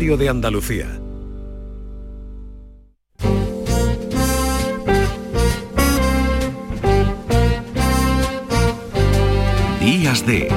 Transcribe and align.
de 0.00 0.30
Andalucía. 0.30 0.98
Días 9.78 10.26
de 10.26 10.48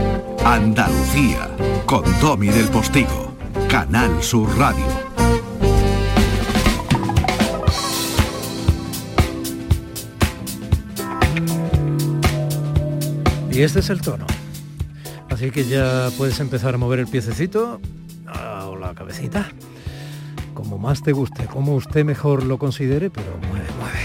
Andalucía 0.46 1.50
con 1.86 2.04
Domi 2.21 2.48
del 2.48 2.70
Postigo, 2.70 3.36
Canal 3.70 4.24
Sur 4.24 4.50
Radio. 4.58 4.86
Y 13.52 13.62
este 13.62 13.80
es 13.80 13.89
el 13.89 14.00
tono. 14.00 14.25
Así 15.30 15.52
que 15.52 15.66
ya 15.66 16.10
puedes 16.18 16.39
empezar 16.39 16.75
a 16.75 16.78
mover 16.78 17.00
el 17.00 17.07
piececito 17.07 17.82
Como 20.54 20.78
más 20.78 21.02
te 21.02 21.12
guste, 21.12 21.46
como 21.46 21.75
usted 21.75 22.06
mejor 22.06 22.43
lo 22.43 22.57
considere, 22.57 23.10
pero 23.10 23.28
mueve, 23.50 23.68
mueve. 23.80 24.00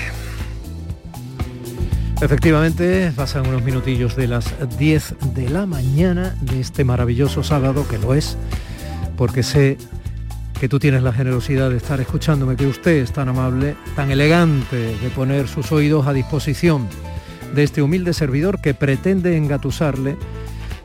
Efectivamente, 2.20 3.12
pasan 3.15 3.47
unos 3.47 3.62
minutillos 3.62 4.16
de 4.16 4.27
las 4.27 4.52
10 4.77 5.15
de 5.34 5.51
la 5.51 5.66
mañana 5.66 6.37
de 6.41 6.61
este 6.61 6.83
maravilloso 6.84 7.45
sábado, 7.45 7.87
que 7.89 7.98
lo 7.98 8.15
es, 8.15 8.37
porque 9.16 9.42
sé 9.45 9.78
que 10.59 10.69
tú 10.69 10.80
tienes 10.80 11.05
la 11.05 11.12
generosidad 11.12 11.70
de 11.70 11.77
estar 11.77 12.00
escuchándome, 12.00 12.56
que 12.56 12.66
usted 12.66 12.97
es 12.97 13.12
tan 13.12 13.28
amable, 13.28 13.77
tan 13.95 14.11
elegante 14.11 14.77
de 14.77 15.11
poner 15.14 15.47
sus 15.47 15.70
oídos 15.70 16.09
a 16.09 16.12
disposición 16.12 16.89
de 17.55 17.62
este 17.62 17.83
humilde 17.83 18.12
servidor 18.12 18.61
que 18.61 18.75
pretende 18.75 19.37
engatusarle 19.37 20.16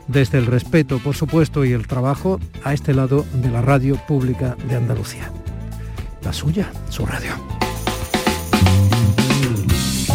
desde 0.08 0.38
el 0.38 0.46
respeto, 0.46 0.98
por 0.98 1.14
supuesto, 1.14 1.64
y 1.64 1.72
el 1.72 1.86
trabajo 1.86 2.40
a 2.62 2.72
este 2.74 2.94
lado 2.94 3.24
de 3.34 3.50
la 3.50 3.62
radio 3.62 3.96
pública 4.06 4.56
de 4.68 4.76
Andalucía. 4.76 5.30
La 6.22 6.32
suya, 6.32 6.70
su 6.88 7.06
radio. 7.06 7.32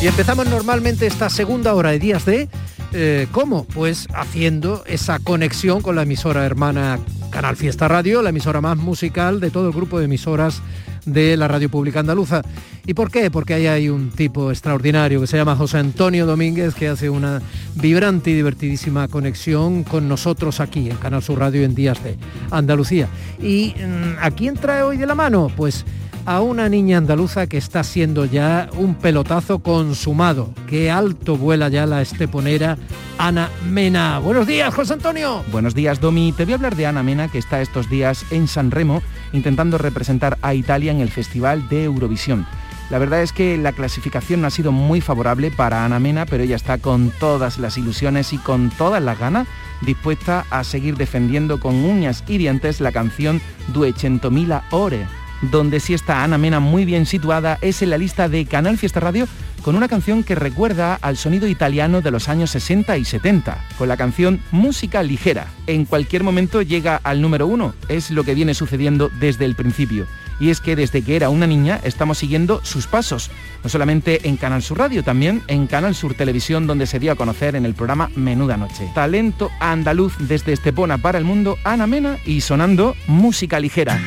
Y 0.02 0.08
empezamos 0.08 0.48
normalmente 0.48 1.06
esta 1.06 1.30
segunda 1.30 1.74
hora 1.74 1.92
de 1.92 2.00
días 2.00 2.26
de... 2.26 2.48
Eh, 2.92 3.28
¿Cómo? 3.32 3.66
Pues 3.66 4.08
haciendo 4.16 4.84
esa 4.88 5.20
conexión 5.20 5.82
con 5.82 5.96
la 5.96 6.04
emisora 6.04 6.46
hermana 6.46 7.00
Canal 7.30 7.56
Fiesta 7.56 7.88
Radio, 7.88 8.24
la 8.24 8.30
emisora 8.30 8.62
más 8.62 8.78
musical 8.78 9.40
de 9.40 9.52
todo 9.52 9.68
el 9.68 9.74
grupo 9.74 10.00
de 10.00 10.06
emisoras 10.06 10.62
de 11.06 11.38
la 11.38 11.48
radio 11.48 11.70
pública 11.70 12.00
andaluza. 12.00 12.42
¿Y 12.86 12.94
por 12.94 13.12
qué? 13.12 13.30
Porque 13.30 13.54
ahí 13.54 13.68
hay 13.68 13.90
un 13.90 14.10
tipo 14.10 14.50
extraordinario 14.50 15.22
que 15.22 15.28
se 15.28 15.38
llama 15.38 15.56
José 15.56 15.78
Antonio 15.78 16.26
Domínguez, 16.26 16.74
que 16.74 16.88
hace 16.88 17.10
una 17.10 17.42
vibrante 17.76 18.32
y 18.32 18.34
divertidísima 18.34 19.08
conexión 19.08 19.84
con 19.84 20.08
nosotros 20.08 20.60
aquí 20.60 20.90
en 20.90 20.98
Canal 20.98 21.22
Sur 21.22 21.40
Radio 21.40 21.64
en 21.64 21.76
Días 21.76 22.04
de 22.04 22.18
Andalucía. 22.52 23.08
¿Y 23.42 23.76
mm, 23.78 24.18
a 24.20 24.32
quién 24.32 24.56
trae 24.56 24.84
hoy 24.84 24.98
de 24.98 25.06
la 25.06 25.16
mano? 25.16 25.52
Pues 25.56 25.86
a 26.26 26.42
una 26.42 26.70
niña 26.70 26.98
andaluza 26.98 27.48
que 27.48 27.58
está 27.58 27.84
siendo 27.84 28.26
ya 28.26 28.70
un 28.78 28.96
pelotazo 28.96 29.60
consumado. 29.60 30.54
Qué 30.68 30.92
alto 30.92 31.38
vuela 31.38 31.70
ya 31.70 31.86
la 31.86 32.02
esteponera 32.02 32.78
Ana 33.18 33.50
Mena. 33.68 34.20
Buenos 34.20 34.48
días, 34.48 34.74
José 34.74 34.94
Antonio. 34.94 35.44
Buenos 35.52 35.76
días, 35.76 36.00
Domi. 36.00 36.32
Te 36.32 36.46
voy 36.46 36.54
a 36.54 36.56
hablar 36.56 36.76
de 36.76 36.86
Ana 36.86 37.04
Mena, 37.04 37.28
que 37.28 37.38
está 37.38 37.62
estos 37.62 37.90
días 37.90 38.26
en 38.32 38.48
San 38.48 38.72
Remo 38.72 39.02
intentando 39.34 39.78
representar 39.78 40.38
a 40.42 40.54
Italia 40.54 40.92
en 40.92 41.02
el 41.02 41.10
Festival 41.10 41.68
de 41.70 41.84
Eurovisión. 41.86 42.46
La 42.90 42.98
verdad 42.98 43.22
es 43.22 43.34
que 43.34 43.58
la 43.58 43.72
clasificación 43.72 44.42
no 44.42 44.48
ha 44.48 44.52
sido 44.52 44.72
muy 44.72 45.02
favorable 45.02 45.52
para 45.52 45.86
Ana 45.86 46.00
Mena, 46.00 46.26
pero 46.26 46.44
ella 46.44 46.56
está 46.56 46.80
con 46.80 47.12
todas 47.20 47.60
las 47.60 47.78
ilusiones 47.78 48.34
y 48.34 48.38
con 48.38 48.70
todas 48.72 49.02
las 49.04 49.20
ganas 49.20 49.48
dispuesta 49.82 50.46
a 50.50 50.64
seguir 50.64 50.98
defendiendo 50.98 51.60
con 51.60 51.76
uñas 51.76 52.24
y 52.28 52.38
dientes 52.38 52.82
la 52.82 52.92
canción 52.92 53.42
Duecentomila 53.74 54.64
Ore 54.72 55.06
donde 55.42 55.80
sí 55.80 55.94
está 55.94 56.24
Ana 56.24 56.38
Mena 56.38 56.60
muy 56.60 56.86
bien 56.86 57.06
situada 57.06 57.58
es 57.62 57.82
en 57.82 57.90
la 57.90 57.98
lista 57.98 58.30
de 58.30 58.46
Canal 58.46 58.78
Fiesta 58.78 59.00
Radio 59.00 59.28
con 59.62 59.76
una 59.76 59.88
canción 59.88 60.24
que 60.24 60.36
recuerda 60.36 60.96
al 60.96 61.18
sonido 61.18 61.48
italiano 61.48 62.02
de 62.02 62.12
los 62.12 62.30
años 62.30 62.52
60 62.52 62.98
y 62.98 63.06
70, 63.06 63.66
con 63.78 63.88
la 63.88 63.98
canción 63.98 64.42
Música 64.52 65.04
Ligera. 65.04 65.48
En 65.68 65.86
cualquier 65.86 66.24
momento 66.24 66.62
llega 66.62 67.00
al 67.04 67.22
número 67.22 67.48
uno, 67.48 67.74
es 67.88 68.10
lo 68.12 68.24
que 68.24 68.36
viene 68.36 68.54
sucediendo 68.54 69.10
desde 69.20 69.46
el 69.46 69.56
principio. 69.56 70.08
Y 70.40 70.52
es 70.52 70.62
que 70.62 70.78
desde 70.78 71.02
que 71.02 71.18
era 71.18 71.30
una 71.30 71.48
niña 71.48 71.82
estamos 71.84 72.18
siguiendo 72.18 72.62
sus 72.64 72.88
pasos, 72.88 73.30
no 73.62 73.70
solamente 73.70 74.30
en 74.30 74.38
Canal 74.38 74.64
Sur 74.64 74.80
Radio, 74.80 75.04
también 75.04 75.44
en 75.48 75.68
Canal 75.68 75.94
Sur 75.96 76.14
Televisión, 76.14 76.66
donde 76.66 76.88
se 76.88 77.00
dio 77.00 77.12
a 77.12 77.16
conocer 77.16 77.58
en 77.58 77.66
el 77.66 77.76
programa 77.76 78.10
Menuda 78.16 78.56
Noche. 78.56 78.90
Talento 78.96 79.52
andaluz 79.60 80.16
desde 80.20 80.54
Estepona 80.54 80.98
para 80.98 81.18
el 81.18 81.26
mundo, 81.26 81.58
Ana 81.66 81.88
Mena 81.88 82.18
y 82.26 82.40
sonando 82.40 82.96
Música 83.08 83.60
Ligera. 83.60 84.00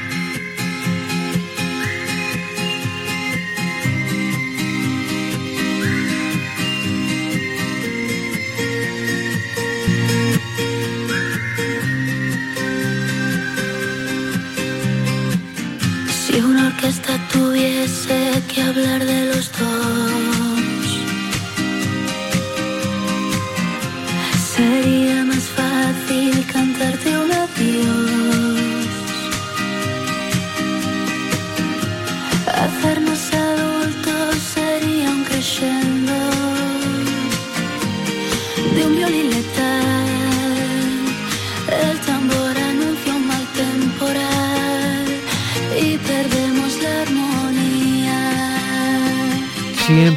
Tuviese 17.92 18.42
que 18.48 18.62
hablar 18.62 19.04
de 19.04 19.26
los 19.26 19.41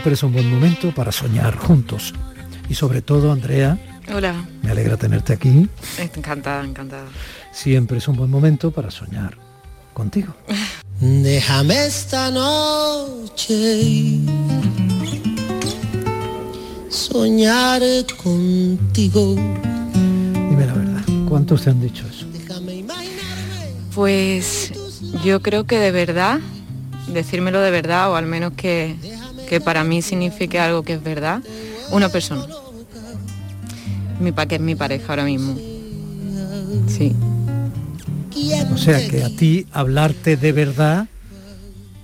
Siempre 0.06 0.18
es 0.18 0.24
un 0.24 0.34
buen 0.34 0.52
momento 0.52 0.94
para 0.94 1.12
soñar 1.12 1.58
juntos. 1.58 2.14
Y 2.70 2.76
sobre 2.76 3.02
todo, 3.02 3.32
Andrea, 3.32 3.76
Hola, 4.14 4.36
me 4.62 4.70
alegra 4.70 4.98
tenerte 4.98 5.34
aquí. 5.34 5.68
encantada, 5.98 6.64
encantada. 6.64 7.08
Siempre 7.52 7.98
es 7.98 8.08
un 8.08 8.16
buen 8.16 8.30
momento 8.30 8.70
para 8.70 8.92
soñar 8.92 9.36
contigo. 9.96 10.36
Déjame 11.00 11.88
esta 11.88 12.30
noche 12.30 14.20
soñar 16.88 17.82
contigo. 18.24 19.34
Dime 19.34 20.68
la 20.68 20.74
verdad, 20.74 21.02
¿cuántos 21.28 21.64
te 21.64 21.72
han 21.72 21.82
dicho 21.82 22.06
eso? 22.08 22.28
Pues 23.96 24.72
yo 25.24 25.42
creo 25.42 25.64
que 25.64 25.80
de 25.80 25.90
verdad, 25.90 26.42
decírmelo 27.08 27.60
de 27.60 27.72
verdad, 27.72 28.12
o 28.12 28.16
al 28.16 28.28
menos 28.28 28.54
que, 28.54 29.15
que 29.46 29.62
para 29.62 29.84
mí 29.84 30.02
signifique 30.02 30.60
algo 30.60 30.84
que 30.84 30.94
es 30.94 31.04
verdad, 31.04 31.42
una 31.92 32.10
persona. 32.10 32.46
Mi 34.20 34.32
pa 34.32 34.46
que 34.46 34.56
es 34.56 34.62
mi 34.62 34.76
pareja 34.76 35.06
ahora 35.10 35.26
mismo. 35.26 35.56
Sí. 36.88 37.14
O 38.74 38.78
sea 38.78 39.06
que 39.08 39.24
a 39.24 39.30
ti 39.30 39.66
hablarte 39.72 40.38
de 40.38 40.52
verdad 40.52 41.08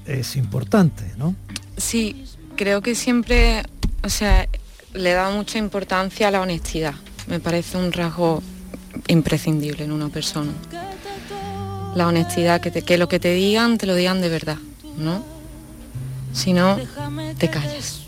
es 0.06 0.36
importante, 0.36 1.04
¿no? 1.18 1.36
Sí, 1.78 2.26
creo 2.56 2.82
que 2.82 2.96
siempre, 2.96 3.64
o 4.04 4.10
sea, 4.10 4.48
le 4.94 5.12
da 5.14 5.30
mucha 5.30 5.58
importancia 5.58 6.28
a 6.28 6.32
la 6.32 6.42
honestidad. 6.42 6.96
Me 7.28 7.40
parece 7.40 7.78
un 7.78 7.92
rasgo 7.92 8.42
imprescindible 9.08 9.84
en 9.84 9.92
una 9.92 10.10
persona. 10.10 10.52
La 11.96 12.08
honestidad, 12.08 12.62
que, 12.62 12.72
te- 12.72 12.82
que 12.82 12.98
lo 12.98 13.08
que 13.08 13.20
te 13.20 13.34
digan, 13.34 13.78
te 13.78 13.86
lo 13.86 13.96
digan 13.96 14.22
de 14.22 14.30
verdad, 14.30 14.58
¿no? 14.98 15.24
Si 16.34 16.54
no, 16.54 16.78
te 17.38 17.50
callas. 17.50 18.02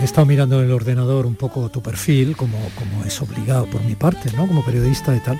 He 0.00 0.04
estado 0.04 0.26
mirando 0.26 0.58
en 0.58 0.66
el 0.66 0.72
ordenador 0.72 1.26
un 1.26 1.36
poco 1.36 1.68
tu 1.68 1.82
perfil, 1.82 2.36
como, 2.36 2.58
como 2.76 3.04
es 3.04 3.20
obligado 3.22 3.66
por 3.66 3.82
mi 3.82 3.94
parte, 3.94 4.32
¿no? 4.36 4.46
Como 4.46 4.64
periodista 4.64 5.14
y 5.14 5.20
tal. 5.20 5.38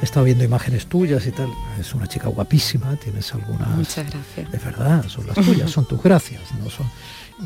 He 0.00 0.04
estado 0.04 0.26
viendo 0.26 0.44
imágenes 0.44 0.86
tuyas 0.86 1.26
y 1.26 1.30
tal. 1.30 1.48
Es 1.80 1.94
una 1.94 2.08
chica 2.08 2.28
guapísima, 2.28 2.96
tienes 2.96 3.32
algunas... 3.32 3.68
Muchas 3.68 4.10
gracias. 4.10 4.52
Es 4.52 4.64
verdad, 4.64 5.08
son 5.08 5.26
las 5.28 5.36
tuyas, 5.36 5.70
son 5.70 5.86
tus 5.86 6.02
gracias. 6.02 6.42
¿no? 6.62 6.68
Son... 6.68 6.86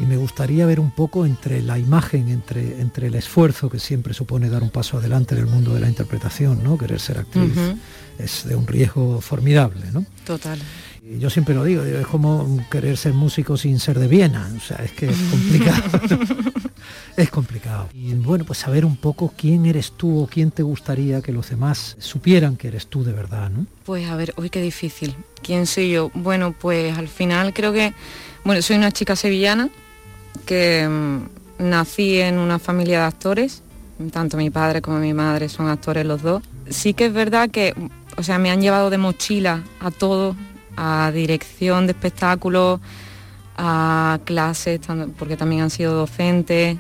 Y 0.01 0.07
me 0.07 0.17
gustaría 0.17 0.67
ver 0.67 0.81
un 0.81 0.91
poco 0.91 1.27
entre 1.27 1.63
la 1.63 1.79
imagen, 1.79 2.29
entre, 2.29 2.81
entre 2.81 3.09
el 3.09 3.15
esfuerzo 3.15 3.69
que 3.71 3.79
siempre 3.79 4.15
supone 4.15 4.49
dar 4.49 4.63
un 4.63 4.71
paso 4.71 4.99
adelante 4.99 5.35
en 5.35 5.43
el 5.43 5.47
mundo 5.47 5.75
de 5.75 5.81
la 5.81 5.89
interpretación, 5.89 6.65
¿no? 6.65 6.77
Querer 6.77 6.99
ser 6.99 7.19
actriz 7.19 7.53
es 8.19 8.47
de 8.47 8.57
un 8.57 8.67
riesgo 8.67 9.21
formidable, 9.21 9.87
¿no? 9.93 10.05
Total. 10.25 10.59
Yo 11.09 11.31
siempre 11.31 11.55
lo 11.55 11.63
digo, 11.63 11.85
es 11.85 12.07
como 12.07 12.65
querer 12.69 12.97
ser 12.97 13.15
músico 13.15 13.57
sin 13.57 13.79
ser 13.79 13.99
de 13.99 14.09
Viena, 14.09 14.51
o 14.57 14.61
sea, 14.61 14.79
es 14.85 14.91
que 14.91 15.07
es 15.07 15.17
complicado. 15.31 15.83
es 17.17 17.31
complicado. 17.31 17.89
Y 17.95 18.13
bueno, 18.15 18.45
pues 18.45 18.59
saber 18.59 18.85
un 18.85 18.97
poco 18.97 19.33
quién 19.37 19.67
eres 19.67 19.93
tú 19.93 20.23
o 20.23 20.27
quién 20.27 20.51
te 20.51 20.65
gustaría 20.65 21.23
que 21.23 21.33
los 21.33 21.49
demás 21.51 21.97
supieran 22.01 22.57
que 22.57 22.69
eres 22.69 22.89
tú 22.89 23.05
de 23.05 23.13
verdad, 23.13 23.51
¿no? 23.51 23.67
Pues 23.85 24.09
a 24.09 24.17
ver, 24.17 24.35
uy, 24.37 24.51
qué 24.51 24.61
difícil. 24.61 25.15
¿Quién 25.43 25.67
soy 25.67 25.93
yo? 25.93 26.11
Bueno, 26.13 26.55
pues 26.59 26.99
al 26.99 27.09
final 27.09 27.55
creo 27.55 27.73
que, 27.73 27.95
bueno, 28.45 28.61
soy 28.61 28.77
una 28.77 28.91
chica 28.91 29.15
sevillana 29.15 29.69
que 30.45 30.89
mm, 30.89 31.69
nací 31.71 32.19
en 32.19 32.39
una 32.39 32.59
familia 32.59 33.01
de 33.01 33.07
actores, 33.07 33.63
tanto 34.11 34.37
mi 34.37 34.51
padre 34.51 34.83
como 34.83 34.99
mi 34.99 35.15
madre 35.15 35.49
son 35.49 35.69
actores 35.69 36.05
los 36.05 36.23
dos. 36.23 36.43
Sí 36.69 36.95
que 36.95 37.07
es 37.07 37.13
verdad 37.13 37.49
que, 37.49 37.75
o 38.17 38.23
sea, 38.23 38.39
me 38.39 38.51
han 38.51 38.61
llevado 38.61 38.91
de 38.91 38.99
mochila 38.99 39.63
a 39.81 39.91
todo, 39.91 40.35
a 40.77 41.11
dirección 41.13 41.87
de 41.87 41.93
espectáculos, 41.93 42.81
a 43.57 44.19
clases, 44.25 44.81
porque 45.19 45.37
también 45.37 45.63
han 45.63 45.71
sido 45.71 45.95
docentes, 45.95 46.77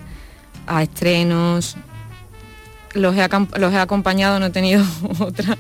a 0.66 0.82
estrenos. 0.82 1.76
Los 2.94 3.16
he, 3.16 3.28
los 3.58 3.72
he 3.72 3.78
acompañado, 3.78 4.38
no 4.38 4.46
he 4.46 4.50
tenido 4.50 4.84
otra, 5.18 5.56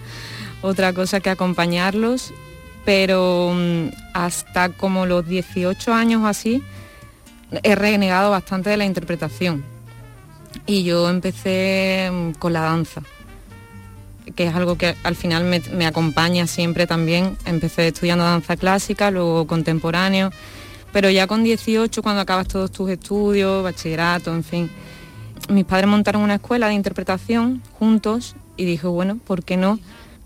otra 0.62 0.92
cosa 0.92 1.20
que 1.20 1.30
acompañarlos, 1.30 2.32
pero 2.84 3.52
mm, 3.54 3.88
hasta 4.14 4.70
como 4.70 5.06
los 5.06 5.26
18 5.26 5.92
años 5.92 6.24
así, 6.24 6.62
he 7.62 7.74
renegado 7.74 8.30
bastante 8.30 8.70
de 8.70 8.76
la 8.76 8.84
interpretación. 8.84 9.64
Y 10.66 10.84
yo 10.84 11.08
empecé 11.08 12.10
mm, 12.12 12.32
con 12.32 12.52
la 12.52 12.62
danza 12.62 13.02
que 14.34 14.44
es 14.44 14.54
algo 14.54 14.76
que 14.76 14.96
al 15.02 15.14
final 15.14 15.44
me, 15.44 15.86
acompaña 15.86 16.46
siempre 16.46 16.86
también. 16.86 17.36
Empecé 17.44 17.88
estudiando 17.88 18.24
danza 18.24 18.56
clásica, 18.56 19.10
luego 19.10 19.46
contemporáneo, 19.46 20.30
pero 20.92 21.10
ya 21.10 21.26
con 21.26 21.44
18, 21.44 22.02
cuando 22.02 22.22
acabas 22.22 22.48
todos 22.48 22.70
tus 22.72 22.90
estudios, 22.90 23.62
bachillerato, 23.62 24.34
en 24.34 24.44
fin, 24.44 24.70
mis 25.48 25.64
padres 25.64 25.88
montaron 25.88 26.22
una 26.22 26.36
escuela 26.36 26.68
de 26.68 26.74
interpretación 26.74 27.62
juntos 27.78 28.34
y 28.56 28.64
dije, 28.64 28.86
bueno, 28.86 29.18
¿por 29.24 29.44
qué 29.44 29.56
no 29.56 29.78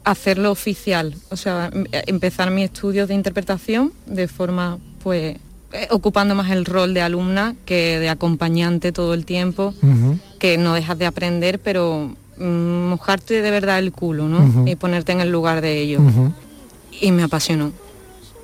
hacerlo 0.05 0.51
oficial? 0.51 1.15
O 1.31 1.37
sea, 1.37 1.71
em, 1.73 1.85
empezar 2.07 2.51
mis 2.51 2.67
estudios 2.67 3.09
de 3.09 3.15
interpretación 3.15 3.93
de 4.07 4.29
forma, 4.29 4.79
pues, 5.03 5.37
eh, 5.73 5.87
ocupando 5.91 6.35
más 6.35 6.51
el 6.51 6.65
rol 6.65 6.95
de 6.95 7.03
alumna 7.03 7.55
que 7.65 7.99
de 7.99 8.09
acompañante 8.09 8.93
todo 8.93 9.15
el 9.15 9.25
tiempo, 9.25 9.75
que 10.39 10.59
no 10.59 10.75
dejas 10.75 10.99
de 10.99 11.07
aprender, 11.07 11.61
pero 11.61 12.17
mojarte 12.41 13.43
de 13.43 13.51
verdad 13.51 13.79
el 13.79 13.93
culo, 13.93 14.29
¿no? 14.29 14.67
Y 14.67 14.77
ponerte 14.77 15.13
en 15.13 15.21
el 15.21 15.31
lugar 15.31 15.61
de 15.61 15.79
ellos. 15.79 16.03
Y 17.01 17.13
me 17.13 17.23
apasionó. 17.23 17.73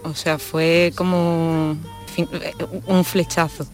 O 0.04 0.14
sea, 0.14 0.38
fue 0.38 0.92
como 0.94 1.76
un 2.86 3.04
flechazo. 3.04 3.66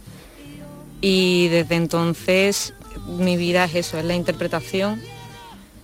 Y 1.01 1.49
desde 1.49 1.75
entonces 1.75 2.75
mi 3.19 3.37
vida 3.37 3.65
es 3.65 3.75
eso, 3.75 3.99
es 3.99 4.05
la 4.05 4.15
interpretación, 4.15 5.01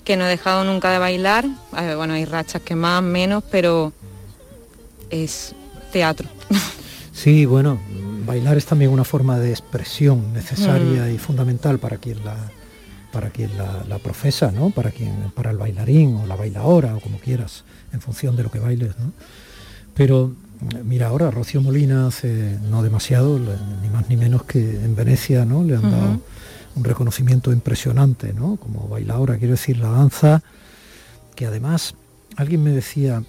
que 0.05 0.17
no 0.17 0.27
he 0.27 0.29
dejado 0.29 0.65
nunca 0.65 0.93
de 0.93 0.99
bailar. 0.99 1.45
Bueno, 1.97 2.15
hay 2.15 2.25
rachas 2.25 2.63
que 2.63 2.77
más, 2.77 3.03
menos, 3.03 3.43
pero 3.51 3.93
es 5.11 5.55
teatro. 5.93 6.29
Sí, 7.11 7.47
bueno, 7.47 7.81
bailar 8.25 8.59
es 8.59 8.67
también 8.67 8.93
una 8.93 9.03
forma 9.03 9.41
de 9.41 9.51
expresión 9.51 10.33
necesaria 10.33 11.03
mm. 11.03 11.15
y 11.17 11.19
fundamental 11.19 11.81
para 11.81 11.97
quien 11.97 12.25
la, 12.25 12.37
para 13.13 13.31
quien 13.31 13.51
la, 13.57 13.99
profesa, 13.99 14.53
¿no? 14.53 14.71
Para 14.71 14.91
quien, 14.91 15.33
para 15.35 15.51
el 15.51 15.57
bailarín 15.57 16.17
o 16.17 16.27
la 16.27 16.37
bailadora 16.37 16.97
o 16.97 17.01
como 17.01 17.19
quieras, 17.19 17.65
en 17.93 18.01
función 18.01 18.37
de 18.37 18.43
lo 18.43 18.51
que 18.51 18.59
bailes, 18.59 18.99
¿no? 18.99 19.13
Pero 19.95 20.33
mira 20.85 21.09
ahora 21.09 21.31
Rocío 21.31 21.61
Molina 21.61 22.09
hace 22.09 22.59
no 22.71 22.83
demasiado, 22.83 23.39
ni 23.39 23.89
más 23.89 24.09
ni 24.09 24.17
menos 24.17 24.43
que 24.45 24.59
en 24.59 24.95
Venecia, 24.95 25.45
¿no? 25.45 25.63
Le 25.63 25.77
han 25.77 25.91
dado 25.91 26.21
un 26.77 26.85
reconocimiento 26.85 27.53
impresionante, 27.53 28.33
¿no? 28.33 28.57
Como 28.57 28.89
bailadora, 28.89 29.39
quiero 29.39 29.53
decir, 29.53 29.79
la 29.79 29.89
danza, 29.89 30.43
que 31.35 31.47
además 31.47 31.95
alguien 32.37 32.63
me 32.63 32.71
decía, 32.71 33.23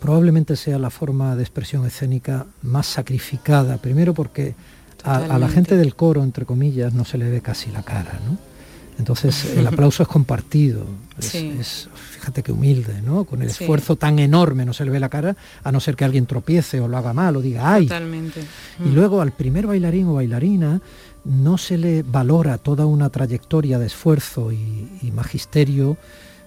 probablemente 0.00 0.56
sea 0.56 0.78
la 0.78 0.90
forma 0.90 1.36
de 1.36 1.42
expresión 1.42 1.86
escénica 1.86 2.46
más 2.62 2.86
sacrificada, 2.86 3.78
primero 3.78 4.14
porque 4.14 4.54
a, 5.02 5.16
a, 5.16 5.38
la 5.38 5.48
gente 5.48 5.76
del 5.76 5.94
coro, 5.96 6.22
entre 6.22 6.44
comillas, 6.44 6.92
no 6.94 7.04
se 7.04 7.18
le 7.18 7.30
ve 7.30 7.40
casi 7.40 7.70
la 7.70 7.82
cara, 7.82 8.20
¿no? 8.28 8.53
Entonces 8.98 9.44
el 9.56 9.66
aplauso 9.66 10.02
es 10.04 10.08
compartido, 10.08 10.86
es, 11.18 11.88
fíjate 12.12 12.42
qué 12.42 12.52
humilde, 12.52 13.02
¿no? 13.02 13.24
Con 13.24 13.42
el 13.42 13.48
esfuerzo 13.48 13.96
tan 13.96 14.18
enorme 14.18 14.64
no 14.64 14.72
se 14.72 14.84
le 14.84 14.90
ve 14.90 15.00
la 15.00 15.08
cara, 15.08 15.36
a 15.64 15.72
no 15.72 15.80
ser 15.80 15.96
que 15.96 16.04
alguien 16.04 16.26
tropiece 16.26 16.80
o 16.80 16.86
lo 16.86 16.96
haga 16.96 17.12
mal 17.12 17.36
o 17.36 17.42
diga 17.42 17.74
¡ay! 17.74 17.86
Totalmente. 17.86 18.40
Y 18.84 18.88
mm. 18.88 18.94
luego 18.94 19.20
al 19.20 19.32
primer 19.32 19.66
bailarín 19.66 20.06
o 20.08 20.14
bailarina 20.14 20.80
no 21.24 21.58
se 21.58 21.76
le 21.76 22.02
valora 22.02 22.58
toda 22.58 22.86
una 22.86 23.10
trayectoria 23.10 23.78
de 23.78 23.86
esfuerzo 23.86 24.52
y, 24.52 25.10
magisterio 25.12 25.96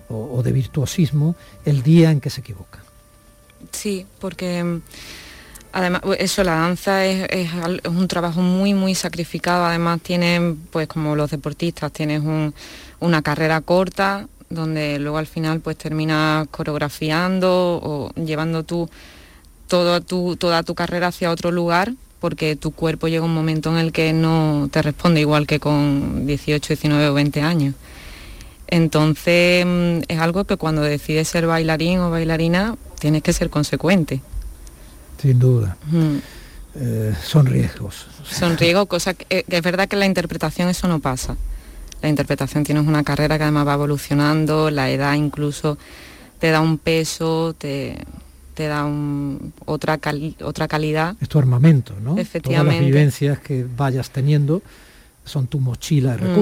o 0.10 0.42
de 0.42 0.52
virtuosismo 0.54 1.36
el 1.66 1.84
día 1.84 2.12
en 2.12 2.22
que 2.22 2.30
se 2.30 2.42
equivoca. 2.42 2.80
Sí, 3.72 4.06
porque 4.20 4.80
Además, 5.78 6.02
eso, 6.18 6.44
la 6.44 6.56
danza 6.56 7.06
es, 7.06 7.52
un 7.88 8.08
trabajo 8.08 8.42
muy, 8.42 8.74
muy 8.74 8.96
sacrificado. 8.96 9.64
Además, 9.64 10.02
tienes, 10.02 10.56
pues 10.72 10.88
como 10.88 11.16
los 11.16 11.30
deportistas, 11.30 11.92
tienes 11.92 12.24
una 13.00 13.22
carrera 13.22 13.62
corta, 13.62 14.28
donde 14.50 14.98
luego 14.98 15.20
al 15.20 15.28
final 15.28 15.60
pues 15.60 15.78
terminas 15.78 16.48
coreografiando 16.48 17.80
o 17.84 18.12
llevando 18.16 18.64
tú 18.64 18.90
toda 19.68 20.02
tu, 20.02 20.36
toda 20.36 20.64
tu 20.64 20.74
carrera 20.74 21.10
hacia 21.10 21.30
otro 21.30 21.52
lugar, 21.52 21.94
porque 22.20 22.56
tu 22.56 22.72
cuerpo 22.72 23.08
llega 23.08 23.24
un 23.24 23.36
momento 23.36 23.70
en 23.70 23.78
el 23.78 23.92
que 23.92 24.14
no 24.14 24.70
te 24.72 24.82
responde 24.82 25.20
igual 25.20 25.46
que 25.46 25.60
con 25.60 26.26
18, 26.26 26.70
19 26.70 27.10
o 27.10 27.14
20 27.14 27.42
años. 27.42 27.76
Entonces 28.66 29.64
mm, 29.64 30.00
es 30.08 30.20
algo 30.20 30.46
que 30.46 30.58
cuando 30.58 30.82
decides 30.82 31.28
ser 31.28 31.46
bailarín 31.46 32.00
o 32.00 32.10
bailarina 32.10 32.78
tienes 33.00 33.22
que 33.22 33.32
ser 33.32 33.52
consecuente 33.52 34.22
sin 35.18 35.40
duda. 35.40 35.78
Eh, 36.76 37.14
son 37.24 37.46
riesgos. 37.46 38.06
Son 38.24 38.58
riesgos, 38.58 38.88
cosa 38.88 39.16
eh, 39.30 39.44
que, 39.48 39.58
es 39.58 39.64
verdad 39.64 39.88
que 39.88 39.96
en 39.96 40.02
la 40.02 40.06
interpretación 40.06 40.70
eso 40.70 40.88
no 40.88 41.00
pasa. 41.00 41.36
La 42.02 42.10
interpretación 42.10 42.64
tienes 42.64 42.86
una 42.86 43.04
carrera 43.04 43.38
que 43.38 43.44
además 43.44 43.68
va 43.68 43.74
evolucionando, 43.74 44.70
la 44.70 44.90
edad 44.92 45.16
incluso 45.16 45.78
te 46.40 46.52
da 46.52 46.62
un 46.62 46.78
peso, 46.78 47.56
te, 47.58 47.98
te 48.54 48.68
da 48.68 48.86
otra, 49.66 50.00
otra 50.44 50.68
calidad. 50.68 51.16
Es 51.20 51.30
tu 51.30 51.40
armamento, 51.40 51.94
¿no? 52.00 52.18
Efectivamente. 52.18 52.72
Todas 52.72 52.82
las 52.82 52.86
vivencias 52.86 53.40
que 53.40 53.66
vayas 53.66 54.12
teniendo 54.12 54.62
son 55.26 55.48
tu 55.48 55.60
mochila 55.60 56.16
de 56.16 56.28
mm. 56.28 56.36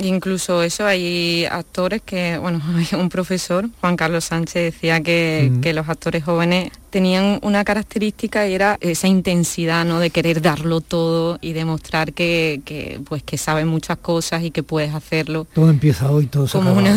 Incluso 0.00 0.62
eso, 0.62 0.86
hay 0.86 1.44
actores 1.50 2.00
que, 2.02 2.38
bueno, 2.38 2.62
un 2.92 3.08
profesor, 3.08 3.68
Juan 3.80 3.96
Carlos 3.96 4.26
Sánchez, 4.26 4.74
decía 4.74 5.00
que, 5.02 5.50
los 5.74 5.88
actores 5.88 6.22
jóvenes 6.22 6.70
tenían 6.90 7.40
una 7.42 7.64
característica 7.64 8.48
y 8.48 8.54
era 8.54 8.78
esa 8.80 9.08
intensidad, 9.08 9.84
¿no? 9.84 9.98
De 9.98 10.10
querer 10.10 10.40
darlo 10.40 10.80
todo 10.80 11.38
y 11.40 11.52
demostrar 11.52 12.12
que, 12.12 13.00
pues, 13.08 13.24
que 13.24 13.38
sabes 13.38 13.66
muchas 13.66 13.98
cosas 13.98 14.44
y 14.44 14.52
que 14.52 14.62
puedes 14.62 14.94
hacerlo. 14.94 15.48
Todo 15.52 15.68
empieza 15.68 16.10
hoy, 16.10 16.26
todo 16.26 16.46
se 16.46 16.56
Como 16.56 16.72
una, 16.74 16.96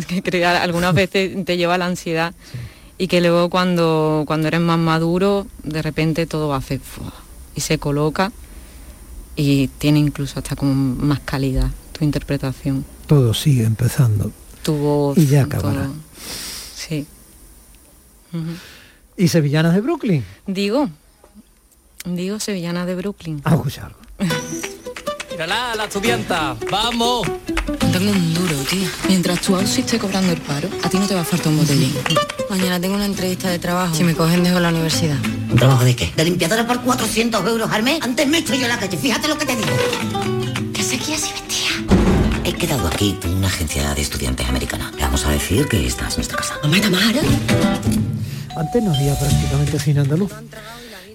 que 0.06 0.22
crear, 0.22 0.56
algunas 0.56 0.94
veces 0.94 1.44
te 1.46 1.56
lleva 1.56 1.76
a 1.76 1.78
la 1.78 1.86
ansiedad 1.86 2.34
y 2.98 3.08
que 3.08 3.22
luego 3.22 3.48
cuando, 3.48 4.24
cuando 4.26 4.48
eres 4.48 4.60
más 4.60 4.78
maduro, 4.78 5.46
de 5.62 5.80
repente 5.80 6.26
todo 6.26 6.52
hace 6.54 6.78
y 7.56 7.62
se 7.62 7.78
coloca 7.78 8.32
y 9.34 9.68
tiene 9.78 9.98
incluso 9.98 10.38
hasta 10.38 10.56
como 10.56 10.74
más 10.74 11.20
calidad 11.20 11.70
tu 11.96 12.04
interpretación. 12.04 12.84
Todo 13.06 13.32
sigue 13.32 13.64
empezando. 13.64 14.32
Tu 14.62 14.74
voz. 14.74 15.16
Y 15.16 15.26
ya 15.26 15.44
acabará. 15.44 15.88
Sí. 16.74 17.06
¿Y 19.16 19.28
Sevillanas 19.28 19.74
de 19.74 19.80
Brooklyn? 19.80 20.24
Digo, 20.46 20.90
digo 22.04 22.40
Sevillanas 22.40 22.86
de 22.86 22.94
Brooklyn. 22.96 23.40
A 23.44 23.54
escucharlo. 23.54 23.96
Mírala, 25.34 25.74
la 25.74 25.86
estudianta, 25.86 26.56
vamos. 26.70 27.26
Tengo 27.92 28.12
un 28.12 28.34
duro, 28.34 28.54
tío. 28.70 28.88
Mientras 29.08 29.40
tu 29.40 29.56
Aussie 29.56 29.80
esté 29.80 29.98
cobrando 29.98 30.30
el 30.30 30.40
paro, 30.40 30.68
a 30.84 30.88
ti 30.88 30.96
no 30.96 31.08
te 31.08 31.14
va 31.16 31.22
a 31.22 31.24
faltar 31.24 31.48
un 31.48 31.58
botellín. 31.58 31.92
Mañana 32.48 32.78
tengo 32.78 32.94
una 32.94 33.06
entrevista 33.06 33.50
de 33.50 33.58
trabajo. 33.58 33.92
Si 33.96 34.04
me 34.04 34.14
cogen, 34.14 34.44
dejo 34.44 34.60
la 34.60 34.68
universidad. 34.68 35.16
¿Un 35.50 35.56
trabajo 35.56 35.82
de 35.82 35.96
qué? 35.96 36.12
¿De 36.14 36.24
limpiadora 36.24 36.68
por 36.68 36.82
400 36.82 37.48
euros 37.48 37.68
al 37.72 37.82
mes? 37.82 38.00
Antes 38.02 38.28
me 38.28 38.38
echo 38.38 38.54
yo 38.54 38.68
la 38.68 38.78
calle, 38.78 38.96
fíjate 38.96 39.26
lo 39.26 39.36
que 39.36 39.44
te 39.44 39.56
digo. 39.56 39.72
¿Qué 40.72 40.84
sequía 40.84 41.18
si 41.18 41.30
He 42.44 42.52
quedado 42.52 42.86
aquí 42.86 43.18
con 43.20 43.34
una 43.34 43.48
agencia 43.48 43.92
de 43.92 44.02
estudiantes 44.02 44.48
americana. 44.48 44.92
Le 44.94 45.02
vamos 45.02 45.24
a 45.24 45.30
decir 45.30 45.66
que 45.66 45.84
esta 45.84 46.06
es 46.06 46.16
nuestra 46.16 46.38
casa. 46.38 46.60
Mamá 46.62 46.80
Tamara. 46.80 47.20
Antes 48.56 48.82
no 48.84 48.94
había 48.94 49.18
prácticamente 49.18 49.80
cine 49.80 49.98
andaluz. 49.98 50.30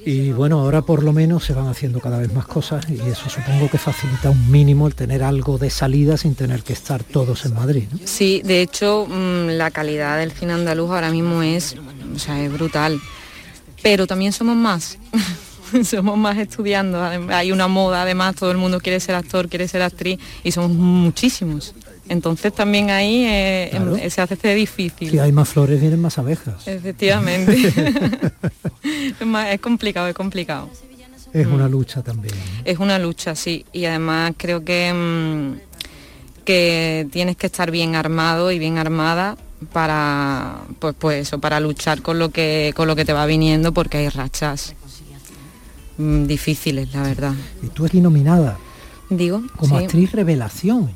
Y 0.06 0.32
bueno, 0.32 0.60
ahora 0.60 0.82
por 0.82 1.04
lo 1.04 1.14
menos 1.14 1.44
se 1.44 1.54
van 1.54 1.68
haciendo 1.68 2.00
cada 2.00 2.20
vez 2.20 2.34
más 2.34 2.48
cosas 2.48 2.86
y 2.90 3.00
eso 3.00 3.30
supongo 3.30 3.70
que 3.70 3.78
facilita 3.78 4.30
un 4.30 4.50
mínimo 4.50 4.88
el 4.88 4.96
tener 4.96 5.24
algo 5.24 5.58
de 5.58 5.70
salida 5.70 6.18
sin 6.18 6.36
tener 6.36 6.64
que 6.64 6.74
estar 6.74 7.04
todos 7.04 7.46
en 7.46 7.54
Madrid. 7.54 7.84
Sí, 8.06 8.42
de 8.44 8.62
hecho 8.62 9.06
mm, 9.08 9.50
la 9.50 9.72
calidad 9.72 10.18
del 10.18 10.32
cine 10.32 10.54
andaluz 10.54 10.90
ahora 10.92 11.12
mismo 11.12 11.44
es, 11.44 11.76
o 12.16 12.20
sea, 12.20 12.44
es 12.44 12.52
brutal. 12.52 13.00
pero 13.84 14.08
también 14.08 14.32
somos 14.32 14.56
más. 14.56 14.98
somos 15.84 16.18
más 16.18 16.38
estudiando, 16.38 17.04
hay 17.04 17.52
una 17.52 17.68
moda, 17.68 18.02
además 18.02 18.36
todo 18.36 18.52
el 18.52 18.58
mundo 18.58 18.80
quiere 18.80 19.00
ser 19.00 19.16
actor, 19.16 19.50
quiere 19.50 19.68
ser 19.68 19.82
actriz 19.82 20.20
y 20.44 20.52
somos 20.52 20.72
muchísimos. 20.72 21.76
Entonces 22.10 22.52
también 22.54 22.90
ahí 22.90 23.24
eh, 23.24 23.70
em, 23.76 24.10
se 24.10 24.22
hace 24.22 24.34
este 24.34 24.56
difícil. 24.56 25.12
Si 25.12 25.20
hay 25.20 25.32
más 25.32 25.48
flores 25.48 25.80
vienen 25.80 26.02
más 26.02 26.18
abejas. 26.18 26.68
Efectivamente. 26.68 27.56
es, 29.52 29.62
complicado, 29.62 30.08
es 30.08 30.16
complicado. 30.16 30.70
Es 31.32 31.46
una 31.46 31.68
mm. 31.68 31.72
lucha 31.72 32.02
también. 32.02 32.34
Es 32.66 32.80
una 32.80 32.98
lucha, 32.98 33.36
sí. 33.36 33.64
Y 33.72 33.86
además 33.86 34.34
creo 34.38 34.66
que, 34.66 34.92
mm, 34.92 36.44
que 36.44 37.08
tienes 37.12 37.38
que 37.38 37.46
estar 37.46 37.70
bien 37.70 37.96
armado 37.96 38.52
y 38.52 38.58
bien 38.58 38.80
armada 38.80 39.38
para 39.72 40.62
pues, 40.80 40.96
pues 40.98 41.28
eso, 41.28 41.40
para 41.40 41.60
luchar 41.60 42.02
con 42.02 42.18
lo 42.18 42.30
que 42.30 42.74
con 42.76 42.88
lo 42.88 42.96
que 42.96 43.06
te 43.06 43.14
va 43.14 43.26
viniendo 43.26 43.74
porque 43.74 43.98
hay 43.98 44.10
rachas 44.10 44.74
mm, 45.98 46.26
difíciles, 46.26 46.92
la 46.92 47.04
verdad. 47.04 47.34
Y 47.62 47.68
tú 47.68 47.86
aquí 47.86 48.02
nominada. 48.02 48.58
Digo. 49.12 49.44
Como 49.58 49.78
actriz 49.78 50.12
revelación. 50.12 50.92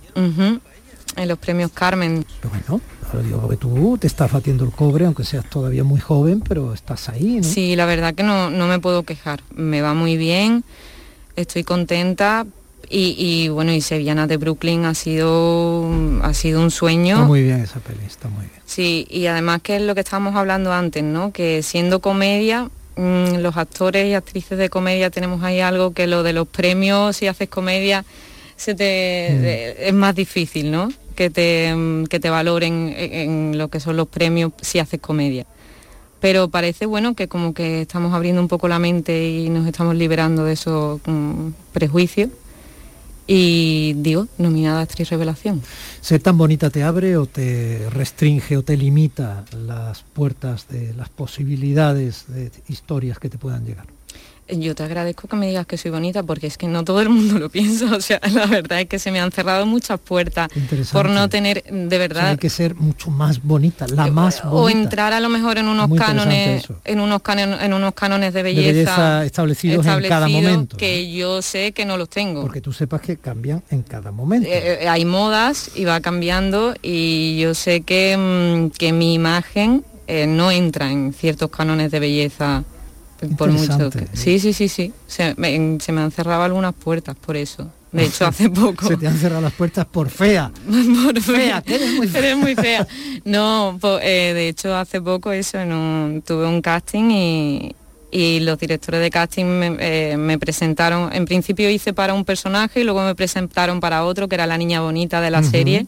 En 1.16 1.28
los 1.28 1.38
premios 1.38 1.72
Carmen. 1.72 2.26
bueno, 2.50 2.82
ahora 3.08 3.24
digo 3.24 3.48
que 3.48 3.58
tú 3.58 3.98
te 4.00 4.08
estás 4.08 4.32
batiendo 4.32 4.66
el 4.66 4.72
cobre, 4.72 5.06
aunque 5.06 5.24
seas 5.24 5.50
todavía 5.50 5.84
muy 5.84 6.00
joven, 6.00 6.42
pero 6.42 6.74
estás 6.74 7.10
ahí, 7.10 7.38
¿no? 7.38 7.44
Sí, 7.44 7.76
la 7.76 7.86
verdad 7.86 8.16
que 8.16 8.24
no, 8.24 8.50
no 8.50 8.68
me 8.68 8.80
puedo 8.80 9.04
quejar. 9.04 9.42
Me 9.54 9.82
va 9.82 9.94
muy 9.94 10.18
bien, 10.18 10.64
estoy 11.36 11.64
contenta, 11.64 12.46
y, 12.96 13.50
bueno, 13.50 13.72
y 13.72 13.82
Sevillanas 13.82 14.28
de 14.28 14.38
Brooklyn 14.38 14.86
ha 14.86 14.94
sido, 14.94 15.90
ha 16.22 16.34
sido 16.34 16.62
un 16.62 16.70
sueño. 16.70 17.16
Está 17.16 17.26
muy 17.26 17.42
bien 17.42 17.62
esa 17.62 17.80
peli, 17.80 18.06
está 18.06 18.28
muy 18.30 18.46
bien. 18.46 18.62
Sí, 18.66 19.08
y 19.10 19.26
además 19.26 19.62
que 19.62 19.78
es 19.78 19.82
lo 19.82 19.96
que 19.96 20.02
estábamos 20.02 20.36
hablando 20.36 20.72
antes, 20.72 21.04
¿no? 21.04 21.32
Que 21.32 21.64
siendo 21.64 22.02
comedia, 22.02 22.70
mm, 22.96 23.38
los 23.38 23.58
actores 23.58 24.08
y 24.08 24.14
actrices 24.14 24.58
de 24.58 24.70
comedia 24.70 25.10
tenemos 25.10 25.44
ahí 25.44 25.60
algo 25.60 25.94
que 25.94 26.08
lo 26.08 26.22
de 26.24 26.34
los 26.34 26.48
premios, 26.48 27.18
si 27.18 27.28
haces 27.28 27.50
comedia, 27.50 28.06
se 28.58 28.76
te, 28.76 29.76
mm. 29.80 29.88
es 29.88 29.94
más 29.94 30.14
difícil, 30.14 30.72
¿no? 30.72 30.90
Que 31.16 31.30
te, 31.30 31.74
mm, 31.76 32.06
que 32.06 32.20
te 32.20 32.30
valoren 32.30 32.94
en, 32.98 33.58
lo 33.58 33.68
que 33.68 33.80
son 33.80 33.98
los 33.98 34.08
premios 34.08 34.52
si 34.62 34.80
haces 34.80 35.00
comedia 35.00 35.46
pero 36.20 36.48
parece 36.48 36.86
bueno 36.86 37.16
que 37.16 37.28
como 37.28 37.54
que 37.54 37.82
estamos 37.82 38.14
abriendo 38.14 38.42
un 38.42 38.48
poco 38.48 38.70
la 38.70 38.80
mente 38.80 39.28
y 39.30 39.50
nos 39.50 39.68
estamos 39.68 39.94
liberando 39.94 40.46
de 40.46 40.54
esos 40.54 41.02
prejuicios 41.74 42.30
y 43.28 43.94
digo, 43.98 44.28
nominada 44.38 44.82
actriz 44.82 45.10
revelación. 45.10 45.62
¿Ser 46.02 46.22
tan 46.22 46.38
bonita 46.38 46.70
te 46.70 46.84
abre 46.84 47.16
o 47.18 47.26
te 47.26 47.90
restringe 47.90 48.58
o 48.58 48.64
te 48.64 48.76
limita 48.76 49.46
las 49.56 50.04
puertas 50.04 50.68
de 50.68 50.94
las 50.94 51.10
posibilidades 51.10 52.26
de 52.28 52.52
historias 52.68 53.20
que 53.20 53.30
te 53.30 53.38
puedan 53.38 53.66
llegar? 53.66 53.93
Yo 54.60 54.76
te 54.76 54.84
agradezco 54.84 55.28
que 55.28 55.36
me 55.36 55.48
digas 55.48 55.66
que 55.66 55.78
soy 55.78 55.92
bonita 55.92 56.24
porque 56.24 56.48
es 56.48 56.58
que 56.58 56.68
no 56.68 56.84
todo 56.84 57.02
el 57.02 57.10
mundo 57.10 57.40
lo 57.40 57.50
piensa. 57.52 57.96
O 57.96 58.02
sea, 58.02 58.20
la 58.32 58.46
verdad 58.46 58.82
es 58.82 58.88
que 58.88 59.00
se 59.00 59.12
me 59.12 59.20
han 59.20 59.32
cerrado 59.32 59.66
muchas 59.66 60.00
puertas 60.00 60.50
por 60.92 61.10
no 61.10 61.30
tener, 61.30 61.64
de 61.64 61.98
verdad. 61.98 62.30
hay 62.30 62.38
que 62.38 62.50
ser 62.50 62.76
mucho 62.76 63.10
más 63.10 63.42
bonita, 63.42 63.88
la 63.88 64.08
más 64.08 64.44
bonita. 64.44 64.56
O 64.56 64.70
entrar 64.70 65.14
a 65.14 65.20
lo 65.20 65.30
mejor 65.30 65.58
en 65.58 65.68
unos 65.68 65.90
cánones, 65.98 66.68
en 66.86 67.00
unos 67.00 67.22
cánones, 67.22 67.62
en 67.62 67.74
unos 67.74 67.94
cánones 67.94 68.34
de 68.34 68.44
belleza, 68.44 69.26
establecidos, 69.26 69.86
en 69.86 70.04
cada 70.08 70.28
momento. 70.28 70.78
Que 70.78 71.12
yo 71.12 71.42
sé 71.42 71.72
que 71.72 71.86
no 71.86 71.98
los 71.98 72.10
tengo. 72.10 72.42
Porque 72.42 72.62
tú 72.62 72.74
sepas 72.74 73.02
que 73.02 73.18
cambian 73.18 73.64
en 73.70 73.84
cada 73.84 74.12
momento. 74.12 74.48
Eh, 74.48 74.84
eh, 74.84 74.88
hay 74.88 75.06
modas 75.06 75.72
y 75.76 75.86
va 75.86 76.00
cambiando 76.02 76.74
y 76.82 77.40
yo 77.40 77.54
sé 77.54 77.82
que, 77.82 78.18
mm, 78.18 78.78
que 78.78 78.94
mi 78.94 79.14
imagen 79.14 79.84
eh, 80.08 80.28
no 80.28 80.52
entra 80.52 80.92
en 80.92 81.14
ciertos 81.14 81.50
cánones 81.50 81.92
de 81.92 82.00
belleza 82.00 82.64
por 83.38 83.52
mucho 83.52 83.90
Sí, 84.14 84.40
sí, 84.40 84.54
sí, 84.54 84.68
sí. 84.68 84.94
Se 85.08 85.36
me, 85.38 85.56
han 85.56 86.12
cerrado 86.12 86.44
algunas 86.44 86.74
puertas 86.74 87.16
por 87.16 87.36
eso. 87.36 87.70
De 87.92 88.06
hecho, 88.06 88.26
hace 88.28 88.50
poco... 88.50 88.88
Se 88.88 88.98
te 88.98 89.08
han 89.08 89.18
cerrado 89.18 89.42
las 89.42 89.54
puertas 89.54 89.86
por 89.86 90.10
fea. 90.10 90.52
por 91.06 91.20
fea, 91.22 91.62
que 91.62 91.76
eres 91.76 91.94
muy 91.94 92.08
fea. 92.08 92.36
muy 92.36 92.56
fea. 92.56 92.88
No, 93.26 93.80
eh, 94.02 94.32
de 94.34 94.50
hecho, 94.50 94.76
hace 94.76 95.02
poco 95.02 95.32
eso, 95.32 95.58
tuve 96.26 96.48
un 96.48 96.62
casting 96.62 97.10
y, 97.12 97.76
los 98.42 98.60
directores 98.60 99.02
de 99.02 99.10
casting 99.10 99.46
eh, 99.80 100.16
me, 100.20 100.38
presentaron, 100.38 101.12
en 101.14 101.26
principio 101.26 101.68
hice 101.72 101.94
para 101.94 102.14
un 102.14 102.26
personaje 102.26 102.82
y 102.82 102.84
luego 102.84 103.02
me 103.04 103.16
presentaron 103.16 103.80
para 103.80 104.06
otro, 104.06 104.28
que 104.28 104.36
era 104.36 104.46
la 104.46 104.58
niña 104.58 104.82
bonita 104.82 105.20
de 105.20 105.32
la 105.32 105.42
serie. 105.42 105.88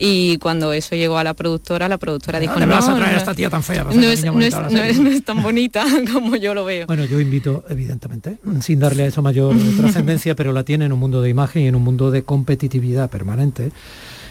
Y 0.00 0.38
cuando 0.38 0.72
eso 0.72 0.94
llegó 0.94 1.18
a 1.18 1.24
la 1.24 1.34
productora, 1.34 1.88
la 1.88 1.98
productora 1.98 2.38
dijo, 2.38 2.58
no, 2.60 2.66
no, 2.66 2.72
vas 2.72 2.88
a 2.88 2.94
traer 2.94 3.16
a 3.16 3.18
esta 3.18 3.34
tía 3.34 3.50
tan 3.50 3.64
fea. 3.64 3.82
No 3.82 3.90
es, 3.90 4.24
no, 4.24 4.40
es, 4.40 5.24
tan 5.24 5.42
bonita 5.42 5.84
como 6.12 6.36
yo 6.36 6.54
lo 6.54 6.64
veo. 6.64 6.86
Bueno, 6.86 7.04
yo 7.04 7.18
invito, 7.20 7.64
evidentemente, 7.68 8.38
sin 8.60 8.78
darle 8.78 9.02
a 9.02 9.06
eso 9.06 9.22
mayor 9.22 9.56
trascendencia, 9.76 10.36
pero 10.36 10.52
la 10.52 10.62
tiene 10.62 10.84
en 10.84 10.92
un 10.92 11.00
mundo 11.00 11.20
de 11.20 11.28
imagen 11.28 11.62
y 11.62 11.66
en 11.66 11.74
un 11.74 11.82
mundo 11.82 12.12
de 12.12 12.22
competitividad 12.22 13.10
permanente. 13.10 13.72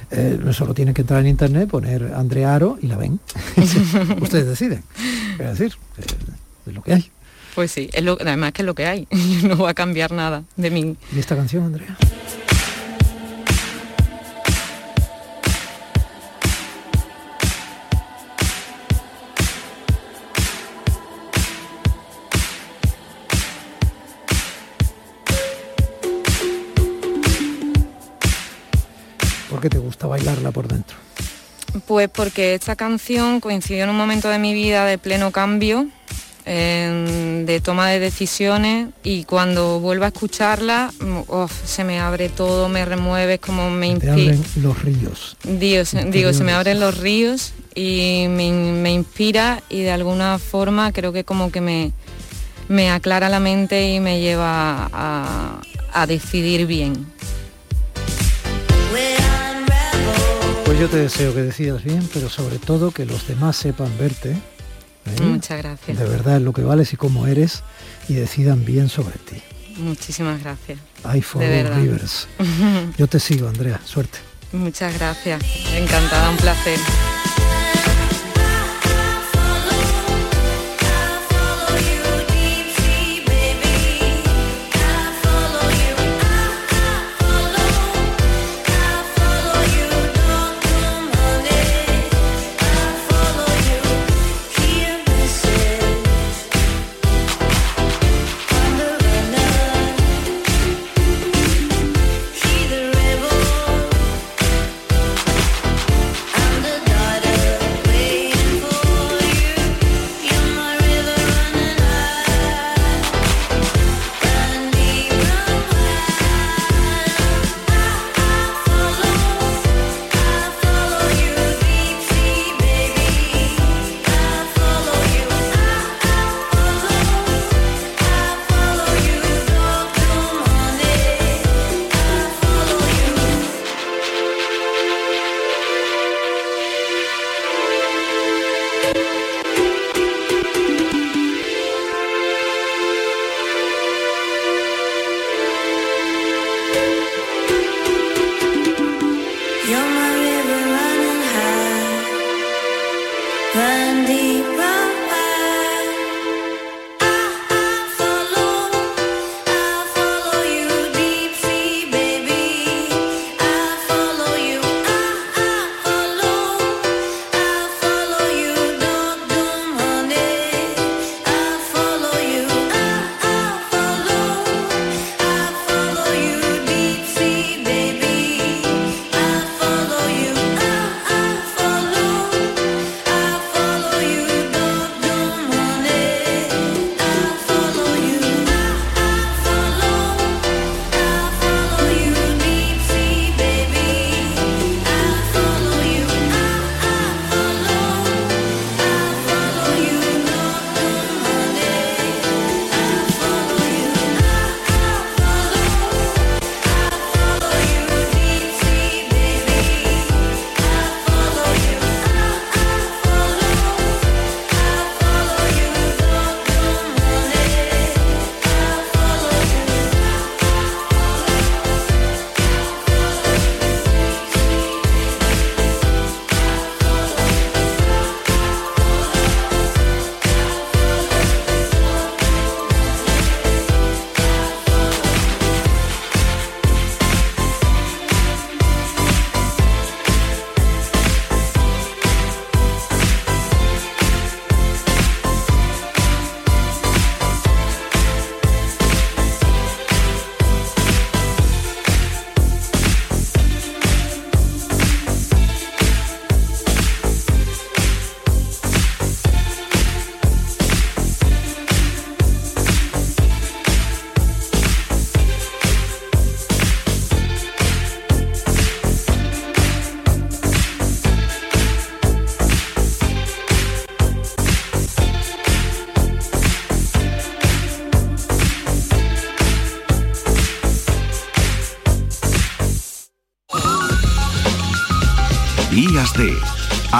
Eh, 0.10 0.40
solo 0.54 0.74
tienen 0.74 0.94
que 0.94 1.02
entrar 1.02 1.20
en 1.20 1.28
internet, 1.28 1.70
poner 1.70 2.14
Andrea 2.16 2.56
Aro 2.56 2.80
y 2.82 2.88
la 2.88 2.96
ven. 2.96 3.20
Ustedes 4.22 4.48
deciden. 4.48 4.84
Es 5.38 5.60
decir, 5.60 5.74
eh, 5.98 6.04
es 6.68 6.74
lo 6.74 6.82
que 6.82 6.94
hay. 6.94 7.12
Pues 7.56 7.72
sí, 7.72 7.90
es 7.92 8.04
lo, 8.04 8.18
además 8.22 8.54
que 8.54 8.62
es 8.62 8.66
lo 8.66 8.74
que 8.74 8.86
hay. 8.86 9.06
no 9.44 9.58
va 9.58 9.72
a 9.72 9.74
cambiar 9.74 10.14
nada 10.14 10.44
de 10.56 10.72
mí. 10.72 10.96
¿Y 11.14 11.20
esta 11.20 11.36
canción, 11.36 11.66
Andrea? 11.66 11.98
¿Por 29.58 29.64
qué 29.64 29.70
te 29.70 29.80
gusta 29.80 30.06
bailarla 30.06 30.52
por 30.52 30.68
dentro? 30.68 30.96
Pues 31.88 32.10
porque 32.10 32.54
esta 32.54 32.76
canción 32.76 33.40
coincidió 33.40 33.86
en 33.86 33.90
un 33.90 33.98
momento 33.98 34.30
de 34.30 34.38
mi 34.38 34.54
vida 34.54 34.86
de 34.86 35.00
pleno 35.00 35.32
cambio, 35.32 35.88
de 36.46 37.62
toma 37.64 37.90
de 37.90 38.00
decisiones 38.00 38.90
y 39.04 39.24
cuando 39.24 39.80
vuelvo 39.80 40.06
a 40.06 40.10
escucharla 40.10 40.94
se 41.66 41.84
me 41.84 42.00
abre 42.00 42.30
todo, 42.30 42.70
me 42.70 42.86
remueve, 42.86 43.40
como 43.40 43.72
me 43.72 43.88
inspira. 43.88 44.38
los 44.58 44.80
ríos. 44.84 45.38
Dios, 45.44 45.96
digo, 46.06 46.34
se 46.34 46.44
me 46.44 46.52
abren 46.52 46.80
los 46.80 46.96
ríos 46.96 47.54
y 47.74 48.28
me, 48.30 48.92
inspira 48.92 49.64
y 49.70 49.82
de 49.82 49.90
alguna 49.90 50.38
forma 50.38 50.92
creo 50.92 51.14
que 51.14 51.24
como 51.24 51.52
que 51.52 51.62
me, 51.62 51.94
me 52.68 52.92
aclara 52.92 53.28
la 53.28 53.40
mente 53.40 53.92
y 53.92 54.00
me 54.02 54.22
lleva 54.22 54.88
a, 54.94 55.62
a 55.94 56.06
decidir 56.06 56.68
bien. 56.68 57.08
Pues 60.68 60.82
yo 60.82 60.90
te 60.90 60.98
deseo 60.98 61.34
que 61.34 61.44
decidas 61.44 61.82
bien, 61.82 62.06
pero 62.14 62.28
sobre 62.30 62.60
todo 62.60 62.92
que 62.92 63.06
los 63.06 63.26
demás 63.26 63.56
sepan 63.56 63.90
verte. 63.98 64.32
¿eh? 64.32 65.22
Muchas 65.22 65.60
gracias. 65.60 65.98
De 65.98 66.04
verdad 66.04 66.36
es 66.36 66.42
lo 66.42 66.52
que 66.52 66.62
vales 66.62 66.92
y 66.92 66.98
cómo 66.98 67.26
eres 67.26 67.64
y 68.10 68.16
decidan 68.16 68.66
bien 68.66 68.90
sobre 68.90 69.18
ti. 69.18 69.42
Muchísimas 69.78 70.44
gracias. 70.44 70.78
I 71.06 71.22
follow 71.22 71.48
rivers. 71.74 72.28
Yo 72.98 73.08
te 73.08 73.22
sigo, 73.22 73.48
Andrea. 73.48 73.80
Suerte. 73.86 74.20
Muchas 74.52 74.94
gracias. 74.94 75.42
Encantada, 75.74 76.32
un 76.32 76.36
placer. 76.36 76.78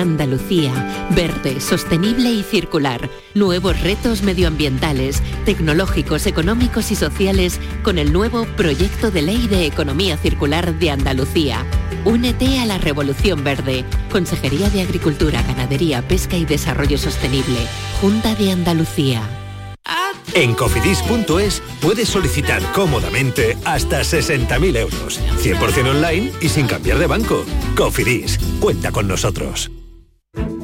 Andalucía, 0.00 1.08
verde, 1.14 1.60
sostenible 1.60 2.30
y 2.30 2.42
circular. 2.42 3.10
Nuevos 3.34 3.78
retos 3.82 4.22
medioambientales, 4.22 5.22
tecnológicos, 5.44 6.26
económicos 6.26 6.90
y 6.90 6.96
sociales 6.96 7.60
con 7.82 7.98
el 7.98 8.12
nuevo 8.12 8.46
Proyecto 8.56 9.10
de 9.10 9.20
Ley 9.20 9.46
de 9.46 9.66
Economía 9.66 10.16
Circular 10.16 10.78
de 10.78 10.90
Andalucía. 10.90 11.66
Únete 12.06 12.60
a 12.60 12.66
la 12.66 12.78
Revolución 12.78 13.44
Verde. 13.44 13.84
Consejería 14.10 14.70
de 14.70 14.80
Agricultura, 14.80 15.42
Ganadería, 15.42 16.00
Pesca 16.08 16.36
y 16.36 16.46
Desarrollo 16.46 16.96
Sostenible. 16.96 17.58
Junta 18.00 18.34
de 18.34 18.52
Andalucía. 18.52 19.22
En 20.32 20.54
cofidis.es 20.54 21.62
puedes 21.80 22.08
solicitar 22.08 22.62
cómodamente 22.72 23.58
hasta 23.64 24.00
60.000 24.00 24.76
euros, 24.76 25.20
100% 25.42 25.90
online 25.90 26.32
y 26.40 26.48
sin 26.48 26.66
cambiar 26.66 26.98
de 26.98 27.06
banco. 27.06 27.44
Cofidis, 27.76 28.38
cuenta 28.60 28.92
con 28.92 29.08
nosotros. 29.08 29.70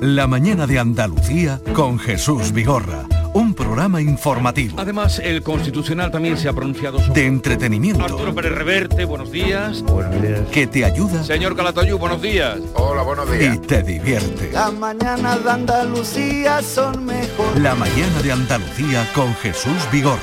La 0.00 0.26
mañana 0.29 0.66
de 0.66 0.79
Andalucía 0.79 1.61
con 1.72 1.98
Jesús 1.98 2.52
Vigorra. 2.52 3.07
Un 3.35 3.55
programa 3.55 4.00
informativo. 4.00 4.79
Además, 4.79 5.18
el 5.18 5.42
Constitucional 5.42 6.11
también 6.11 6.38
se 6.38 6.48
ha 6.48 6.52
pronunciado 6.52 7.00
sobre... 7.00 7.20
De 7.20 7.26
entretenimiento. 7.26 8.05
Arturo 8.05 8.35
Pérez 8.35 8.52
Reverte, 8.52 9.05
buenos 9.05 9.33
días. 9.33 9.83
Buenos 9.83 10.22
días. 10.22 10.40
Que 10.52 10.66
te 10.66 10.85
ayuda. 10.85 11.24
Señor 11.24 11.57
Calatayú, 11.57 11.98
buenos 11.98 12.22
días. 12.22 12.59
Hola, 12.74 13.02
buenos 13.02 13.31
días. 13.31 13.57
Y 13.57 13.59
te 13.59 13.83
divierte. 13.83 14.52
Las 14.52 14.72
mañanas 14.72 15.42
de 15.42 15.50
Andalucía 15.50 16.62
son 16.62 17.05
mejor. 17.05 17.59
La 17.59 17.74
mañana 17.74 18.22
de 18.22 18.33
Andalucía 18.33 19.11
con 19.14 19.35
Jesús 19.35 19.88
Vigorra. 19.90 20.20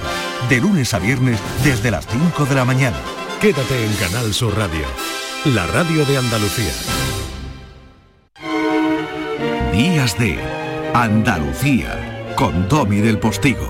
De 0.50 0.62
lunes 0.62 0.94
a 0.94 1.00
viernes 1.00 1.40
desde 1.64 1.92
las 1.92 2.08
5 2.08 2.46
de 2.46 2.56
la 2.56 2.64
mañana. 2.64 2.98
Quédate 3.42 3.86
en 3.86 3.94
Canal 3.96 4.34
Sur 4.34 4.58
Radio. 4.58 4.86
La 5.46 5.68
radio 5.68 6.06
de 6.06 6.18
Andalucía. 6.18 6.72
Días 9.74 10.20
de 10.20 10.38
Andalucía 10.94 12.36
con 12.38 12.70
Domi 12.70 12.98
del 12.98 13.18
Postigo, 13.18 13.68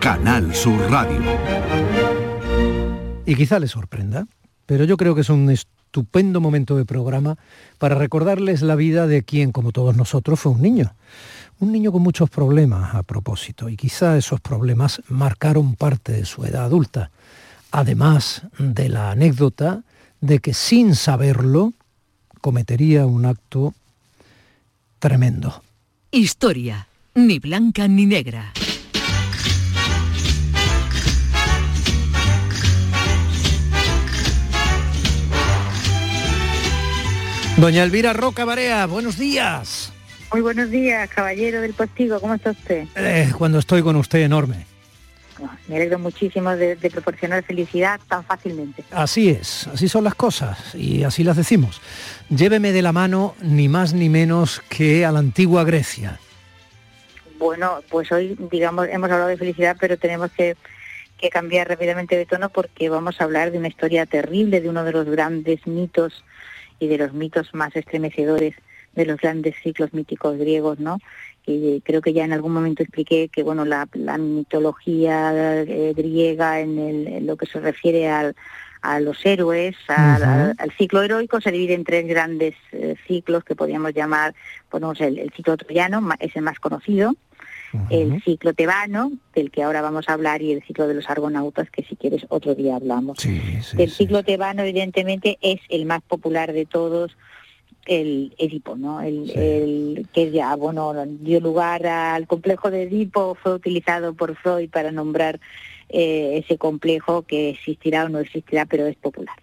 Canal 0.00 0.54
Sur 0.54 0.78
Radio. 0.90 1.22
Y 3.24 3.34
quizá 3.34 3.58
les 3.58 3.70
sorprenda, 3.70 4.26
pero 4.66 4.84
yo 4.84 4.98
creo 4.98 5.14
que 5.14 5.22
es 5.22 5.30
un 5.30 5.48
estupendo 5.48 6.42
momento 6.42 6.76
de 6.76 6.84
programa 6.84 7.38
para 7.78 7.94
recordarles 7.94 8.60
la 8.60 8.74
vida 8.74 9.06
de 9.06 9.22
quien, 9.22 9.50
como 9.50 9.72
todos 9.72 9.96
nosotros, 9.96 10.38
fue 10.38 10.52
un 10.52 10.60
niño. 10.60 10.94
Un 11.58 11.72
niño 11.72 11.90
con 11.90 12.02
muchos 12.02 12.28
problemas 12.28 12.94
a 12.94 13.02
propósito, 13.02 13.70
y 13.70 13.78
quizá 13.78 14.18
esos 14.18 14.42
problemas 14.42 15.00
marcaron 15.08 15.74
parte 15.74 16.12
de 16.12 16.26
su 16.26 16.44
edad 16.44 16.64
adulta, 16.64 17.10
además 17.70 18.42
de 18.58 18.90
la 18.90 19.12
anécdota 19.12 19.84
de 20.20 20.38
que 20.40 20.52
sin 20.52 20.94
saberlo 20.94 21.72
cometería 22.42 23.06
un 23.06 23.24
acto 23.24 23.72
tremendo. 24.98 25.62
Historia, 26.10 26.88
ni 27.14 27.38
blanca 27.38 27.88
ni 27.88 28.06
negra. 28.06 28.52
Doña 37.56 37.82
Elvira 37.82 38.12
Roca 38.12 38.44
Barea, 38.44 38.84
buenos 38.86 39.16
días. 39.16 39.92
Muy 40.30 40.42
buenos 40.42 40.70
días, 40.70 41.08
caballero 41.08 41.62
del 41.62 41.72
postigo, 41.72 42.20
¿cómo 42.20 42.34
está 42.34 42.50
usted? 42.50 42.86
Eh, 42.94 43.32
cuando 43.36 43.58
estoy 43.58 43.82
con 43.82 43.96
usted, 43.96 44.20
enorme. 44.20 44.66
Me 45.68 45.76
alegro 45.76 45.98
muchísimo 45.98 46.56
de, 46.56 46.76
de, 46.76 46.90
proporcionar 46.90 47.42
felicidad 47.42 48.00
tan 48.08 48.24
fácilmente. 48.24 48.84
Así 48.90 49.30
es, 49.30 49.66
así 49.68 49.88
son 49.88 50.04
las 50.04 50.14
cosas 50.14 50.74
y 50.74 51.04
así 51.04 51.24
las 51.24 51.36
decimos. 51.36 51.80
Lléveme 52.28 52.72
de 52.72 52.82
la 52.82 52.92
mano 52.92 53.34
ni 53.42 53.68
más 53.68 53.92
ni 53.92 54.08
menos 54.08 54.60
que 54.68 55.04
a 55.04 55.12
la 55.12 55.18
antigua 55.18 55.64
Grecia. 55.64 56.18
Bueno, 57.38 57.80
pues 57.90 58.10
hoy, 58.12 58.36
digamos, 58.50 58.88
hemos 58.88 59.10
hablado 59.10 59.28
de 59.28 59.36
felicidad, 59.36 59.76
pero 59.78 59.98
tenemos 59.98 60.30
que, 60.32 60.56
que 61.18 61.28
cambiar 61.28 61.68
rápidamente 61.68 62.16
de 62.16 62.24
tono 62.24 62.48
porque 62.48 62.88
vamos 62.88 63.20
a 63.20 63.24
hablar 63.24 63.50
de 63.50 63.58
una 63.58 63.68
historia 63.68 64.06
terrible, 64.06 64.60
de 64.60 64.68
uno 64.68 64.84
de 64.84 64.92
los 64.92 65.06
grandes 65.06 65.66
mitos 65.66 66.24
y 66.78 66.88
de 66.88 66.98
los 66.98 67.12
mitos 67.12 67.54
más 67.54 67.74
estremecedores 67.76 68.54
de 68.94 69.04
los 69.04 69.20
grandes 69.20 69.54
ciclos 69.62 69.92
míticos 69.92 70.38
griegos, 70.38 70.78
¿no? 70.80 70.98
Y 71.46 71.80
creo 71.82 72.02
que 72.02 72.12
ya 72.12 72.24
en 72.24 72.32
algún 72.32 72.52
momento 72.52 72.82
expliqué 72.82 73.28
que, 73.28 73.44
bueno, 73.44 73.64
la, 73.64 73.88
la 73.92 74.18
mitología 74.18 75.62
eh, 75.62 75.94
griega 75.96 76.60
en, 76.60 76.78
el, 76.78 77.06
en, 77.06 77.26
lo 77.26 77.36
que 77.36 77.46
se 77.46 77.60
refiere 77.60 78.08
al, 78.08 78.34
a 78.82 78.98
los 78.98 79.24
héroes, 79.24 79.76
al, 79.88 80.22
uh 80.22 80.24
-huh. 80.24 80.54
al, 80.58 80.72
ciclo 80.72 81.02
heroico, 81.02 81.40
se 81.40 81.52
divide 81.52 81.74
en 81.74 81.84
tres 81.84 82.06
grandes 82.06 82.54
eh, 82.72 82.96
ciclos 83.06 83.44
que 83.44 83.54
podríamos 83.54 83.94
llamar, 83.94 84.34
ponemos 84.68 85.00
el, 85.00 85.18
el, 85.18 85.30
ciclo 85.30 85.56
troyano, 85.56 86.02
es 86.18 86.34
el 86.34 86.42
más 86.42 86.58
conocido, 86.58 87.10
uh 87.10 87.78
-huh. 87.78 87.86
el 87.90 88.22
ciclo 88.22 88.52
tebano, 88.52 89.12
del 89.32 89.52
que 89.52 89.62
ahora 89.62 89.82
vamos 89.82 90.08
a 90.08 90.14
hablar, 90.14 90.42
y 90.42 90.52
el 90.52 90.62
ciclo 90.64 90.88
de 90.88 90.94
los 90.94 91.08
argonautas, 91.08 91.70
que 91.70 91.84
si 91.84 91.94
quieres 91.94 92.26
otro 92.28 92.56
día 92.56 92.74
hablamos. 92.74 93.18
Sí, 93.18 93.40
sí, 93.62 93.80
el 93.80 93.90
sí. 93.90 93.96
ciclo 93.98 94.24
tebano, 94.24 94.62
evidentemente, 94.62 95.38
es 95.40 95.60
el 95.68 95.86
más 95.86 96.02
popular 96.02 96.52
de 96.52 96.66
todos, 96.66 97.16
el 97.86 98.34
Edipo, 98.38 98.76
¿no? 98.76 99.00
El, 99.00 99.26
sí. 99.26 99.32
el, 99.36 100.08
que 100.12 100.30
ya, 100.30 100.54
bueno, 100.56 100.92
dio 101.06 101.40
lugar 101.40 101.86
al 101.86 102.26
complejo 102.26 102.70
de 102.70 102.82
Edipo, 102.82 103.36
fue 103.40 103.54
utilizado 103.54 104.14
por 104.14 104.36
Freud 104.36 104.68
para 104.70 104.90
nombrar 104.92 105.40
eh, 105.88 106.42
ese 106.44 106.58
complejo 106.58 107.22
que 107.22 107.50
existirá 107.50 108.04
o 108.04 108.08
no 108.08 108.18
existirá, 108.18 108.66
pero 108.66 108.86
es 108.86 108.96
popular. 108.96 109.36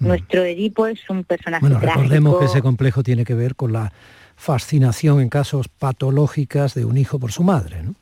Mm. 0.00 0.06
Nuestro 0.08 0.44
Edipo 0.44 0.86
es 0.86 1.08
un 1.10 1.24
personaje 1.24 1.60
Bueno, 1.60 1.78
trágico. 1.78 2.02
recordemos 2.02 2.38
que 2.38 2.44
ese 2.46 2.62
complejo 2.62 3.02
tiene 3.02 3.24
que 3.24 3.34
ver 3.34 3.54
con 3.54 3.72
la 3.72 3.92
fascinación 4.36 5.20
en 5.20 5.28
casos 5.28 5.68
patológicas 5.68 6.74
de 6.74 6.84
un 6.84 6.96
hijo 6.96 7.18
por 7.18 7.32
su 7.32 7.42
madre, 7.44 7.82
¿no? 7.82 7.94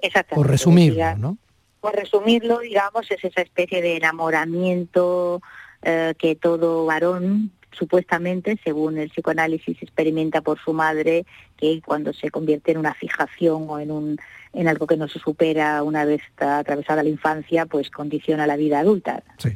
Exactamente. 0.00 0.36
Por 0.36 0.50
resumirlo, 0.50 1.16
¿no? 1.16 1.38
Por 1.80 1.94
resumirlo, 1.94 2.60
digamos, 2.60 3.10
es 3.10 3.22
esa 3.22 3.42
especie 3.42 3.82
de 3.82 3.96
enamoramiento 3.96 5.42
eh, 5.82 6.14
que 6.18 6.34
todo 6.34 6.86
varón 6.86 7.50
supuestamente, 7.74 8.58
según 8.64 8.98
el 8.98 9.10
psicoanálisis, 9.10 9.82
experimenta 9.82 10.40
por 10.40 10.58
su 10.58 10.72
madre, 10.72 11.26
que 11.56 11.80
cuando 11.84 12.12
se 12.12 12.30
convierte 12.30 12.72
en 12.72 12.78
una 12.78 12.94
fijación 12.94 13.66
o 13.68 13.78
en, 13.78 13.90
un, 13.90 14.18
en 14.52 14.68
algo 14.68 14.86
que 14.86 14.96
no 14.96 15.08
se 15.08 15.18
supera 15.18 15.82
una 15.82 16.04
vez 16.04 16.22
está 16.28 16.58
atravesada 16.58 17.02
la 17.02 17.08
infancia, 17.08 17.66
pues 17.66 17.90
condiciona 17.90 18.46
la 18.46 18.56
vida 18.56 18.80
adulta. 18.80 19.22
Sí. 19.38 19.50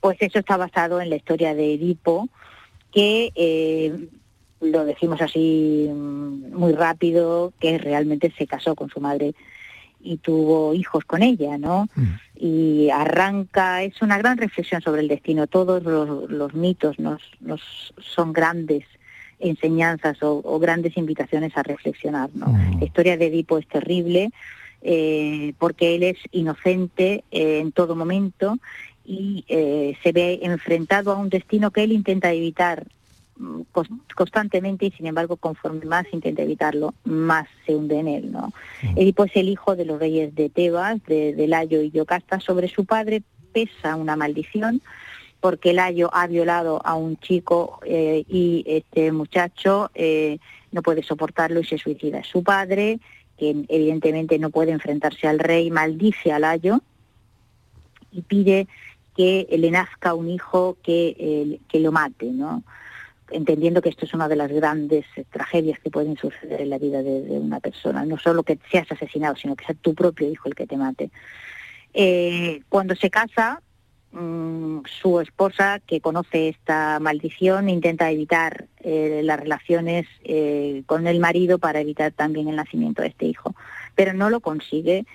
Pues 0.00 0.18
eso 0.20 0.38
está 0.38 0.56
basado 0.56 1.00
en 1.00 1.10
la 1.10 1.16
historia 1.16 1.54
de 1.54 1.74
Edipo, 1.74 2.28
que 2.92 3.32
eh, 3.34 4.08
lo 4.60 4.84
decimos 4.84 5.20
así 5.20 5.88
muy 5.92 6.72
rápido, 6.72 7.52
que 7.60 7.78
realmente 7.78 8.32
se 8.36 8.46
casó 8.46 8.74
con 8.74 8.88
su 8.88 9.00
madre 9.00 9.34
y 10.00 10.18
tuvo 10.18 10.72
hijos 10.74 11.04
con 11.04 11.22
ella, 11.22 11.58
¿no? 11.58 11.88
Mm. 11.94 12.04
Y 12.38 12.90
arranca, 12.90 13.82
es 13.82 14.02
una 14.02 14.18
gran 14.18 14.36
reflexión 14.36 14.82
sobre 14.82 15.00
el 15.00 15.08
destino. 15.08 15.46
Todos 15.46 15.82
los, 15.82 16.30
los 16.30 16.54
mitos 16.54 16.98
nos, 16.98 17.22
nos, 17.40 17.94
son 17.98 18.32
grandes 18.32 18.84
enseñanzas 19.38 20.22
o, 20.22 20.40
o, 20.44 20.58
grandes 20.58 20.96
invitaciones 20.96 21.56
a 21.56 21.62
reflexionar, 21.62 22.30
¿no? 22.34 22.46
Mm. 22.46 22.78
La 22.80 22.84
historia 22.84 23.16
de 23.16 23.26
Edipo 23.26 23.58
es 23.58 23.66
terrible 23.68 24.30
eh, 24.82 25.52
porque 25.58 25.96
él 25.96 26.04
es 26.04 26.16
inocente 26.30 27.24
eh, 27.30 27.58
en 27.58 27.72
todo 27.72 27.96
momento 27.96 28.56
y 29.04 29.44
eh, 29.48 29.96
se 30.02 30.12
ve 30.12 30.40
enfrentado 30.42 31.12
a 31.12 31.16
un 31.16 31.28
destino 31.28 31.70
que 31.70 31.82
él 31.82 31.92
intenta 31.92 32.32
evitar 32.32 32.86
constantemente 34.14 34.86
y 34.86 34.90
sin 34.92 35.06
embargo 35.06 35.36
conforme 35.36 35.84
más 35.84 36.06
intenta 36.12 36.42
evitarlo, 36.42 36.94
más 37.04 37.46
se 37.66 37.74
hunde 37.74 37.98
en 37.98 38.08
él, 38.08 38.32
¿no? 38.32 38.52
Sí. 38.80 38.88
Edipo 38.96 39.24
es 39.24 39.36
el 39.36 39.48
hijo 39.48 39.76
de 39.76 39.84
los 39.84 39.98
reyes 39.98 40.34
de 40.34 40.48
Tebas, 40.48 41.02
de, 41.04 41.34
de 41.34 41.46
Layo 41.46 41.82
y 41.82 41.90
Yocasta, 41.90 42.40
sobre 42.40 42.68
su 42.68 42.84
padre 42.84 43.22
pesa 43.52 43.96
una 43.96 44.16
maldición 44.16 44.82
porque 45.40 45.72
Layo 45.72 46.10
ha 46.12 46.26
violado 46.26 46.80
a 46.84 46.94
un 46.94 47.16
chico 47.18 47.80
eh, 47.84 48.24
y 48.28 48.64
este 48.66 49.12
muchacho 49.12 49.90
eh, 49.94 50.38
no 50.72 50.82
puede 50.82 51.02
soportarlo 51.02 51.60
y 51.60 51.64
se 51.64 51.78
suicida. 51.78 52.24
Su 52.24 52.42
padre, 52.42 52.98
que 53.38 53.64
evidentemente 53.68 54.38
no 54.38 54.50
puede 54.50 54.72
enfrentarse 54.72 55.28
al 55.28 55.38
rey, 55.38 55.70
maldice 55.70 56.32
a 56.32 56.38
Layo 56.38 56.80
y 58.10 58.22
pide 58.22 58.66
que 59.16 59.46
le 59.50 59.70
nazca 59.70 60.14
un 60.14 60.28
hijo 60.28 60.76
que, 60.82 61.16
eh, 61.18 61.60
que 61.68 61.80
lo 61.80 61.92
mate, 61.92 62.26
¿no? 62.26 62.62
Entendiendo 63.30 63.82
que 63.82 63.88
esto 63.88 64.04
es 64.04 64.14
una 64.14 64.28
de 64.28 64.36
las 64.36 64.50
grandes 64.50 65.04
eh, 65.16 65.24
tragedias 65.30 65.78
que 65.80 65.90
pueden 65.90 66.16
suceder 66.16 66.60
en 66.60 66.70
la 66.70 66.78
vida 66.78 67.02
de, 67.02 67.20
una 67.38 67.60
persona, 67.60 68.04
no 68.04 68.18
solo 68.18 68.42
que 68.42 68.58
seas 68.70 68.90
asesinado, 68.90 69.36
sino 69.36 69.56
que 69.56 69.64
sea 69.64 69.74
tu 69.74 69.94
propio 69.94 70.30
hijo 70.30 70.48
el 70.48 70.54
que 70.54 70.66
te 70.66 70.76
mate. 70.76 71.10
Eh, 71.94 72.60
cuando 72.68 72.94
se 72.94 73.10
casa, 73.10 73.62
mm, 74.12 74.80
su 75.00 75.20
esposa, 75.20 75.80
que 75.86 76.00
conoce 76.00 76.48
esta 76.48 76.98
maldición, 77.00 77.68
intenta 77.68 78.10
evitar 78.10 78.66
eh, 78.80 79.20
las 79.24 79.40
relaciones 79.40 80.06
eh, 80.24 80.82
con 80.86 81.06
el 81.06 81.20
marido 81.20 81.58
para 81.58 81.80
evitar 81.80 82.12
también 82.12 82.48
el 82.48 82.56
nacimiento 82.56 83.02
de 83.02 83.08
este 83.08 83.26
hijo, 83.26 83.54
pero 83.94 84.12
no 84.12 84.30
lo 84.30 84.40
consigue 84.40 85.06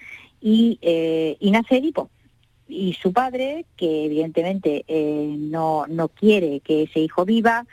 y, 0.42 0.80
eh, 0.82 1.38
y 1.40 1.52
nace 1.52 1.78
Edipo. 1.78 2.10
Y 2.68 2.94
su 2.94 3.14
padre, 3.14 3.66
que 3.78 4.06
evidentemente 4.06 4.84
eh, 4.88 5.36
no, 5.38 5.86
no 5.88 6.08
quiere 6.08 6.62
que 6.62 6.84
ese 6.84 7.00
hijo 7.00 7.26
viva, 7.26 7.66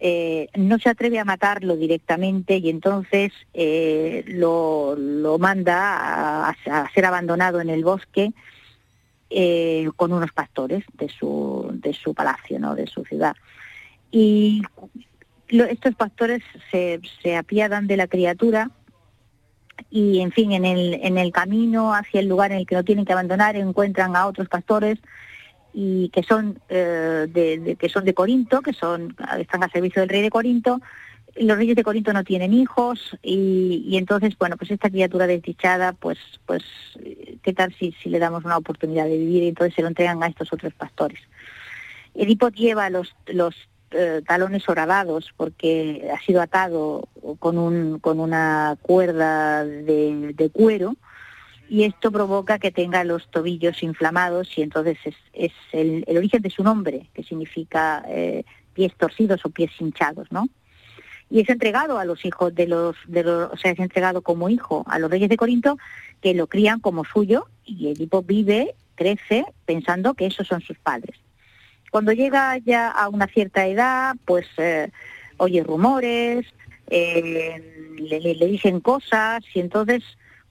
eh, 0.00 0.48
no 0.56 0.78
se 0.78 0.90
atreve 0.90 1.18
a 1.18 1.24
matarlo 1.24 1.76
directamente 1.76 2.56
y 2.56 2.68
entonces 2.68 3.32
eh, 3.54 4.24
lo, 4.26 4.96
lo 4.96 5.38
manda 5.38 6.48
a, 6.48 6.54
ser 6.94 7.06
abandonado 7.06 7.60
en 7.60 7.70
el 7.70 7.84
bosque 7.84 8.32
eh, 9.30 9.88
con 9.96 10.12
unos 10.12 10.32
pastores 10.32 10.84
de 10.94 11.08
su, 11.08 11.70
de 11.72 11.92
su 11.94 12.14
palacio, 12.14 12.58
¿no? 12.58 12.74
de 12.74 12.86
su 12.86 13.04
ciudad. 13.04 13.36
Y 14.10 14.62
lo- 15.48 15.64
estos 15.64 15.94
pastores 15.94 16.42
se, 16.70 17.00
se 17.22 17.36
apiadan 17.36 17.86
de 17.86 17.96
la 17.96 18.06
criatura 18.06 18.70
y, 19.90 20.20
en 20.20 20.32
fin, 20.32 20.52
en 20.52 20.64
el, 20.64 20.94
en 21.02 21.18
el 21.18 21.32
camino 21.32 21.94
hacia 21.94 22.20
el 22.20 22.28
lugar 22.28 22.52
en 22.52 22.58
el 22.58 22.66
que 22.66 22.74
lo 22.76 22.84
tienen 22.84 23.04
que 23.04 23.12
abandonar 23.12 23.56
encuentran 23.56 24.16
a 24.16 24.26
otros 24.26 24.48
pastores 24.48 24.98
y 25.74 26.08
que 26.10 26.22
son 26.22 26.60
eh, 26.68 27.26
de, 27.28 27.58
de- 27.58 27.76
que 27.76 27.88
son 27.88 28.04
de 28.04 28.14
Corinto, 28.14 28.62
que 28.62 28.72
son 28.72 29.16
están 29.38 29.62
al 29.64 29.72
servicio 29.72 30.00
del 30.00 30.08
rey 30.08 30.22
de 30.22 30.30
Corinto. 30.30 30.80
Los 31.36 31.56
reyes 31.56 31.74
de 31.74 31.82
Corinto 31.82 32.12
no 32.12 32.22
tienen 32.22 32.52
hijos 32.54 33.16
y, 33.20 33.84
y 33.88 33.96
entonces, 33.96 34.38
bueno, 34.38 34.56
pues 34.56 34.70
esta 34.70 34.88
criatura 34.88 35.26
desdichada, 35.26 35.92
pues, 35.92 36.16
pues, 36.46 36.62
¿qué 37.42 37.52
tal 37.52 37.74
si, 37.74 37.90
si 38.00 38.08
le 38.08 38.20
damos 38.20 38.44
una 38.44 38.56
oportunidad 38.56 39.06
de 39.06 39.18
vivir? 39.18 39.42
Y 39.42 39.48
entonces 39.48 39.74
se 39.74 39.82
lo 39.82 39.88
entregan 39.88 40.22
a 40.22 40.28
estos 40.28 40.52
otros 40.52 40.72
pastores. 40.74 41.18
Edipo 42.14 42.50
lleva 42.50 42.88
los, 42.88 43.16
los 43.26 43.56
eh, 43.90 44.22
talones 44.24 44.68
horadados 44.68 45.32
porque 45.36 46.08
ha 46.14 46.20
sido 46.24 46.40
atado 46.40 47.08
con, 47.40 47.58
un, 47.58 47.98
con 47.98 48.20
una 48.20 48.76
cuerda 48.80 49.64
de, 49.64 50.32
de 50.36 50.50
cuero 50.50 50.94
y 51.68 51.84
esto 51.84 52.12
provoca 52.12 52.58
que 52.58 52.70
tenga 52.70 53.04
los 53.04 53.30
tobillos 53.30 53.82
inflamados 53.82 54.56
y 54.56 54.62
entonces 54.62 54.98
es, 55.04 55.14
es 55.32 55.52
el, 55.72 56.04
el 56.06 56.16
origen 56.16 56.42
de 56.42 56.50
su 56.50 56.62
nombre, 56.62 57.08
que 57.14 57.22
significa 57.22 58.04
eh, 58.08 58.44
pies 58.74 58.94
torcidos 58.96 59.44
o 59.44 59.50
pies 59.50 59.70
hinchados, 59.78 60.30
¿no? 60.30 60.48
Y 61.30 61.40
es 61.40 61.48
entregado 61.48 61.98
a 61.98 62.04
los 62.04 62.24
hijos 62.24 62.54
de 62.54 62.66
los, 62.66 62.96
de 63.06 63.24
los, 63.24 63.52
o 63.52 63.56
sea, 63.56 63.72
es 63.72 63.78
entregado 63.78 64.22
como 64.22 64.50
hijo 64.50 64.84
a 64.86 64.98
los 64.98 65.10
reyes 65.10 65.28
de 65.28 65.36
Corinto 65.36 65.78
que 66.20 66.34
lo 66.34 66.46
crían 66.46 66.80
como 66.80 67.04
suyo 67.04 67.46
y 67.64 67.88
Edipo 67.88 68.22
vive, 68.22 68.74
crece 68.94 69.44
pensando 69.64 70.14
que 70.14 70.26
esos 70.26 70.46
son 70.46 70.60
sus 70.60 70.78
padres. 70.78 71.16
Cuando 71.90 72.12
llega 72.12 72.58
ya 72.58 72.90
a 72.90 73.08
una 73.08 73.26
cierta 73.26 73.66
edad, 73.66 74.16
pues 74.24 74.46
eh, 74.58 74.90
oye 75.38 75.62
rumores, 75.62 76.46
eh, 76.88 77.94
le 77.98 78.46
dicen 78.46 78.80
cosas 78.80 79.42
y 79.54 79.60
entonces, 79.60 80.02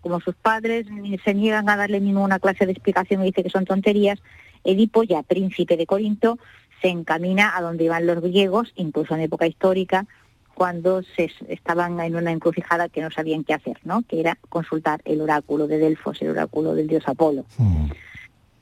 como 0.03 0.19
sus 0.19 0.35
padres 0.35 0.85
ni 0.91 1.17
se 1.17 1.33
niegan 1.33 1.67
a 1.69 1.75
darle 1.77 1.99
ninguna 1.99 2.37
clase 2.37 2.67
de 2.67 2.73
explicación 2.73 3.21
y 3.21 3.25
dice 3.25 3.41
que 3.41 3.49
son 3.49 3.65
tonterías, 3.65 4.19
Edipo, 4.63 5.01
ya 5.03 5.23
príncipe 5.23 5.75
de 5.77 5.87
Corinto, 5.87 6.37
se 6.81 6.89
encamina 6.89 7.57
a 7.57 7.61
donde 7.61 7.85
iban 7.85 8.05
los 8.05 8.21
griegos, 8.21 8.71
incluso 8.75 9.15
en 9.15 9.21
época 9.21 9.47
histórica, 9.47 10.05
cuando 10.53 11.01
se 11.01 11.31
estaban 11.47 11.99
en 11.99 12.15
una 12.15 12.31
encrucijada 12.31 12.87
que 12.87 13.01
no 13.01 13.09
sabían 13.09 13.43
qué 13.43 13.53
hacer, 13.55 13.79
¿no? 13.83 14.03
Que 14.03 14.19
era 14.19 14.37
consultar 14.49 15.01
el 15.05 15.19
oráculo 15.21 15.65
de 15.67 15.79
Delfos, 15.79 16.21
el 16.21 16.29
oráculo 16.29 16.75
del 16.75 16.87
dios 16.87 17.03
Apolo. 17.07 17.45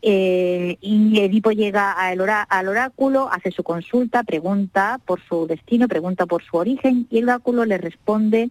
Eh, 0.03 0.77
y 0.81 1.19
Edipo 1.19 1.51
llega 1.51 1.91
al, 1.91 2.19
orá- 2.21 2.47
al 2.49 2.67
oráculo, 2.67 3.29
hace 3.31 3.51
su 3.51 3.61
consulta, 3.63 4.23
pregunta 4.23 4.99
por 5.05 5.21
su 5.21 5.45
destino, 5.45 5.87
pregunta 5.87 6.25
por 6.25 6.43
su 6.43 6.57
origen 6.57 7.05
y 7.11 7.19
el 7.19 7.25
oráculo 7.25 7.65
le 7.65 7.77
responde 7.77 8.49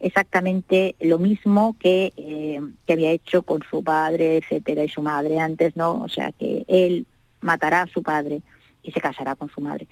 exactamente 0.00 0.96
lo 0.98 1.18
mismo 1.18 1.76
que, 1.78 2.12
eh, 2.16 2.60
que 2.86 2.92
había 2.92 3.10
hecho 3.10 3.42
con 3.42 3.62
su 3.70 3.84
padre, 3.84 4.38
etcétera, 4.38 4.82
y 4.82 4.88
su 4.88 5.02
madre 5.02 5.38
antes, 5.38 5.76
¿no? 5.76 6.02
O 6.02 6.08
sea 6.08 6.32
que 6.32 6.64
él 6.68 7.06
matará 7.40 7.82
a 7.82 7.86
su 7.86 8.02
padre 8.02 8.42
y 8.82 8.92
se 8.92 9.00
casará 9.00 9.36
con 9.36 9.50
su 9.50 9.60
madre. 9.60 9.86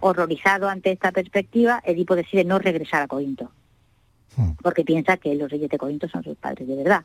Horrorizado 0.00 0.68
ante 0.68 0.92
esta 0.92 1.12
perspectiva, 1.12 1.82
Edipo 1.84 2.14
decide 2.14 2.44
no 2.44 2.58
regresar 2.58 3.02
a 3.02 3.08
Corinto, 3.08 3.50
porque 4.62 4.84
piensa 4.84 5.16
que 5.16 5.34
los 5.34 5.50
reyes 5.50 5.70
de 5.70 5.78
Corinto 5.78 6.08
son 6.08 6.22
sus 6.22 6.36
padres 6.36 6.68
de 6.68 6.76
verdad. 6.76 7.04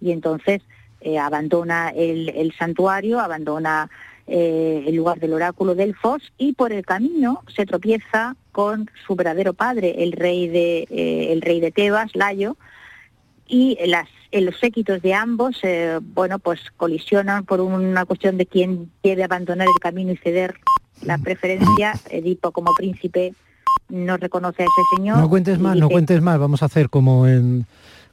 Y 0.00 0.12
entonces 0.12 0.62
eh, 1.00 1.18
abandona 1.18 1.88
el, 1.88 2.28
el 2.28 2.52
santuario, 2.52 3.18
abandona 3.18 3.90
eh, 4.26 4.84
el 4.86 4.96
lugar 4.96 5.20
del 5.20 5.32
oráculo 5.32 5.74
de 5.74 5.86
Delfos 5.86 6.32
y 6.36 6.52
por 6.52 6.72
el 6.72 6.84
camino 6.84 7.42
se 7.54 7.64
tropieza 7.64 8.36
con 8.52 8.90
su 9.06 9.14
verdadero 9.14 9.52
padre, 9.54 10.02
el 10.02 10.12
rey 10.12 10.48
de, 10.48 10.86
eh, 10.90 11.32
el 11.32 11.42
rey 11.42 11.60
de 11.60 11.70
Tebas, 11.70 12.14
Layo, 12.14 12.56
y 13.46 13.78
las, 13.86 14.08
en 14.32 14.46
los 14.46 14.58
séquitos 14.58 15.00
de 15.02 15.14
ambos, 15.14 15.58
eh, 15.62 16.00
bueno, 16.02 16.38
pues 16.38 16.60
colisionan 16.76 17.44
por 17.44 17.60
una 17.60 18.04
cuestión 18.04 18.36
de 18.36 18.46
quién 18.46 18.90
debe 19.02 19.22
abandonar 19.22 19.68
el 19.68 19.80
camino 19.80 20.12
y 20.12 20.16
ceder 20.16 20.56
la 21.02 21.18
preferencia. 21.18 21.94
Edipo 22.10 22.50
como 22.50 22.72
príncipe 22.74 23.34
no 23.88 24.16
reconoce 24.16 24.62
a 24.62 24.66
ese 24.66 24.96
señor. 24.96 25.18
No 25.18 25.28
cuentes 25.28 25.58
más, 25.60 25.76
no 25.76 25.88
cuentes 25.88 26.20
más. 26.20 26.38
Vamos 26.38 26.62
a 26.62 26.66
hacer 26.66 26.90
como 26.90 27.28
en 27.28 27.66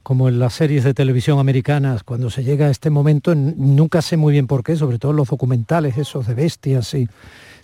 como 0.04 0.28
en 0.28 0.38
las 0.38 0.54
series 0.54 0.84
de 0.84 0.94
televisión 0.94 1.39
americanas, 1.39 2.04
cuando 2.04 2.30
se 2.30 2.44
llega 2.44 2.68
a 2.68 2.70
este 2.70 2.89
momento, 2.89 3.34
nunca 3.34 4.02
sé 4.02 4.18
muy 4.18 4.34
bien 4.34 4.48
por 4.48 4.62
qué, 4.63 4.76
sobre 4.76 5.00
todo 5.00 5.13
los 5.13 5.30
documentales 5.30 5.98
esos 5.98 6.28
de 6.28 6.34
bestias, 6.34 6.94
y 6.94 7.08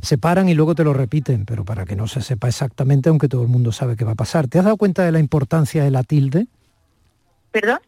se 0.02 0.17
paran 0.17 0.47
y 0.47 0.54
luego 0.54 0.73
te 0.73 0.86
lo 0.86 0.93
repiten, 0.93 1.45
pero 1.45 1.65
para 1.65 1.84
que 1.86 1.97
no 1.97 2.08
se 2.08 2.21
sepa 2.21 2.47
exactamente, 2.47 3.10
aunque 3.10 3.28
todo 3.28 3.43
el 3.43 3.49
mundo 3.49 3.73
sabe 3.73 3.97
qué 3.97 4.06
va 4.06 4.13
a 4.13 4.15
pasar. 4.15 4.47
¿Te 4.47 4.58
has 4.58 4.63
dado 4.63 4.78
cuenta 4.78 5.04
de 5.04 5.12
la 5.12 5.19
importancia 5.19 5.84
de 5.84 5.91
la 5.91 6.04
tilde? 6.04 6.47
¿Perdón? 7.52 7.80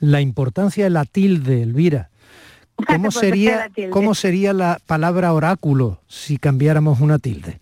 La 0.00 0.20
importancia 0.20 0.84
de 0.84 0.90
la 0.90 1.06
tilde, 1.06 1.62
Elvira. 1.62 2.10
¿Cómo 2.86 3.04
Pues, 3.04 3.18
¿qué 3.18 3.26
es 3.26 3.30
sería? 3.30 3.70
¿Cómo 3.90 4.14
sería 4.14 4.52
la 4.52 4.78
palabra 4.86 5.32
oráculo 5.32 6.00
si 6.08 6.36
cambiáramos 6.36 7.00
una 7.00 7.18
tilde? 7.18 7.58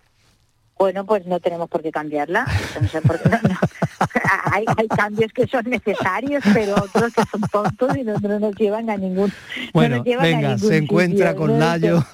Bueno, 0.79 1.07
pues 1.07 1.25
no 1.27 1.41
tenemos 1.41 1.71
por 1.71 1.83
qué 1.83 1.91
cambiarla. 1.91 2.47
No 2.81 2.89
sé 2.89 3.01
por 3.01 3.19
qué, 3.21 3.29
no, 3.31 3.39
no. 3.49 3.57
Hay, 4.53 4.65
hay 4.77 4.89
cambios 4.89 5.33
que 5.33 5.47
son 5.47 5.65
necesarios, 5.71 6.43
pero 6.53 6.75
otros 6.75 7.12
que 7.15 7.23
son 7.31 7.41
tontos 7.51 7.97
y 7.97 8.03
no, 8.05 8.19
no 8.19 8.39
nos 8.39 8.55
llevan 8.57 8.89
a 8.91 8.97
ningún. 8.97 9.29
no 9.29 9.71
Bueno, 9.73 9.97
a 9.97 10.23
venga, 10.23 10.55
ningún 10.55 10.69
se 10.69 10.77
encuentra 10.77 11.31
sitio, 11.31 11.37
con. 11.47 11.59
Layo, 11.59 12.05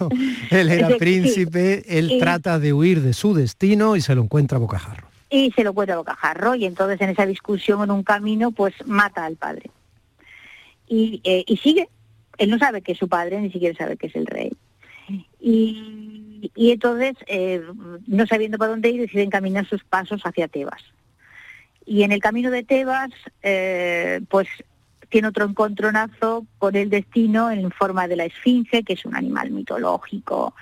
él 0.50 0.68
era 0.70 0.88
Sí, 0.88 0.94
príncipe, 0.94 1.98
él 1.98 2.12
y- 2.12 2.18
trata 2.18 2.58
de 2.58 2.72
huir 2.72 3.00
de 3.02 3.12
su 3.14 3.34
destino 3.34 3.96
y 3.96 4.00
se 4.00 4.14
lo 4.14 4.22
encuentra 4.22 4.56
a 4.56 4.60
bocajarro. 4.60 5.08
y 5.28 5.50
se 5.52 5.64
lo 5.64 5.72
cuenta 5.74 5.94
a 5.94 5.98
bocajarro 5.98 6.54
y 6.54 6.64
entonces 6.64 7.00
en 7.00 7.10
esa 7.10 7.26
discusión 7.26 7.82
en 7.82 7.90
un 7.90 8.02
camino 8.04 8.52
pues 8.52 8.74
mata 8.86 9.24
al 9.24 9.36
padre 9.36 9.70
y, 10.86 11.20
eh, 11.24 11.44
y 11.46 11.56
sigue 11.58 11.88
él 12.38 12.50
no 12.50 12.58
sabe 12.58 12.82
que 12.82 12.92
es 12.92 12.98
su 12.98 13.08
padre 13.08 13.40
ni 13.40 13.50
siquiera 13.50 13.76
sabe 13.76 13.96
que 13.96 14.06
es 14.08 14.14
el 14.16 14.26
rey 14.26 14.52
y, 15.40 16.21
y 16.54 16.72
entonces 16.72 17.14
eh, 17.26 17.62
no 18.06 18.26
sabiendo 18.26 18.58
para 18.58 18.70
dónde 18.70 18.90
ir 18.90 19.00
decide 19.00 19.22
encaminar 19.22 19.66
sus 19.66 19.84
pasos 19.84 20.22
hacia 20.24 20.48
Tebas. 20.48 20.82
Y 21.84 22.02
en 22.02 22.12
el 22.12 22.20
camino 22.20 22.50
de 22.50 22.62
Tebas 22.62 23.10
eh, 23.42 24.20
pues 24.28 24.48
tiene 25.08 25.28
otro 25.28 25.44
encontronazo 25.44 26.46
con 26.58 26.74
el 26.74 26.90
destino 26.90 27.50
en 27.50 27.70
forma 27.70 28.08
de 28.08 28.16
la 28.16 28.24
esfinge 28.24 28.82
que 28.82 28.94
es 28.94 29.04
un 29.04 29.14
animal 29.14 29.50
mitológico 29.50 30.54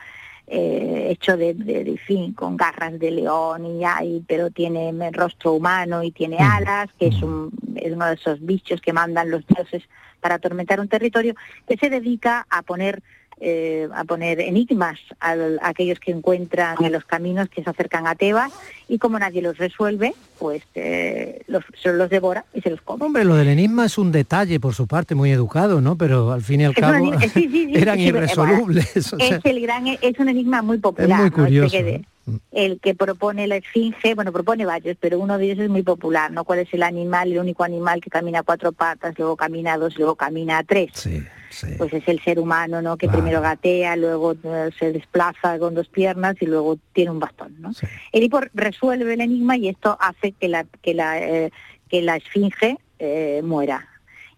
eh, 0.52 1.06
hecho 1.10 1.36
de, 1.36 1.54
de, 1.54 1.84
de, 1.84 1.96
fin, 1.96 2.32
con 2.32 2.56
garras 2.56 2.98
de 2.98 3.12
león 3.12 3.64
y 3.66 3.84
hay, 3.84 4.24
pero 4.26 4.50
tiene 4.50 4.92
rostro 5.12 5.52
humano 5.52 6.02
y 6.02 6.10
tiene 6.10 6.38
alas, 6.38 6.88
que 6.98 7.06
es, 7.06 7.22
un, 7.22 7.52
es 7.76 7.92
uno 7.92 8.06
de 8.06 8.14
esos 8.14 8.44
bichos 8.44 8.80
que 8.80 8.92
mandan 8.92 9.30
los 9.30 9.46
dioses 9.46 9.84
para 10.18 10.34
atormentar 10.34 10.80
un 10.80 10.88
territorio, 10.88 11.36
que 11.68 11.76
se 11.76 11.88
dedica 11.88 12.48
a 12.50 12.62
poner 12.62 13.00
eh, 13.40 13.88
a 13.94 14.05
poner 14.05 14.40
enigmas 14.40 14.98
a, 15.18 15.33
a, 15.33 15.68
aquellos 15.68 15.98
que 15.98 16.11
encuentran 16.11 16.76
en 16.85 16.92
los 16.92 17.05
caminos 17.05 17.48
que 17.48 17.62
se 17.62 17.70
acercan 17.70 18.07
a 18.07 18.14
Tebas 18.14 18.53
y 18.88 18.98
como 18.98 19.18
nadie 19.18 19.40
los 19.40 19.57
resuelve, 19.57 20.14
pues 20.38 20.62
eh, 20.74 21.42
los, 21.46 21.64
se 21.81 21.92
los 21.92 22.11
devora 22.11 22.44
y 22.53 22.61
se 22.61 22.70
los 22.70 22.81
come. 22.81 23.05
Hombre, 23.05 23.24
lo 23.24 23.37
del 23.37 23.48
enigma 23.48 23.87
es 23.87 23.98
un 23.98 24.11
detalle 24.11 24.59
por 24.59 24.74
su 24.74 24.87
parte, 24.87 25.14
muy 25.14 25.31
educado, 25.31 25.81
¿no? 25.81 25.96
Pero 25.96 26.33
al 26.33 26.42
fin 26.42 26.62
y 26.62 26.64
al 26.64 26.72
es 26.72 26.79
cabo 26.79 27.05
un, 27.05 27.20
sí, 27.20 27.29
sí, 27.29 27.48
sí, 27.48 27.72
eran 27.74 28.00
irresolubles. 28.00 29.11
Bueno, 29.11 29.24
o 29.24 29.29
sea, 29.29 29.37
es, 29.37 29.44
el 29.44 29.61
gran, 29.61 29.87
es 29.87 30.18
un 30.18 30.29
enigma 30.29 30.61
muy 30.61 30.79
popular. 30.79 31.11
Es 31.11 31.18
muy 31.18 31.31
curioso. 31.31 31.61
¿no? 31.61 31.66
Este 31.66 31.79
que 31.79 31.85
de, 31.85 32.05
el 32.52 32.80
que 32.80 32.94
propone 32.94 33.46
la 33.46 33.56
esfinge, 33.56 34.14
bueno, 34.14 34.33
propone 34.33 34.64
varios, 34.66 34.96
pero 35.00 35.18
uno 35.18 35.38
de 35.38 35.46
ellos 35.46 35.59
es 35.59 35.68
muy 35.68 35.83
popular, 35.83 36.30
¿no? 36.30 36.44
¿Cuál 36.44 36.61
es 36.61 36.72
el 36.74 36.83
animal, 36.83 37.33
el 37.33 37.38
único 37.38 37.64
animal 37.64 38.00
que 38.00 38.11
camina 38.11 38.40
a 38.40 38.42
cuatro 38.42 38.72
patas, 38.72 39.18
luego 39.18 39.37
camina 39.37 39.74
a 39.74 39.78
dos, 39.78 39.96
luego 39.98 40.14
camina 40.14 40.59
a 40.59 40.64
tres? 40.64 40.90
Sí, 40.94 41.22
sí. 41.50 41.74
Pues 41.78 41.92
es 41.92 42.06
el 42.06 42.20
ser 42.20 42.38
humano, 42.38 42.83
¿no? 42.83 42.96
Que 42.96 43.06
Claro. 43.06 43.20
primero 43.22 43.40
gatea, 43.40 43.96
luego 43.96 44.35
eh, 44.44 44.70
se 44.78 44.92
desplaza 44.92 45.59
con 45.59 45.74
dos 45.74 45.88
piernas 45.88 46.37
y 46.40 46.46
luego 46.46 46.78
tiene 46.92 47.11
un 47.11 47.18
bastón, 47.20 47.56
¿no? 47.59 47.72
Edipo 48.12 48.40
resuelve 48.54 49.14
el 49.14 49.20
enigma 49.22 49.56
y 49.56 49.68
esto 49.68 49.96
hace 50.00 50.33
que 50.33 50.48
la 50.48 50.64
que 50.83 50.94
la 50.94 51.18
eh, 51.20 51.50
que 51.88 52.02
la 52.02 52.16
esfinge 52.16 52.78
eh, 52.98 53.40
muera. 53.42 53.88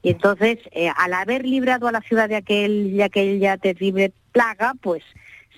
Y 0.02 0.10
entonces, 0.10 0.58
eh, 0.72 0.90
al 0.96 1.12
haber 1.12 1.44
librado 1.44 1.86
a 1.86 1.92
la 1.92 2.00
ciudad 2.00 2.28
de 2.28 2.36
aquel 2.36 2.96
de 2.96 3.04
aquella 3.04 3.56
terrible 3.56 4.12
plaga, 4.32 4.74
pues 4.80 5.02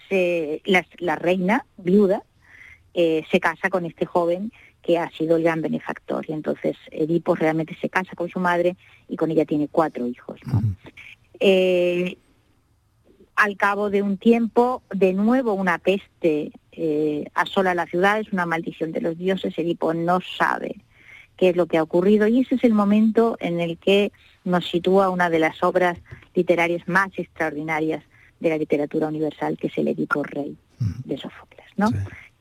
se, 0.08 0.62
la, 0.64 0.86
la 0.98 1.16
reina 1.16 1.66
viuda 1.76 2.22
eh, 2.94 3.24
se 3.30 3.40
casa 3.40 3.70
con 3.70 3.86
este 3.86 4.06
joven 4.06 4.52
que 4.80 4.98
ha 4.98 5.10
sido 5.10 5.36
el 5.36 5.42
gran 5.42 5.62
benefactor. 5.62 6.24
Y 6.28 6.32
entonces 6.32 6.76
Edipo 6.90 7.34
realmente 7.34 7.76
se 7.80 7.88
casa 7.88 8.14
con 8.14 8.28
su 8.28 8.38
madre 8.38 8.76
y 9.08 9.16
con 9.16 9.30
ella 9.30 9.44
tiene 9.44 9.68
cuatro 9.68 10.06
hijos. 10.06 10.38
¿no? 10.46 10.62
Eh, 11.40 12.16
al 13.34 13.56
cabo 13.56 13.90
de 13.90 14.02
un 14.02 14.16
tiempo, 14.16 14.82
de 14.90 15.12
nuevo 15.12 15.54
una 15.54 15.78
peste 15.78 16.52
eh, 16.72 17.24
asola 17.34 17.74
la 17.74 17.86
ciudad, 17.86 18.20
es 18.20 18.32
una 18.32 18.46
maldición 18.46 18.92
de 18.92 19.00
los 19.00 19.18
dioses, 19.18 19.58
Edipo 19.58 19.92
no 19.92 20.20
sabe 20.20 20.76
qué 21.36 21.48
es 21.48 21.56
lo 21.56 21.66
que 21.66 21.78
ha 21.78 21.82
ocurrido 21.82 22.28
y 22.28 22.40
ese 22.40 22.54
es 22.54 22.64
el 22.64 22.74
momento 22.74 23.36
en 23.40 23.60
el 23.60 23.76
que 23.78 24.12
nos 24.44 24.68
sitúa 24.68 25.08
una 25.08 25.30
de 25.30 25.40
las 25.40 25.62
obras 25.64 25.98
literarias 26.34 26.86
más 26.86 27.10
extraordinarias 27.16 28.04
de 28.40 28.48
la 28.50 28.58
literatura 28.58 29.08
universal, 29.08 29.56
que 29.56 29.68
es 29.68 29.78
el 29.78 29.88
Edipo 29.88 30.22
Rey 30.22 30.56
de 31.04 31.16
Sófocles, 31.18 31.66
¿no? 31.76 31.88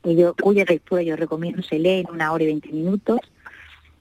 Y 0.04 0.16
yo- 0.16 0.34
cuya 0.34 0.64
lectura 0.66 1.02
yo 1.02 1.16
recomiendo, 1.16 1.62
se 1.62 1.78
lee 1.78 2.00
en 2.00 2.10
una 2.10 2.32
hora 2.32 2.44
y 2.44 2.48
veinte 2.48 2.68
minutos, 2.70 3.20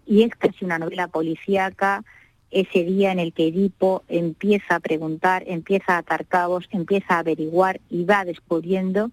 y 0.06 0.24
es 0.24 0.36
casi 0.36 0.66
una 0.66 0.80
novela 0.80 1.08
policíaca, 1.08 2.04
ese 2.52 2.84
día 2.84 3.12
en 3.12 3.20
el 3.20 3.34
que 3.34 3.48
Edipo 3.48 4.04
empieza 4.10 4.76
a 4.76 4.80
preguntar, 4.80 5.44
empieza 5.48 5.96
a 5.96 6.00
atar 6.00 6.26
cabos, 6.26 6.68
empieza 6.72 7.16
a 7.16 7.20
averiguar 7.20 7.80
y 7.90 8.04
va 8.06 8.26
descubriendo 8.26 9.12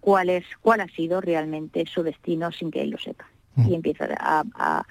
cuál 0.00 0.30
es, 0.30 0.44
cuál 0.60 0.80
ha 0.80 0.88
sido 0.88 1.20
realmente 1.20 1.84
su 1.86 2.02
destino 2.02 2.52
sin 2.52 2.70
que 2.70 2.82
él 2.82 2.90
lo 2.90 2.98
sepa. 2.98 3.26
Y 3.68 3.74
empieza 3.74 4.06
a, 4.18 4.44
a- 4.54 4.84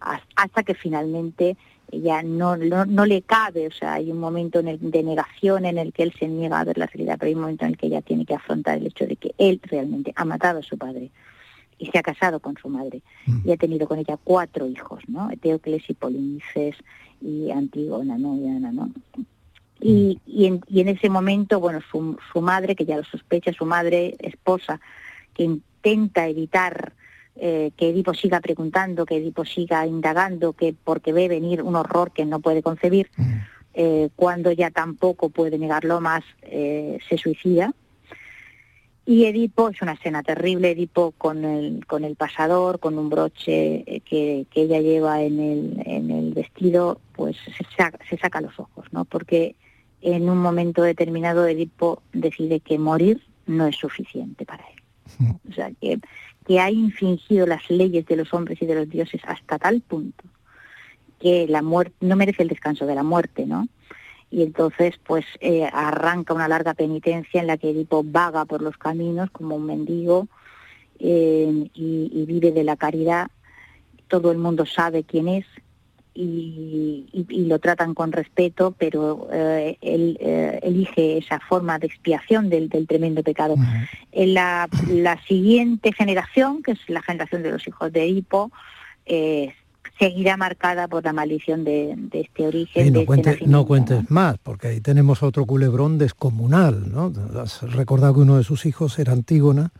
a- 0.00 0.20
hasta 0.36 0.62
que 0.62 0.74
finalmente 0.74 1.56
ya 1.92 2.22
no, 2.22 2.56
no, 2.56 2.84
no 2.84 3.06
le 3.06 3.22
cabe, 3.22 3.66
o 3.66 3.70
sea, 3.70 3.94
hay 3.94 4.10
un 4.10 4.18
momento 4.18 4.60
en 4.60 4.68
el, 4.68 4.78
de 4.80 5.02
negación 5.02 5.64
en 5.64 5.78
el 5.78 5.92
que 5.92 6.02
él 6.02 6.12
se 6.18 6.28
niega 6.28 6.60
a 6.60 6.64
ver 6.64 6.78
la 6.78 6.86
realidad, 6.86 7.16
pero 7.18 7.28
hay 7.28 7.34
un 7.34 7.42
momento 7.42 7.64
en 7.64 7.72
el 7.72 7.76
que 7.76 7.86
ella 7.86 8.02
tiene 8.02 8.24
que 8.26 8.34
afrontar 8.34 8.78
el 8.78 8.86
hecho 8.86 9.06
de 9.06 9.16
que 9.16 9.34
él 9.38 9.60
realmente 9.62 10.12
ha 10.16 10.24
matado 10.24 10.58
a 10.58 10.62
su 10.62 10.76
padre 10.76 11.10
y 11.78 11.86
se 11.86 11.98
ha 11.98 12.02
casado 12.02 12.40
con 12.40 12.56
su 12.56 12.68
madre 12.68 13.02
y 13.44 13.52
ha 13.52 13.56
tenido 13.56 13.86
con 13.86 13.98
ella 13.98 14.18
cuatro 14.22 14.66
hijos, 14.66 15.02
¿no? 15.08 15.30
Eteocles 15.30 15.88
y 15.88 15.94
Polinices 15.94 16.76
y 17.20 17.50
Antígona, 17.50 18.18
¿no? 18.18 18.36
Y 18.36 18.48
Ana, 18.48 18.72
¿no? 18.72 18.90
Y, 19.80 20.18
y, 20.26 20.46
en, 20.46 20.60
y 20.68 20.80
en 20.80 20.88
ese 20.88 21.10
momento, 21.10 21.60
bueno, 21.60 21.80
su, 21.90 22.16
su 22.32 22.40
madre, 22.40 22.74
que 22.74 22.86
ya 22.86 22.96
lo 22.96 23.04
sospecha, 23.04 23.52
su 23.52 23.66
madre, 23.66 24.16
esposa, 24.20 24.80
que 25.34 25.44
intenta 25.44 26.26
evitar 26.26 26.94
eh, 27.36 27.70
que 27.76 27.90
Edipo 27.90 28.14
siga 28.14 28.40
preguntando, 28.40 29.06
que 29.06 29.16
Edipo 29.16 29.44
siga 29.44 29.86
indagando, 29.86 30.52
que 30.52 30.74
porque 30.84 31.12
ve 31.12 31.28
venir 31.28 31.62
un 31.62 31.76
horror 31.76 32.12
que 32.12 32.24
no 32.24 32.40
puede 32.40 32.62
concebir, 32.62 33.10
eh, 33.74 34.08
cuando 34.16 34.52
ya 34.52 34.70
tampoco 34.70 35.28
puede 35.28 35.58
negarlo 35.58 36.00
más, 36.00 36.24
eh, 36.42 36.98
se 37.08 37.18
suicida. 37.18 37.74
Y 39.08 39.26
Edipo, 39.26 39.68
es 39.68 39.80
una 39.82 39.92
escena 39.92 40.22
terrible, 40.24 40.72
Edipo 40.72 41.12
con 41.12 41.44
el, 41.44 41.86
con 41.86 42.02
el 42.02 42.16
pasador, 42.16 42.80
con 42.80 42.98
un 42.98 43.08
broche 43.08 43.84
eh, 43.86 44.00
que, 44.00 44.46
que 44.50 44.62
ella 44.62 44.80
lleva 44.80 45.22
en 45.22 45.38
el, 45.38 45.82
en 45.86 46.10
el 46.10 46.32
vestido, 46.32 47.00
pues 47.12 47.36
se 47.36 47.64
saca, 47.76 47.98
se 48.10 48.16
saca 48.16 48.40
los 48.40 48.58
ojos, 48.58 48.86
¿no? 48.90 49.04
Porque 49.04 49.54
en 50.00 50.28
un 50.28 50.38
momento 50.38 50.82
determinado 50.82 51.46
Edipo 51.46 52.02
decide 52.12 52.60
que 52.60 52.78
morir 52.78 53.22
no 53.46 53.66
es 53.66 53.76
suficiente 53.76 54.44
para 54.44 54.64
él. 54.64 55.36
O 55.48 55.52
sea, 55.52 55.70
que, 55.80 56.00
que 56.46 56.60
ha 56.60 56.70
infringido 56.70 57.46
las 57.46 57.68
leyes 57.70 58.06
de 58.06 58.16
los 58.16 58.32
hombres 58.32 58.60
y 58.62 58.66
de 58.66 58.74
los 58.74 58.88
dioses 58.88 59.20
hasta 59.24 59.58
tal 59.58 59.80
punto 59.80 60.24
que 61.18 61.46
la 61.48 61.62
muerte 61.62 61.94
no 62.00 62.14
merece 62.14 62.42
el 62.42 62.48
descanso 62.48 62.86
de 62.86 62.94
la 62.94 63.02
muerte, 63.02 63.46
¿no? 63.46 63.68
Y 64.30 64.42
entonces, 64.42 64.94
pues, 65.04 65.24
eh, 65.40 65.68
arranca 65.72 66.34
una 66.34 66.48
larga 66.48 66.74
penitencia 66.74 67.40
en 67.40 67.46
la 67.46 67.56
que 67.56 67.70
Edipo 67.70 68.02
vaga 68.04 68.44
por 68.44 68.60
los 68.60 68.76
caminos 68.76 69.30
como 69.30 69.56
un 69.56 69.66
mendigo 69.66 70.28
eh, 70.98 71.70
y, 71.74 72.10
y 72.12 72.26
vive 72.26 72.52
de 72.52 72.64
la 72.64 72.76
caridad. 72.76 73.28
Todo 74.08 74.30
el 74.30 74.38
mundo 74.38 74.66
sabe 74.66 75.04
quién 75.04 75.28
es 75.28 75.46
y, 76.16 77.06
y- 77.12 77.26
y 77.28 77.44
lo 77.44 77.58
tratan 77.58 77.94
con 77.94 78.10
respeto, 78.12 78.74
pero 78.78 79.28
eh, 79.32 79.76
él 79.82 80.16
eh, 80.20 80.58
elige 80.62 81.18
esa 81.18 81.38
forma 81.40 81.78
de 81.78 81.86
expiación 81.86 82.48
del, 82.48 82.68
del 82.68 82.86
tremendo 82.86 83.22
pecado. 83.22 83.56
En 84.12 84.34
la, 84.34 84.68
la 84.88 85.20
siguiente 85.26 85.92
generación, 85.92 86.62
que 86.62 86.72
es 86.72 86.78
la 86.88 87.02
generación 87.02 87.42
de 87.42 87.52
los 87.52 87.68
hijos 87.68 87.92
de 87.92 88.04
Edipo, 88.04 88.50
eh, 89.04 89.52
seguirá 89.98 90.36
marcada 90.36 90.88
por 90.88 91.04
la 91.04 91.12
maldición 91.12 91.64
de, 91.64 91.94
de 91.96 92.20
este 92.20 92.46
origen. 92.46 92.86
Y 92.86 92.90
de 92.90 92.90
no, 92.90 92.98
este 93.00 93.06
cuentes, 93.06 93.32
nacimiento. 93.34 93.58
no 93.58 93.66
cuentes 93.66 94.10
más, 94.10 94.36
porque 94.42 94.68
ahí 94.68 94.80
tenemos 94.80 95.22
otro 95.22 95.46
culebrón 95.46 95.96
descomunal, 95.98 96.92
¿no? 96.92 97.12
Has 97.40 97.62
recordado 97.72 98.14
que 98.14 98.20
uno 98.20 98.36
de 98.36 98.44
sus 98.44 98.66
hijos 98.66 98.98
era 98.98 99.12
Antígona 99.12 99.70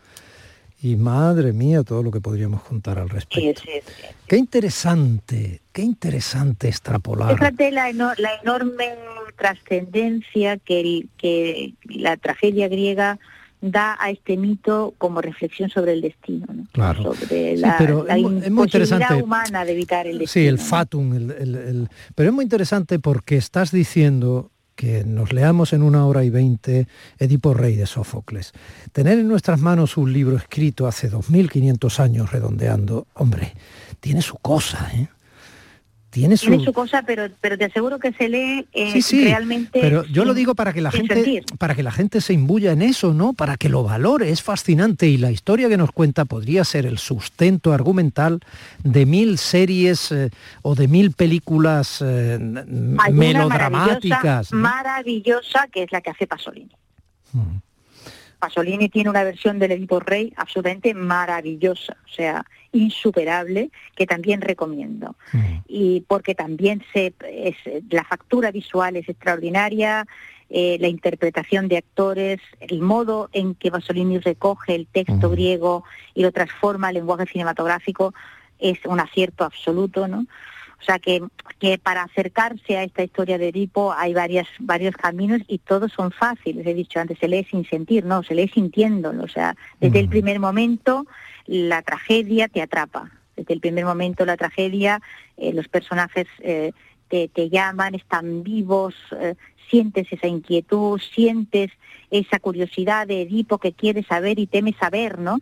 y 0.82 0.96
madre 0.96 1.52
mía, 1.52 1.82
todo 1.82 2.02
lo 2.02 2.10
que 2.10 2.20
podríamos 2.20 2.62
contar 2.62 2.98
al 2.98 3.08
respecto. 3.08 3.62
Sí, 3.62 3.70
sí, 3.72 3.80
sí. 3.86 4.06
Qué 4.26 4.36
interesante, 4.36 5.60
qué 5.72 5.82
interesante 5.82 6.68
extrapolar. 6.68 7.34
Fíjate 7.34 7.70
la, 7.72 7.88
eno- 7.90 8.12
la 8.18 8.34
enorme 8.42 8.94
trascendencia 9.36 10.58
que, 10.58 10.80
el- 10.80 11.08
que 11.16 11.74
la 11.84 12.16
tragedia 12.16 12.68
griega 12.68 13.18
da 13.62 13.96
a 13.98 14.10
este 14.10 14.36
mito 14.36 14.94
como 14.98 15.20
reflexión 15.22 15.70
sobre 15.70 15.92
el 15.94 16.02
destino, 16.02 16.46
¿no? 16.52 16.66
Claro. 16.72 17.02
sobre 17.14 17.54
Sí, 17.54 17.60
la, 17.60 17.76
pero 17.78 18.04
la 18.04 18.16
es 18.16 18.22
muy- 18.50 18.64
interesante. 18.64 19.14
humana 19.14 19.64
de 19.64 19.72
evitar 19.72 20.06
el 20.06 20.18
destino. 20.18 20.42
Sí, 20.44 20.46
el 20.46 20.58
fatum, 20.58 21.14
el- 21.14 21.30
el- 21.32 21.54
el- 21.54 21.88
pero 22.14 22.28
es 22.28 22.34
muy 22.34 22.42
interesante 22.44 22.98
porque 22.98 23.36
estás 23.36 23.72
diciendo 23.72 24.50
que 24.76 25.04
nos 25.04 25.32
leamos 25.32 25.72
en 25.72 25.82
una 25.82 26.06
hora 26.06 26.22
y 26.22 26.30
veinte 26.30 26.86
Edipo 27.18 27.54
Rey 27.54 27.74
de 27.74 27.86
Sófocles. 27.86 28.52
Tener 28.92 29.18
en 29.18 29.26
nuestras 29.26 29.60
manos 29.60 29.96
un 29.96 30.12
libro 30.12 30.36
escrito 30.36 30.86
hace 30.86 31.10
2.500 31.10 31.98
años 31.98 32.30
redondeando, 32.30 33.08
hombre, 33.14 33.54
tiene 34.00 34.22
su 34.22 34.36
cosa, 34.36 34.90
¿eh? 34.94 35.08
Tiene 36.16 36.38
su... 36.38 36.46
Tiene 36.46 36.64
su 36.64 36.72
cosa, 36.72 37.02
pero, 37.02 37.28
pero 37.42 37.58
te 37.58 37.66
aseguro 37.66 37.98
que 37.98 38.10
se 38.14 38.30
lee 38.30 38.66
eh, 38.72 38.90
Sí, 38.90 39.02
sí, 39.02 39.24
realmente. 39.24 39.80
pero 39.82 40.02
yo 40.06 40.24
lo 40.24 40.32
digo 40.32 40.54
para 40.54 40.72
que 40.72 40.80
la 40.80 40.90
gente 40.90 41.14
sentir. 41.14 41.44
para 41.58 41.74
que 41.74 41.82
la 41.82 41.92
gente 41.92 42.22
se 42.22 42.32
imbuya 42.32 42.72
en 42.72 42.80
eso, 42.80 43.12
¿no? 43.12 43.34
Para 43.34 43.58
que 43.58 43.68
lo 43.68 43.82
valore, 43.82 44.30
es 44.30 44.42
fascinante 44.42 45.08
y 45.08 45.18
la 45.18 45.30
historia 45.30 45.68
que 45.68 45.76
nos 45.76 45.92
cuenta 45.92 46.24
podría 46.24 46.64
ser 46.64 46.86
el 46.86 46.96
sustento 46.96 47.74
argumental 47.74 48.40
de 48.82 49.04
mil 49.04 49.36
series 49.36 50.10
eh, 50.10 50.30
o 50.62 50.74
de 50.74 50.88
mil 50.88 51.12
películas 51.12 52.02
eh, 52.02 52.38
melodramáticas. 52.40 54.52
maravillosa, 54.52 54.56
¿no? 54.56 54.62
maravillosa 54.62 55.68
que 55.70 55.82
es 55.82 55.92
la 55.92 56.00
que 56.00 56.10
hace 56.12 56.26
Pasolini. 56.26 56.72
Pasolini 58.38 58.88
tiene 58.88 59.10
una 59.10 59.22
versión 59.22 59.58
del 59.58 59.72
Edipo 59.72 60.00
Rey 60.00 60.32
absolutamente 60.36 60.94
maravillosa, 60.94 61.94
o 62.06 62.14
sea, 62.14 62.46
insuperable, 62.76 63.70
que 63.94 64.06
también 64.06 64.40
recomiendo. 64.40 65.16
Y 65.66 66.02
porque 66.08 66.34
también 66.34 66.82
se, 66.92 67.14
es, 67.28 67.56
la 67.90 68.04
factura 68.04 68.50
visual 68.50 68.96
es 68.96 69.08
extraordinaria, 69.08 70.06
eh, 70.48 70.76
la 70.80 70.88
interpretación 70.88 71.66
de 71.66 71.78
actores, 71.78 72.40
el 72.60 72.80
modo 72.80 73.28
en 73.32 73.54
que 73.56 73.70
Pasolini 73.70 74.18
recoge 74.18 74.76
el 74.76 74.86
texto 74.86 75.30
griego 75.30 75.84
y 76.14 76.22
lo 76.22 76.30
transforma 76.30 76.88
al 76.88 76.94
lenguaje 76.94 77.26
cinematográfico 77.26 78.14
es 78.58 78.78
un 78.86 79.00
acierto 79.00 79.44
absoluto, 79.44 80.08
¿no? 80.08 80.26
O 80.80 80.84
sea 80.84 80.98
que, 80.98 81.22
que 81.58 81.78
para 81.78 82.02
acercarse 82.02 82.76
a 82.76 82.82
esta 82.82 83.02
historia 83.02 83.38
de 83.38 83.48
Edipo 83.48 83.92
hay 83.92 84.12
varias, 84.12 84.46
varios 84.60 84.94
caminos 84.94 85.40
y 85.48 85.58
todos 85.58 85.90
son 85.92 86.12
fáciles. 86.12 86.66
He 86.66 86.74
dicho 86.74 87.00
antes, 87.00 87.18
se 87.18 87.28
lee 87.28 87.46
sin 87.50 87.64
sentir, 87.68 88.04
no, 88.04 88.22
se 88.22 88.34
lee 88.34 88.48
sintiéndolo. 88.48 89.24
O 89.24 89.28
sea, 89.28 89.56
desde 89.80 90.00
el 90.00 90.08
primer 90.08 90.38
momento 90.38 91.06
la 91.46 91.82
tragedia 91.82 92.48
te 92.48 92.62
atrapa. 92.62 93.10
Desde 93.36 93.54
el 93.54 93.60
primer 93.60 93.84
momento 93.84 94.24
la 94.24 94.36
tragedia, 94.36 95.00
eh, 95.36 95.52
los 95.52 95.68
personajes 95.68 96.26
eh, 96.40 96.72
te, 97.08 97.50
llaman, 97.50 97.94
están 97.94 98.42
vivos, 98.42 98.94
eh, 99.20 99.34
sientes 99.68 100.12
esa 100.12 100.26
inquietud, 100.26 101.00
sientes 101.00 101.70
esa 102.10 102.38
curiosidad 102.38 103.06
de 103.06 103.22
Edipo 103.22 103.58
que 103.58 103.72
quiere 103.72 104.02
saber 104.02 104.38
y 104.38 104.46
teme 104.46 104.72
saber, 104.72 105.18
¿no? 105.18 105.40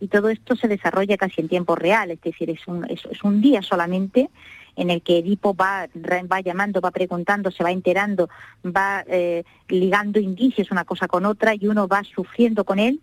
y 0.00 0.08
todo 0.08 0.28
esto 0.28 0.56
se 0.56 0.68
desarrolla 0.68 1.16
casi 1.16 1.40
en 1.40 1.48
tiempo 1.48 1.76
real, 1.76 2.10
es 2.10 2.20
decir, 2.20 2.50
es 2.50 2.66
un, 2.66 2.84
es, 2.90 3.04
es 3.10 3.22
un 3.22 3.40
día 3.40 3.62
solamente 3.62 4.28
en 4.76 4.90
el 4.90 5.02
que 5.02 5.18
Edipo 5.18 5.54
va, 5.54 5.88
va 5.94 6.40
llamando, 6.40 6.80
va 6.80 6.90
preguntando, 6.90 7.50
se 7.50 7.62
va 7.62 7.70
enterando, 7.70 8.28
va 8.64 9.04
eh, 9.06 9.44
ligando 9.68 10.18
indicios 10.18 10.70
una 10.70 10.84
cosa 10.84 11.06
con 11.08 11.24
otra 11.24 11.54
y 11.54 11.68
uno 11.68 11.86
va 11.86 12.02
sufriendo 12.04 12.64
con 12.64 12.78
él 12.78 13.00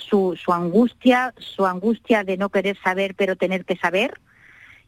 su, 0.00 0.36
su 0.42 0.52
angustia, 0.52 1.34
su 1.38 1.66
angustia 1.66 2.24
de 2.24 2.36
no 2.36 2.48
querer 2.48 2.76
saber 2.82 3.14
pero 3.14 3.36
tener 3.36 3.64
que 3.64 3.76
saber 3.76 4.20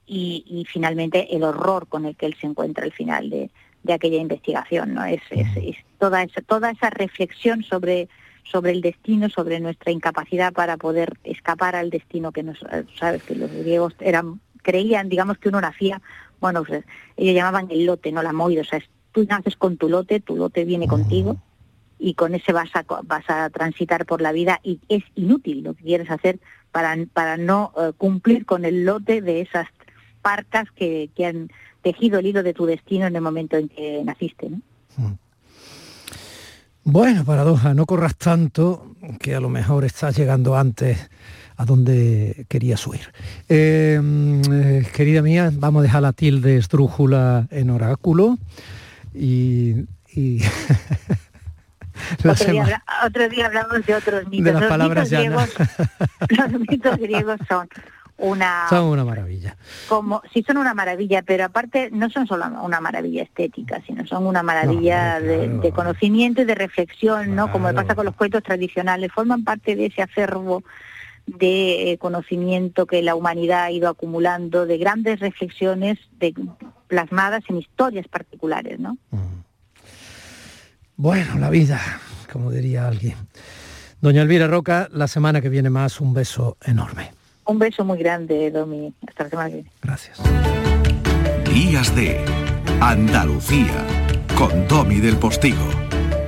y, 0.07 0.45
y 0.47 0.65
finalmente 0.65 1.35
el 1.37 1.45
horror 1.45 1.87
con 1.87 2.05
el 2.07 2.17
que 2.17 2.27
él 2.27 2.37
se 2.41 2.47
encuentra 2.47 2.85
al 2.85 2.93
final 2.93 3.31
de, 3.31 3.51
de 3.83 3.93
aquella 3.93 4.19
investigación, 4.19 4.95
¿no? 4.95 5.05
Es, 5.05 5.23
es, 5.31 5.47
es 5.57 5.77
toda 5.99 6.23
esa, 6.23 6.41
toda 6.43 6.71
esa 6.71 6.91
reflexión 6.91 7.63
sobre 7.63 8.09
sobre 8.45 8.73
el 8.73 8.81
destino, 8.81 9.29
sobre 9.31 9.61
nuestra 9.61 9.93
incapacidad 9.93 10.53
para 10.53 10.77
poder 10.77 11.15
escapar 11.23 11.77
al 11.77 11.91
destino 11.91 12.33
que 12.33 12.43
nos, 12.43 12.61
eh, 12.73 12.85
sabes, 12.99 13.23
que 13.23 13.37
los 13.37 13.49
griegos 13.53 13.95
eran, 14.01 14.41
creían, 14.63 15.09
digamos 15.09 15.39
que 15.39 15.49
uno 15.49 15.61
nacía, 15.61 16.03
bueno, 16.41 16.65
pues, 16.65 16.85
ellos 17.17 17.37
llamaban 17.37 17.69
el 17.71 17.87
lote, 17.87 18.11
no 18.11 18.21
la 18.21 18.33
moida, 18.33 18.63
o 18.63 18.65
sea, 18.65 18.81
es- 18.81 18.91
tú 19.13 19.25
naces 19.29 19.55
con 19.55 19.77
tu 19.77 19.89
lote, 19.89 20.19
tu 20.19 20.37
lote 20.37 20.65
viene 20.65 20.89
contigo 20.89 21.37
y 22.03 22.15
con 22.15 22.35
ese 22.35 22.53
vas 22.53 22.71
a, 22.75 22.85
vas 23.05 23.25
a 23.29 23.49
transitar 23.51 24.07
por 24.07 24.21
la 24.21 24.33
vida 24.33 24.61
y 24.65 24.81
es 24.89 25.05
inútil 25.15 25.63
lo 25.63 25.75
que 25.75 25.85
quieres 25.85 26.11
hacer 26.11 26.41
para, 26.73 26.97
para 27.13 27.37
no 27.37 27.73
eh, 27.79 27.93
cumplir 27.97 28.45
con 28.45 28.65
el 28.65 28.85
lote 28.85 29.23
de 29.23 29.41
esas 29.41 29.69
parcas 30.21 30.67
que, 30.75 31.11
que 31.15 31.27
han 31.27 31.51
tejido 31.83 32.19
el 32.19 32.27
hilo 32.27 32.43
de 32.43 32.55
tu 32.55 32.67
destino 32.67 33.07
en 33.07 33.15
el 33.15 33.23
momento 33.23 33.57
en 33.57 33.69
que 33.69 34.03
naciste, 34.05 34.51
¿no? 34.51 34.61
Bueno, 36.85 37.25
paradoja, 37.25 37.73
no 37.75 37.87
corras 37.87 38.17
tanto 38.17 38.97
que 39.21 39.37
a 39.37 39.41
lo 39.41 39.49
mejor 39.49 39.85
estás 39.85 40.17
llegando 40.19 40.57
antes 40.57 41.09
a 41.57 41.65
donde 41.65 42.47
querías 42.49 42.85
huir. 42.85 43.13
Eh, 43.49 44.01
eh, 44.51 44.87
querida 44.93 45.23
mía, 45.23 45.53
vamos 45.55 45.81
a 45.81 45.83
dejar 45.85 46.03
la 46.03 46.13
tilde 46.13 46.57
esdrújula 46.57 47.47
en 47.53 47.71
oráculo 47.71 48.39
y 49.15 49.87
la 52.25 52.33
Otro 52.33 52.53
día, 52.53 52.83
otro 53.05 53.47
hablamos 53.47 53.87
de 53.87 53.95
otros 53.95 54.29
mitos. 54.29 54.45
de 54.45 54.53
las 54.53 54.61
los, 54.63 54.71
palabras 54.71 55.11
mitos 55.11 55.25
llanas. 55.25 55.55
griegos, 55.55 56.51
los 56.53 56.61
mitos 56.69 56.97
griegos 56.99 57.41
son 57.49 57.69
una 58.19 58.67
Son 58.69 58.85
una 58.85 59.05
maravilla. 59.05 59.57
como 59.89 60.23
sí 60.33 60.45
son 60.47 60.59
una 60.59 60.75
maravilla, 60.75 61.23
pero 61.23 61.45
aparte 61.45 61.91
no 61.91 62.09
son 62.11 62.27
solo 62.27 62.47
una 62.63 62.81
maravilla 62.81 63.23
estética, 63.23 63.83
sino 63.87 64.07
son 64.07 64.27
una 64.27 64.43
maravilla 64.43 65.19
de, 65.21 65.49
de 65.49 65.73
conocimiento 65.73 66.43
y 66.43 66.45
de 66.45 66.55
reflexión, 66.55 67.35
¿no? 67.35 67.51
Como 67.51 67.73
pasa 67.75 67.95
con 67.95 68.05
los 68.05 68.15
cuentos 68.15 68.43
tradicionales, 68.43 69.11
forman 69.13 69.43
parte 69.45 69.75
de 69.75 69.87
ese 69.87 70.03
acervo 70.03 70.63
de 71.27 71.93
eh, 71.93 71.99
conocimiento 71.99 72.87
que 72.87 73.03
la 73.03 73.15
humanidad 73.15 73.65
ha 73.65 73.71
ido 73.71 73.89
acumulando, 73.89 74.67
de 74.67 74.79
grandes 74.79 75.21
reflexiones 75.21 75.99
de, 76.19 76.35
plasmadas 76.89 77.45
en 77.49 77.59
historias 77.59 78.09
particulares, 78.09 78.79
¿no? 78.79 78.99
Bueno, 81.03 81.37
la 81.41 81.51
vida, 81.51 81.81
como 82.33 82.53
diría 82.53 82.87
alguien. 82.87 83.17
Doña 84.01 84.23
Elvira 84.23 84.47
Roca, 84.47 84.89
la 84.93 85.09
semana 85.09 85.41
que 85.41 85.49
viene 85.49 85.69
más, 85.69 86.01
un 86.01 86.15
beso 86.15 86.59
enorme. 86.65 87.13
Un 87.45 87.59
beso 87.59 87.85
muy 87.85 87.99
grande, 87.99 88.53
Domi. 88.53 88.95
Hasta 89.09 89.25
la 89.25 89.31
semana 89.31 89.49
que 89.49 89.55
viene. 89.57 89.71
Gracias. 89.83 90.21
Días 91.53 91.93
de 91.97 92.25
Andalucía 92.81 93.85
con 94.39 94.69
Domi 94.69 95.01
del 95.01 95.17
Postigo, 95.17 95.69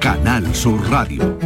Canal 0.00 0.52
Sur 0.52 0.90
Radio. 0.90 1.38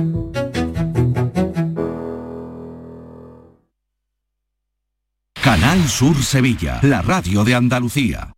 Canal 5.34 5.82
Sur 5.86 6.16
Sevilla, 6.22 6.80
la 6.80 7.02
radio 7.02 7.44
de 7.44 7.54
Andalucía. 7.54 8.37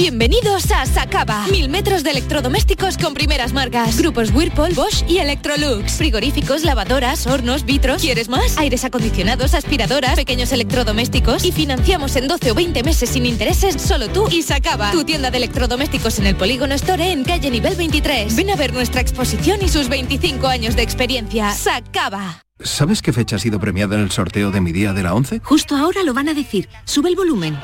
Bienvenidos 0.00 0.70
a 0.70 0.86
Sacaba. 0.86 1.44
Mil 1.48 1.68
metros 1.68 2.04
de 2.04 2.12
electrodomésticos 2.12 2.96
con 2.96 3.14
primeras 3.14 3.52
marcas. 3.52 3.98
Grupos 3.98 4.30
Whirlpool, 4.32 4.72
Bosch 4.74 5.02
y 5.08 5.18
Electrolux. 5.18 5.94
Frigoríficos, 5.94 6.62
lavadoras, 6.62 7.26
hornos, 7.26 7.64
vitros. 7.64 8.00
¿Quieres 8.00 8.28
más? 8.28 8.56
Aires 8.58 8.84
acondicionados, 8.84 9.54
aspiradoras, 9.54 10.14
pequeños 10.14 10.52
electrodomésticos. 10.52 11.44
Y 11.44 11.50
financiamos 11.50 12.14
en 12.14 12.28
12 12.28 12.52
o 12.52 12.54
20 12.54 12.84
meses 12.84 13.10
sin 13.10 13.26
intereses 13.26 13.82
solo 13.82 14.08
tú 14.08 14.28
y 14.30 14.42
Sacaba. 14.42 14.92
Tu 14.92 15.02
tienda 15.02 15.32
de 15.32 15.38
electrodomésticos 15.38 16.20
en 16.20 16.26
el 16.26 16.36
Polígono 16.36 16.76
Store 16.76 17.10
en 17.10 17.24
calle 17.24 17.50
nivel 17.50 17.74
23. 17.74 18.36
Ven 18.36 18.50
a 18.50 18.56
ver 18.56 18.72
nuestra 18.72 19.00
exposición 19.00 19.58
y 19.62 19.68
sus 19.68 19.88
25 19.88 20.46
años 20.46 20.76
de 20.76 20.82
experiencia. 20.82 21.52
Sacaba. 21.52 22.44
¿Sabes 22.60 23.02
qué 23.02 23.12
fecha 23.12 23.34
ha 23.34 23.38
sido 23.40 23.58
premiada 23.58 23.96
en 23.96 24.02
el 24.02 24.12
sorteo 24.12 24.52
de 24.52 24.60
mi 24.60 24.70
día 24.70 24.92
de 24.92 25.02
la 25.02 25.14
11? 25.14 25.40
Justo 25.42 25.74
ahora 25.74 26.04
lo 26.04 26.14
van 26.14 26.28
a 26.28 26.34
decir. 26.34 26.68
Sube 26.84 27.08
el 27.08 27.16
volumen. 27.16 27.58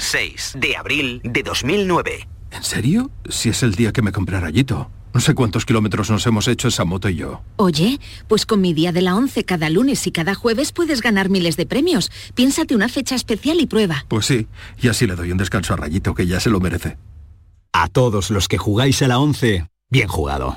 6 0.00 0.54
de 0.58 0.76
abril 0.76 1.20
de 1.22 1.42
2009. 1.42 2.28
¿En 2.50 2.62
serio? 2.64 3.10
Si 3.28 3.48
es 3.48 3.62
el 3.62 3.74
día 3.74 3.92
que 3.92 4.02
me 4.02 4.12
compré 4.12 4.40
rayito. 4.40 4.90
No 5.12 5.20
sé 5.20 5.34
cuántos 5.34 5.66
kilómetros 5.66 6.08
nos 6.10 6.26
hemos 6.26 6.46
hecho 6.46 6.68
esa 6.68 6.84
moto 6.84 7.08
y 7.08 7.16
yo. 7.16 7.42
Oye, 7.56 7.98
pues 8.28 8.46
con 8.46 8.60
mi 8.60 8.74
día 8.74 8.92
de 8.92 9.02
la 9.02 9.16
11 9.16 9.44
cada 9.44 9.68
lunes 9.68 10.06
y 10.06 10.12
cada 10.12 10.34
jueves 10.34 10.72
puedes 10.72 11.02
ganar 11.02 11.30
miles 11.30 11.56
de 11.56 11.66
premios. 11.66 12.10
Piénsate 12.34 12.76
una 12.76 12.88
fecha 12.88 13.16
especial 13.16 13.60
y 13.60 13.66
prueba. 13.66 14.04
Pues 14.08 14.26
sí, 14.26 14.46
y 14.80 14.88
así 14.88 15.06
le 15.06 15.16
doy 15.16 15.32
un 15.32 15.38
descanso 15.38 15.74
a 15.74 15.76
Rayito 15.76 16.14
que 16.14 16.26
ya 16.26 16.38
se 16.38 16.50
lo 16.50 16.60
merece. 16.60 16.96
A 17.72 17.88
todos 17.88 18.30
los 18.30 18.46
que 18.48 18.58
jugáis 18.58 19.02
a 19.02 19.08
la 19.08 19.18
11, 19.18 19.66
bien 19.90 20.08
jugado. 20.08 20.56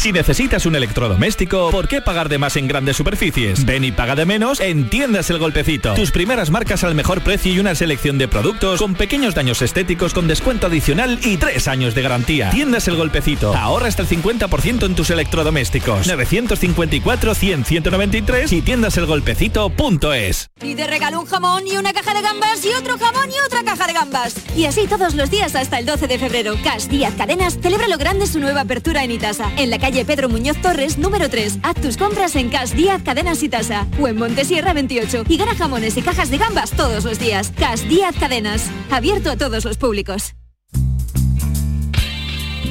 Si 0.00 0.12
necesitas 0.12 0.64
un 0.64 0.76
electrodoméstico, 0.76 1.72
¿por 1.72 1.88
qué 1.88 2.00
pagar 2.00 2.28
de 2.28 2.38
más 2.38 2.54
en 2.54 2.68
grandes 2.68 2.96
superficies? 2.96 3.64
Ven 3.64 3.82
y 3.82 3.90
paga 3.90 4.14
de 4.14 4.26
menos 4.26 4.60
en 4.60 4.88
Tiendas 4.88 5.28
El 5.28 5.40
Golpecito. 5.40 5.94
Tus 5.94 6.12
primeras 6.12 6.50
marcas 6.50 6.84
al 6.84 6.94
mejor 6.94 7.22
precio 7.22 7.52
y 7.52 7.58
una 7.58 7.74
selección 7.74 8.16
de 8.16 8.28
productos 8.28 8.78
con 8.78 8.94
pequeños 8.94 9.34
daños 9.34 9.60
estéticos 9.60 10.14
con 10.14 10.28
descuento 10.28 10.68
adicional 10.68 11.18
y 11.24 11.36
tres 11.36 11.66
años 11.66 11.96
de 11.96 12.02
garantía. 12.02 12.50
Tiendas 12.50 12.86
El 12.86 12.94
Golpecito. 12.94 13.52
Ahorra 13.56 13.88
hasta 13.88 14.02
el 14.02 14.08
50% 14.08 14.86
en 14.86 14.94
tus 14.94 15.10
electrodomésticos. 15.10 16.08
954-100-193 16.08 18.52
y 18.52 18.62
tiendaselgolpecito.es. 18.62 20.50
Y 20.62 20.76
te 20.76 20.86
regalo 20.86 21.18
un 21.18 21.26
jamón 21.26 21.66
y 21.66 21.76
una 21.76 21.92
caja 21.92 22.14
de 22.14 22.22
gambas 22.22 22.64
y 22.64 22.68
otro 22.68 22.98
jamón 22.98 23.30
y 23.30 23.34
otra 23.44 23.64
caja 23.64 23.88
de 23.88 23.94
gambas. 23.94 24.36
Y 24.56 24.66
así 24.66 24.86
todos 24.86 25.16
los 25.16 25.28
días 25.28 25.56
hasta 25.56 25.80
el 25.80 25.86
12 25.86 26.06
de 26.06 26.20
febrero. 26.20 26.54
Cash 26.62 26.84
Díaz 26.84 27.14
Cadenas 27.18 27.58
celebra 27.60 27.88
lo 27.88 27.98
grande 27.98 28.28
su 28.28 28.38
nueva 28.38 28.60
apertura 28.60 29.02
en 29.02 29.10
Itasa. 29.10 29.50
En 29.56 29.70
la 29.70 29.87
Pedro 29.88 30.28
Muñoz 30.28 30.60
Torres, 30.60 30.98
número 30.98 31.30
3. 31.30 31.60
Haz 31.62 31.76
tus 31.80 31.96
compras 31.96 32.36
en 32.36 32.50
Cash 32.50 32.72
Díaz 32.72 33.02
Cadenas 33.02 33.42
y 33.42 33.48
Tasa. 33.48 33.86
O 33.98 34.06
en 34.06 34.16
Montesierra 34.16 34.74
28. 34.74 35.24
Y 35.28 35.36
gana 35.38 35.54
jamones 35.54 35.96
y 35.96 36.02
cajas 36.02 36.30
de 36.30 36.36
gambas 36.36 36.72
todos 36.72 37.04
los 37.04 37.18
días. 37.18 37.52
Cash 37.56 37.80
Díaz 37.88 38.14
Cadenas. 38.20 38.70
Abierto 38.90 39.30
a 39.30 39.36
todos 39.36 39.64
los 39.64 39.78
públicos. 39.78 40.34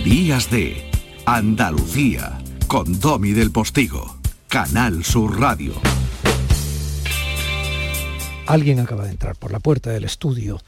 Días 0.05 0.49
de 0.51 0.89
Andalucía 1.25 2.37
con 2.67 2.99
Domi 2.99 3.31
del 3.31 3.51
Postigo. 3.51 4.17
Canal 4.47 5.03
Sur 5.03 5.39
Radio. 5.39 5.73
Alguien 8.45 8.79
acaba 8.79 9.05
de 9.05 9.11
entrar 9.11 9.35
por 9.35 9.51
la 9.51 9.59
puerta 9.59 9.89
del 9.89 10.03
estudio 10.05 10.61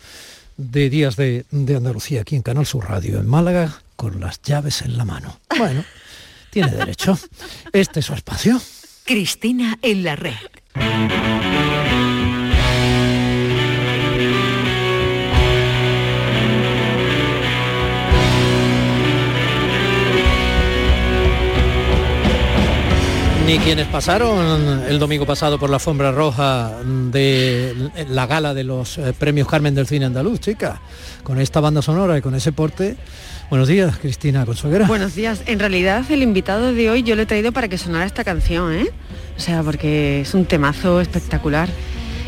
de 0.57 0.89
Días 0.89 1.15
de, 1.15 1.45
de 1.51 1.75
Andalucía 1.75 2.21
aquí 2.21 2.35
en 2.35 2.41
Canal 2.41 2.65
Sur 2.65 2.89
Radio 2.89 3.19
en 3.19 3.27
Málaga 3.27 3.81
con 3.95 4.19
las 4.19 4.41
llaves 4.41 4.81
en 4.81 4.97
la 4.97 5.05
mano. 5.05 5.39
Bueno, 5.57 5.83
tiene 6.49 6.71
derecho. 6.71 7.17
Este 7.71 7.99
es 7.99 8.05
su 8.05 8.13
espacio. 8.13 8.59
Cristina 9.05 9.77
en 9.81 10.03
la 10.03 10.15
red. 10.15 10.33
Ni 23.49 23.57
quienes 23.57 23.87
pasaron 23.87 24.83
el 24.87 24.99
domingo 24.99 25.25
pasado 25.25 25.57
por 25.57 25.71
la 25.71 25.77
alfombra 25.77 26.11
roja 26.11 26.71
de 26.83 27.89
la 28.09 28.27
gala 28.27 28.53
de 28.53 28.63
los 28.63 28.99
eh, 28.99 29.11
premios 29.17 29.47
Carmen 29.47 29.73
del 29.73 29.87
Cine 29.87 30.05
Andaluz, 30.05 30.39
chica, 30.39 30.79
con 31.23 31.39
esta 31.39 31.59
banda 31.59 31.81
sonora 31.81 32.15
y 32.15 32.21
con 32.21 32.35
ese 32.35 32.51
porte. 32.51 32.95
Buenos 33.49 33.67
días, 33.67 33.97
Cristina 33.97 34.45
Consuegra. 34.45 34.85
Buenos 34.85 35.15
días. 35.15 35.41
En 35.47 35.57
realidad, 35.59 36.03
el 36.11 36.21
invitado 36.21 36.71
de 36.73 36.89
hoy 36.91 37.01
yo 37.01 37.15
lo 37.15 37.23
he 37.23 37.25
traído 37.25 37.51
para 37.51 37.67
que 37.67 37.77
sonara 37.79 38.05
esta 38.05 38.23
canción, 38.23 38.71
¿eh? 38.73 38.89
O 39.37 39.39
sea, 39.39 39.63
porque 39.63 40.21
es 40.21 40.33
un 40.35 40.45
temazo 40.45 41.01
espectacular 41.01 41.67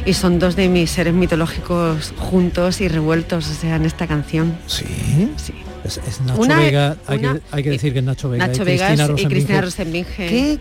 y 0.04 0.14
son 0.14 0.40
dos 0.40 0.56
de 0.56 0.68
mis 0.68 0.90
seres 0.90 1.14
mitológicos 1.14 2.14
juntos 2.18 2.82
y 2.82 2.88
revueltos, 2.88 3.48
o 3.50 3.54
sea, 3.54 3.76
en 3.76 3.86
esta 3.86 4.08
canción. 4.08 4.58
Sí. 4.66 4.86
Sí. 5.38 5.54
Es, 5.84 5.98
es 6.08 6.22
Nacho 6.22 6.42
Una- 6.42 6.58
Vega, 6.58 6.98
hay, 7.06 7.20
una- 7.20 7.34
que, 7.36 7.42
hay 7.52 7.64
que 7.64 7.70
decir 7.70 7.94
que 7.94 8.00
es 8.00 8.06
Nacho 8.06 8.30
Vega. 8.30 8.48
Nacho 8.48 8.64
y 8.64 8.66
Vegas 8.66 8.88
Cristina 8.88 9.04
y 9.04 9.08
Rosenbinge. 9.08 9.30
Cristina 9.36 9.62
Rosenbinge. 9.62 10.28
¿Qué, 10.28 10.60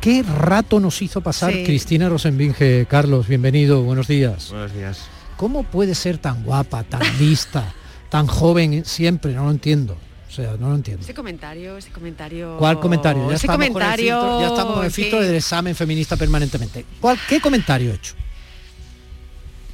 qué 0.00 0.22
rato 0.22 0.80
nos 0.80 1.02
hizo 1.02 1.20
pasar 1.20 1.52
Sí. 1.52 1.64
Cristina 1.64 2.08
Rosenbinge? 2.08 2.86
Carlos, 2.88 3.28
bienvenido, 3.28 3.82
buenos 3.82 4.08
días. 4.08 4.48
Buenos 4.50 4.72
días. 4.72 5.00
¿Cómo 5.36 5.64
puede 5.64 5.94
ser 5.94 6.16
tan 6.18 6.42
guapa, 6.44 6.82
tan 6.82 7.02
lista, 7.18 7.72
tan 8.08 8.26
joven 8.26 8.84
siempre? 8.84 9.32
No 9.34 9.44
lo 9.44 9.50
entiendo. 9.50 9.96
O 10.28 10.30
sea, 10.30 10.56
no 10.58 10.68
lo 10.68 10.74
entiendo. 10.74 11.02
Ese 11.02 11.14
comentario, 11.14 11.78
ese 11.78 11.90
comentario. 11.90 12.56
¿Cuál 12.58 12.78
comentario? 12.78 13.28
Ya 13.30 13.36
ese 13.36 13.46
estamos, 13.46 13.56
con 13.56 13.62
el 13.66 13.72
comentario. 13.72 14.20
filtro, 14.20 14.40
ya 14.40 14.46
estamos 14.48 14.74
con 14.74 14.84
el 14.84 14.92
sí. 14.92 15.02
filtro 15.02 15.20
del 15.22 15.34
examen 15.34 15.74
feminista 15.74 16.16
permanentemente. 16.16 16.84
¿Cuál, 17.00 17.18
¿Qué 17.28 17.40
comentario 17.40 17.90
he 17.90 17.94
hecho? 17.94 18.14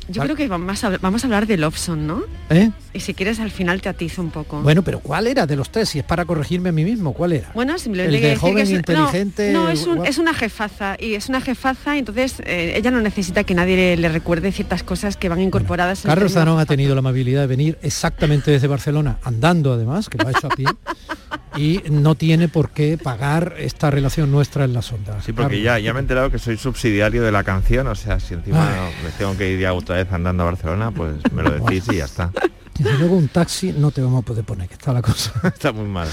Yo 0.08 0.22
creo 0.22 0.36
que 0.36 0.48
vamos 0.48 0.82
a, 0.84 0.86
hablar- 0.88 1.00
vamos 1.00 1.24
a 1.24 1.26
hablar 1.26 1.46
de 1.46 1.56
Lobson, 1.56 2.06
¿no? 2.06 2.22
¿Eh? 2.50 2.70
Y 2.92 3.00
si 3.00 3.14
quieres 3.14 3.40
al 3.40 3.50
final 3.50 3.80
te 3.80 3.88
atizo 3.88 4.22
un 4.22 4.30
poco. 4.30 4.60
Bueno, 4.60 4.82
pero 4.82 5.00
¿cuál 5.00 5.26
era 5.26 5.46
de 5.46 5.56
los 5.56 5.70
tres? 5.70 5.88
Si 5.88 5.98
es 5.98 6.04
para 6.04 6.24
corregirme 6.24 6.68
a 6.68 6.72
mí 6.72 6.84
mismo, 6.84 7.12
¿cuál 7.12 7.32
era? 7.32 7.50
Bueno, 7.54 7.78
simplemente 7.78 8.16
El 8.16 8.22
de 8.22 8.28
decir 8.28 8.40
joven, 8.40 8.56
que 8.56 8.62
es, 8.62 8.70
no, 8.70 8.76
inteligente, 8.76 9.52
No, 9.52 9.68
es, 9.70 9.86
un- 9.86 9.94
guapo. 9.96 10.10
es 10.10 10.18
una 10.18 10.34
jefaza 10.34 10.96
y 11.00 11.14
es 11.14 11.28
una 11.28 11.40
jefaza, 11.40 11.96
y 11.96 12.00
entonces 12.00 12.36
eh, 12.44 12.74
ella 12.76 12.90
no 12.90 13.00
necesita 13.00 13.44
que 13.44 13.54
nadie 13.54 13.76
le, 13.76 13.96
le 13.96 14.08
recuerde 14.10 14.52
ciertas 14.52 14.82
cosas 14.82 15.16
que 15.16 15.28
van 15.28 15.40
incorporadas. 15.40 16.04
en 16.04 16.10
el 16.10 16.14
Carlos 16.16 16.32
Zanón 16.32 16.58
ha 16.60 16.66
tenido 16.66 16.94
la 16.94 16.98
amabilidad 17.00 17.40
de 17.40 17.46
venir 17.46 17.78
exactamente 17.82 18.50
desde 18.50 18.66
Barcelona, 18.68 19.18
andando 19.24 19.72
además, 19.72 20.08
que 20.08 20.18
lo 20.18 20.28
ha 20.28 20.30
hecho 20.30 20.46
a 20.48 20.50
pie, 20.50 20.66
y 21.56 21.82
no 21.90 22.14
tiene 22.14 22.48
por 22.48 22.70
qué 22.70 22.98
pagar 22.98 23.54
esta 23.58 23.90
relación 23.90 24.30
nuestra 24.30 24.64
en 24.64 24.72
la 24.72 24.82
sonda. 24.82 25.20
Sí, 25.22 25.32
porque 25.32 25.62
ya, 25.62 25.78
ya 25.78 25.92
me 25.92 26.00
he 26.00 26.02
enterado 26.02 26.30
que 26.30 26.38
soy 26.38 26.56
subsidiario 26.56 27.22
de 27.22 27.32
la 27.32 27.44
canción, 27.44 27.86
o 27.86 27.94
sea, 27.94 28.18
si 28.20 28.34
encima 28.34 28.90
me 29.04 29.10
tengo 29.18 29.36
que 29.36 29.50
ir 29.52 29.60
ya 29.60 29.72
otra 29.94 30.04
vez 30.04 30.12
andando 30.12 30.42
a 30.42 30.46
Barcelona, 30.46 30.90
pues 30.90 31.14
me 31.32 31.42
lo 31.42 31.52
decís 31.52 31.84
y 31.92 31.96
ya 31.96 32.04
está. 32.04 32.30
Desde 32.78 32.98
luego 32.98 33.16
un 33.16 33.28
taxi 33.28 33.72
no 33.72 33.92
te 33.92 34.02
vamos 34.02 34.22
a 34.22 34.26
poder 34.26 34.44
poner, 34.44 34.66
que 34.66 34.74
está 34.74 34.92
la 34.92 35.00
cosa. 35.00 35.32
Está 35.44 35.70
muy 35.72 35.86
mal. 35.86 36.08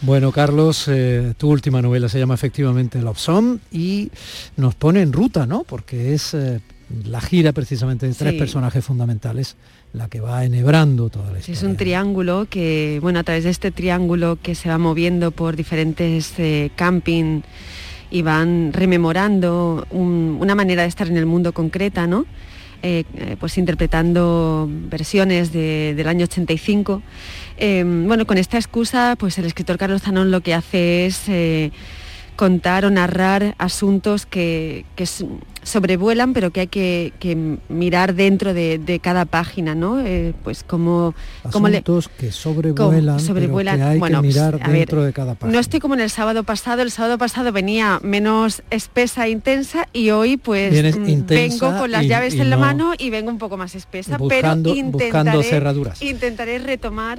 Bueno, 0.00 0.32
Carlos, 0.32 0.86
eh, 0.88 1.34
tu 1.36 1.50
última 1.50 1.82
novela 1.82 2.08
se 2.08 2.18
llama 2.18 2.32
efectivamente 2.32 2.98
Love 3.02 3.18
Song 3.18 3.58
y 3.70 4.10
nos 4.56 4.74
pone 4.74 5.02
en 5.02 5.12
ruta, 5.12 5.44
¿no? 5.44 5.64
Porque 5.64 6.14
es 6.14 6.32
eh, 6.32 6.60
la 7.04 7.20
gira 7.20 7.52
precisamente 7.52 8.06
de 8.08 8.14
tres 8.14 8.32
Sí. 8.32 8.38
personajes 8.38 8.82
fundamentales 8.82 9.56
la 9.92 10.08
que 10.08 10.20
va 10.20 10.46
enhebrando 10.46 11.10
toda 11.10 11.30
la 11.30 11.40
historia. 11.40 11.58
es 11.58 11.62
un 11.62 11.76
triángulo 11.76 12.46
que, 12.48 12.98
bueno, 13.02 13.18
a 13.18 13.22
través 13.22 13.44
de 13.44 13.50
este 13.50 13.70
triángulo 13.70 14.38
que 14.42 14.54
se 14.54 14.70
va 14.70 14.78
moviendo 14.78 15.30
por 15.30 15.56
diferentes 15.56 16.32
eh, 16.38 16.70
camping 16.74 17.42
y 18.10 18.22
van 18.22 18.72
rememorando 18.72 19.86
un- 19.90 20.38
una 20.40 20.54
manera 20.54 20.82
de 20.82 20.88
estar 20.88 21.06
en 21.08 21.18
el 21.18 21.26
mundo 21.26 21.52
concreta, 21.52 22.06
¿no? 22.06 22.24
Eh, 22.80 23.02
eh, 23.16 23.36
pues 23.40 23.58
interpretando 23.58 24.68
versiones 24.70 25.52
de- 25.52 25.94
del 25.96 26.06
año 26.06 26.24
85. 26.26 27.02
Eh, 27.56 27.82
bueno, 27.84 28.24
con 28.24 28.38
esta 28.38 28.56
excusa, 28.56 29.16
pues 29.18 29.36
el 29.38 29.46
escritor 29.46 29.78
Carlos 29.78 30.02
Zanón 30.02 30.30
lo 30.30 30.42
que 30.42 30.54
hace 30.54 31.06
es 31.06 31.22
eh, 31.28 31.72
contar 32.38 32.84
o 32.84 32.90
narrar 32.90 33.56
asuntos 33.58 34.24
que, 34.24 34.84
que 34.94 35.06
sobrevuelan, 35.64 36.32
pero 36.34 36.52
que 36.52 36.60
hay 36.60 36.66
que, 36.68 37.12
que 37.18 37.36
mirar 37.68 38.14
dentro 38.14 38.54
de, 38.54 38.78
de 38.78 39.00
cada 39.00 39.24
página, 39.24 39.74
¿no? 39.74 40.00
Eh, 40.00 40.34
pues 40.44 40.62
como, 40.62 41.16
como 41.50 41.66
le- 41.68 41.78
Asuntos 41.78 42.08
que 42.08 42.30
sobrevuelan, 42.30 43.16
como 43.16 43.18
sobrevuelan. 43.26 43.74
pero 43.74 43.86
que 43.86 43.92
hay 43.94 43.98
Bueno, 43.98 44.22
que 44.22 44.28
mirar 44.28 44.52
pues, 44.52 44.62
a 44.64 44.68
ver, 44.68 44.78
dentro 44.78 45.02
de 45.02 45.12
cada 45.12 45.34
página. 45.34 45.52
No 45.52 45.58
estoy 45.58 45.80
como 45.80 45.94
en 45.94 46.00
el 46.00 46.10
sábado 46.10 46.44
pasado, 46.44 46.82
el 46.82 46.92
sábado 46.92 47.18
pasado 47.18 47.50
venía 47.50 47.98
menos 48.04 48.62
espesa 48.70 49.26
e 49.26 49.30
intensa 49.30 49.88
y 49.92 50.10
hoy 50.10 50.36
pues 50.36 50.72
mm, 50.96 51.26
vengo 51.26 51.76
con 51.76 51.90
las 51.90 52.04
y- 52.04 52.08
llaves 52.08 52.34
y 52.36 52.40
en 52.40 52.50
la 52.50 52.56
no- 52.56 52.62
mano 52.62 52.92
y 52.96 53.10
vengo 53.10 53.30
un 53.32 53.38
poco 53.38 53.56
más 53.56 53.74
espesa, 53.74 54.16
Buscando- 54.16 54.28
pero 54.28 54.48
buscando 54.54 54.74
intentaré, 54.98 55.42
cerraduras. 55.42 56.00
intentaré 56.02 56.58
retomar 56.60 57.18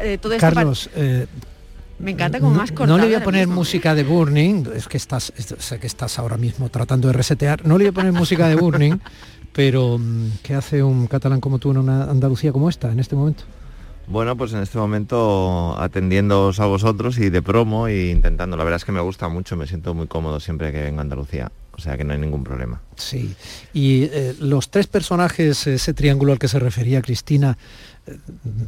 eh, 0.00 0.16
todo 0.22 0.32
esto. 0.34 0.46
Carlos, 0.46 0.88
eh, 0.94 1.26
Me 2.00 2.12
encanta 2.12 2.40
como 2.40 2.52
no, 2.52 2.58
más 2.60 2.70
no 2.70 2.76
cortada 2.76 2.98
le 2.98 3.04
voy 3.06 3.14
a 3.14 3.22
poner 3.24 3.46
música 3.46 3.94
de 3.94 4.04
Burning, 4.04 4.64
es 4.74 4.88
que 4.88 4.96
estás, 4.96 5.32
es- 5.36 5.54
sé 5.58 5.78
que 5.78 5.86
estás 5.86 6.18
ahora 6.18 6.36
mismo 6.38 6.68
tratando 6.70 7.08
de 7.08 7.14
resetear, 7.14 7.66
no 7.66 7.76
le 7.78 7.84
voy 7.84 7.90
a 7.90 7.92
poner 7.92 8.12
música 8.12 8.48
de 8.48 8.54
Burning, 8.56 8.94
pero 9.52 9.98
mm, 9.98 10.30
¿qué 10.42 10.54
hace 10.54 10.82
un 10.82 11.06
catalán 11.06 11.40
como 11.40 11.58
tú 11.58 11.70
en 11.72 11.78
una 11.78 12.04
Andalucía 12.04 12.52
como 12.52 12.68
esta 12.68 12.90
en 12.90 13.00
este 13.00 13.16
momento? 13.16 13.44
Bueno, 14.06 14.36
pues 14.36 14.52
en 14.54 14.60
este 14.60 14.76
momento 14.76 15.76
atendiéndoos 15.78 16.58
a 16.58 16.66
vosotros 16.66 17.16
y 17.18 17.30
de 17.30 17.42
promo 17.42 17.86
e 17.86 18.08
intentando. 18.10 18.56
La 18.56 18.64
verdad 18.64 18.78
es 18.78 18.84
que 18.84 18.90
me 18.90 19.00
gusta 19.00 19.28
mucho, 19.28 19.56
me 19.56 19.68
siento 19.68 19.94
muy 19.94 20.08
cómodo 20.08 20.40
siempre 20.40 20.72
que 20.72 20.82
vengo 20.82 20.98
a 20.98 21.02
Andalucía. 21.02 21.52
O 21.72 21.80
sea 21.82 21.96
que 21.96 22.02
no 22.04 22.12
hay 22.12 22.18
ningún 22.18 22.42
problema. 22.42 22.80
Sí. 22.96 23.34
Y 23.72 24.02
eh, 24.04 24.34
los 24.40 24.68
tres 24.70 24.86
personajes, 24.88 25.66
ese 25.66 25.94
triángulo 25.94 26.32
al 26.32 26.38
que 26.40 26.48
se 26.48 26.58
refería 26.58 27.00
Cristina, 27.00 27.56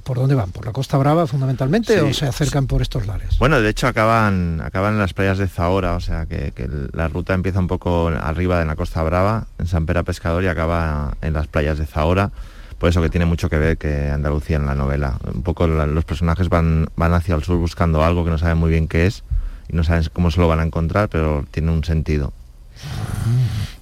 ¿por 0.04 0.18
dónde 0.18 0.34
van? 0.34 0.50
¿Por 0.50 0.66
la 0.66 0.72
Costa 0.72 0.96
Brava 0.98 1.26
fundamentalmente 1.26 1.94
Sí. 1.94 2.00
o 2.00 2.12
se 2.14 2.26
acercan 2.26 2.66
por 2.66 2.82
estos 2.82 3.06
lares? 3.06 3.38
Bueno, 3.38 3.60
de 3.60 3.68
hecho 3.68 3.86
acaban, 3.86 4.60
acaban 4.64 4.94
en 4.94 4.98
las 5.00 5.14
playas 5.14 5.38
de 5.38 5.48
Zahora, 5.48 5.94
o 5.94 6.00
sea 6.00 6.26
que, 6.26 6.52
que 6.52 6.68
la 6.92 7.08
ruta 7.08 7.34
empieza 7.34 7.58
un 7.58 7.66
poco 7.68 8.08
arriba 8.08 8.60
en 8.62 8.68
la 8.68 8.76
Costa 8.76 9.02
Brava, 9.02 9.46
en 9.58 9.66
San 9.66 9.86
Pera 9.86 10.02
Pescador 10.02 10.42
y 10.44 10.48
acaba 10.48 11.16
en 11.22 11.32
las 11.32 11.46
playas 11.46 11.78
de 11.78 11.86
Zahora. 11.86 12.30
Por 12.78 12.88
eso 12.88 13.00
que 13.00 13.10
tiene 13.10 13.26
mucho 13.26 13.48
que 13.48 13.58
ver 13.58 13.78
que 13.78 14.10
Andalucía 14.10 14.56
en 14.56 14.66
la 14.66 14.74
novela. 14.74 15.18
Un 15.32 15.42
poco 15.42 15.66
la- 15.68 15.86
los 15.86 16.04
personajes 16.04 16.48
van, 16.48 16.88
van 16.96 17.14
hacia 17.14 17.34
el 17.36 17.44
sur 17.44 17.56
buscando 17.58 18.02
algo 18.02 18.24
que 18.24 18.30
no 18.30 18.38
saben 18.38 18.58
muy 18.58 18.70
bien 18.70 18.88
qué 18.88 19.06
es 19.06 19.22
y 19.68 19.76
no 19.76 19.84
saben 19.84 20.04
cómo 20.12 20.30
se 20.32 20.40
lo 20.40 20.48
van 20.48 20.58
a 20.58 20.64
encontrar, 20.64 21.08
pero 21.08 21.44
tiene 21.52 21.70
un 21.70 21.84
sentido. 21.84 22.32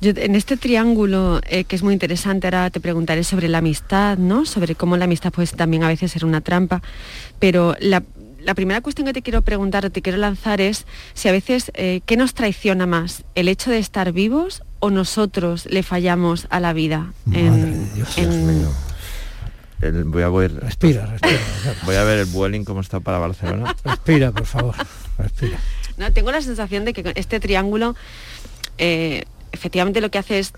Yo, 0.00 0.12
en 0.16 0.34
este 0.34 0.56
triángulo 0.56 1.40
eh, 1.46 1.64
que 1.64 1.76
es 1.76 1.82
muy 1.82 1.92
interesante, 1.92 2.46
ahora 2.46 2.70
te 2.70 2.80
preguntaré 2.80 3.22
sobre 3.24 3.48
la 3.48 3.58
amistad, 3.58 4.16
¿no? 4.16 4.46
Sobre 4.46 4.74
cómo 4.74 4.96
la 4.96 5.04
amistad 5.04 5.30
puede 5.32 5.48
también 5.48 5.82
a 5.84 5.88
veces 5.88 6.12
ser 6.12 6.24
una 6.24 6.40
trampa. 6.40 6.80
Pero 7.38 7.76
la, 7.80 8.02
la 8.42 8.54
primera 8.54 8.80
cuestión 8.80 9.06
que 9.06 9.12
te 9.12 9.20
quiero 9.22 9.42
preguntar 9.42 9.84
o 9.84 9.90
te 9.90 10.00
quiero 10.00 10.16
lanzar 10.18 10.60
es 10.62 10.86
si 11.12 11.28
a 11.28 11.32
veces, 11.32 11.70
eh, 11.74 12.00
¿qué 12.06 12.16
nos 12.16 12.32
traiciona 12.32 12.86
más? 12.86 13.24
¿El 13.34 13.48
hecho 13.48 13.70
de 13.70 13.78
estar 13.78 14.12
vivos 14.12 14.62
o 14.78 14.88
nosotros 14.90 15.66
le 15.66 15.82
fallamos 15.82 16.46
a 16.48 16.60
la 16.60 16.72
vida? 16.72 17.12
En- 17.32 17.90
en- 18.16 18.66
El- 19.82 20.04
voy 20.04 20.22
a 20.22 20.28
ver. 20.30 20.54
Respira, 20.54 21.06
respira. 21.06 21.38
Voy 21.84 21.96
a 21.96 22.04
ver 22.04 22.18
el 22.18 22.26
Vueling 22.26 22.64
cómo 22.64 22.80
está 22.80 23.00
para 23.00 23.18
Barcelona. 23.18 23.74
Respira, 23.84 24.30
por 24.32 24.44
favor. 24.46 24.74
Respira. 25.18 25.58
No, 25.96 26.12
tengo 26.12 26.30
la 26.32 26.40
sensación 26.42 26.84
de 26.86 26.92
que 26.94 27.12
este 27.16 27.40
triángulo 27.40 27.94
eh, 28.80 29.24
efectivamente 29.52 30.00
lo 30.00 30.10
que 30.10 30.18
hace 30.18 30.38
es 30.38 30.52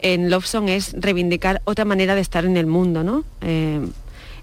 en 0.00 0.30
Love 0.30 0.46
Song 0.46 0.68
es 0.68 0.94
reivindicar 0.98 1.62
otra 1.64 1.84
manera 1.84 2.14
de 2.14 2.20
estar 2.20 2.44
en 2.44 2.56
el 2.56 2.66
mundo, 2.66 3.04
¿no? 3.04 3.24
Eh, 3.40 3.80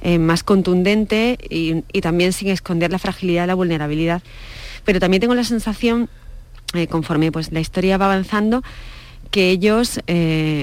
eh, 0.02 0.20
más 0.20 0.44
contundente 0.44 1.38
y, 1.50 1.82
también 2.02 2.32
sin 2.32 2.50
esconder 2.50 2.92
la 2.92 3.00
fragilidad, 3.00 3.48
la 3.48 3.56
vulnerabilidad. 3.56 4.22
Pero 4.86 5.00
también 5.00 5.22
tengo 5.22 5.36
la 5.36 5.44
sensación, 5.44 6.10
conforme 6.90 7.32
pues, 7.32 7.52
la 7.52 7.60
historia 7.60 7.98
va 7.98 8.06
avanzando, 8.06 8.62
que 9.32 9.50
ellos 9.50 10.00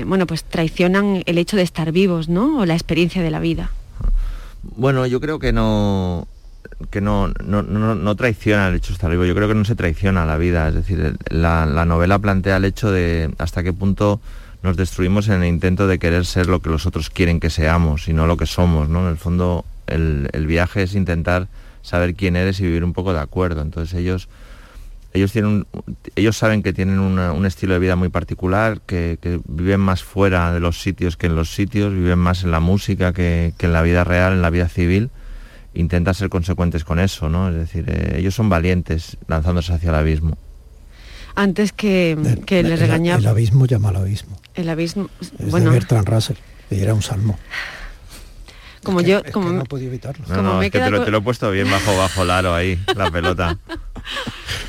bueno, 0.06 0.26
pues 0.26 0.44
traicionan 0.44 1.24
el 1.26 1.38
hecho 1.38 1.56
de 1.56 1.62
estar 1.62 1.90
vivos, 1.90 2.28
¿no? 2.28 2.58
O 2.58 2.66
la 2.66 2.74
experiencia 2.74 3.22
de 3.22 3.30
la 3.30 3.40
vida. 3.40 3.72
Bueno, 4.62 5.06
yo 5.06 5.20
creo 5.20 5.40
que 5.40 5.52
no 5.52 6.28
que 6.90 7.00
no, 7.00 7.28
no, 7.28 8.16
traiciona 8.16 8.68
el 8.68 8.76
hecho 8.76 8.92
estar 8.92 9.10
vivo, 9.10 9.24
yo 9.24 9.34
creo 9.34 9.48
que 9.48 9.54
no 9.54 9.64
se 9.64 9.74
traiciona 9.74 10.26
la 10.26 10.36
vida, 10.36 10.68
es 10.68 10.74
decir, 10.74 11.16
la, 11.28 11.66
novela 11.86 12.18
plantea 12.18 12.56
el 12.56 12.64
hecho 12.64 12.90
de 12.90 13.30
hasta 13.38 13.62
qué 13.62 13.72
punto 13.72 14.20
nos 14.62 14.76
destruimos 14.76 15.28
en 15.28 15.42
el 15.42 15.48
intento 15.48 15.86
de 15.86 15.98
querer 15.98 16.24
ser 16.24 16.46
lo 16.46 16.60
que 16.60 16.70
los 16.70 16.86
otros 16.86 17.10
quieren 17.10 17.40
que 17.40 17.50
seamos 17.50 18.08
y 18.08 18.12
no 18.12 18.26
lo 18.26 18.36
que 18.36 18.46
somos, 18.46 18.88
¿no? 18.88 19.02
En 19.02 19.08
el 19.08 19.16
fondo 19.16 19.64
el, 19.86 20.28
viaje 20.46 20.82
es 20.82 20.94
intentar 20.94 21.48
saber 21.82 22.14
quién 22.14 22.36
eres 22.36 22.60
y 22.60 22.64
vivir 22.64 22.84
un 22.84 22.92
poco 22.92 23.12
de 23.12 23.20
acuerdo, 23.20 23.62
entonces 23.62 23.98
ellos 23.98 24.28
ellos 25.14 25.30
tienen 25.30 25.66
ellos 26.16 26.38
saben 26.38 26.62
que 26.62 26.72
tienen 26.72 26.98
un 26.98 27.46
estilo 27.46 27.74
de 27.74 27.80
vida 27.80 27.96
muy 27.96 28.08
particular, 28.08 28.80
que, 28.86 29.18
viven 29.46 29.80
más 29.80 30.02
fuera 30.02 30.52
de 30.52 30.60
los 30.60 30.80
sitios 30.80 31.16
que 31.16 31.26
en 31.26 31.36
los 31.36 31.54
sitios, 31.54 31.92
viven 31.92 32.18
más 32.18 32.44
en 32.44 32.50
la 32.50 32.60
música 32.60 33.12
que, 33.12 33.52
que 33.58 33.66
en 33.66 33.72
la 33.72 33.82
vida 33.82 34.04
real, 34.04 34.32
en 34.32 34.42
la 34.42 34.50
vida 34.50 34.68
civil 34.68 35.10
intenta 35.74 36.14
ser 36.14 36.28
consecuentes 36.28 36.84
con 36.84 36.98
eso, 36.98 37.28
¿no? 37.28 37.48
Es 37.48 37.54
decir, 37.54 37.84
eh, 37.88 38.16
ellos 38.18 38.34
son 38.34 38.48
valientes 38.48 39.16
lanzándose 39.26 39.72
hacia 39.72 39.90
el 39.90 39.96
abismo. 39.96 40.36
Antes 41.34 41.72
que, 41.72 42.16
que 42.44 42.62
le 42.62 42.76
regañaba... 42.76 43.18
El, 43.18 43.26
abismo 43.26 43.66
llama 43.66 43.88
al 43.88 43.96
abismo. 43.96 44.38
El 44.54 44.68
abismo... 44.68 45.08
Es 45.20 45.50
bueno. 45.50 45.70
de 45.70 45.78
Bertrand 45.78 46.06
Russell, 46.08 46.36
que 46.68 46.82
era 46.82 46.92
un 46.92 47.02
salmo. 47.02 47.38
Como 48.82 49.00
yo... 49.00 49.22
como, 49.32 49.50
no 49.50 49.64
podía 49.64 49.88
evitarlo. 49.88 50.26
No, 50.28 50.42
no, 50.42 50.62
es 50.62 50.70
que 50.70 50.78
te, 50.78 50.90
lo, 50.90 51.04
te, 51.04 51.10
lo, 51.10 51.18
he 51.18 51.22
puesto 51.22 51.50
bien 51.50 51.70
bajo, 51.70 51.96
bajo 51.96 52.22
el 52.24 52.30
aro 52.30 52.54
ahí, 52.54 52.78
la 52.94 53.10
pelota. 53.10 53.58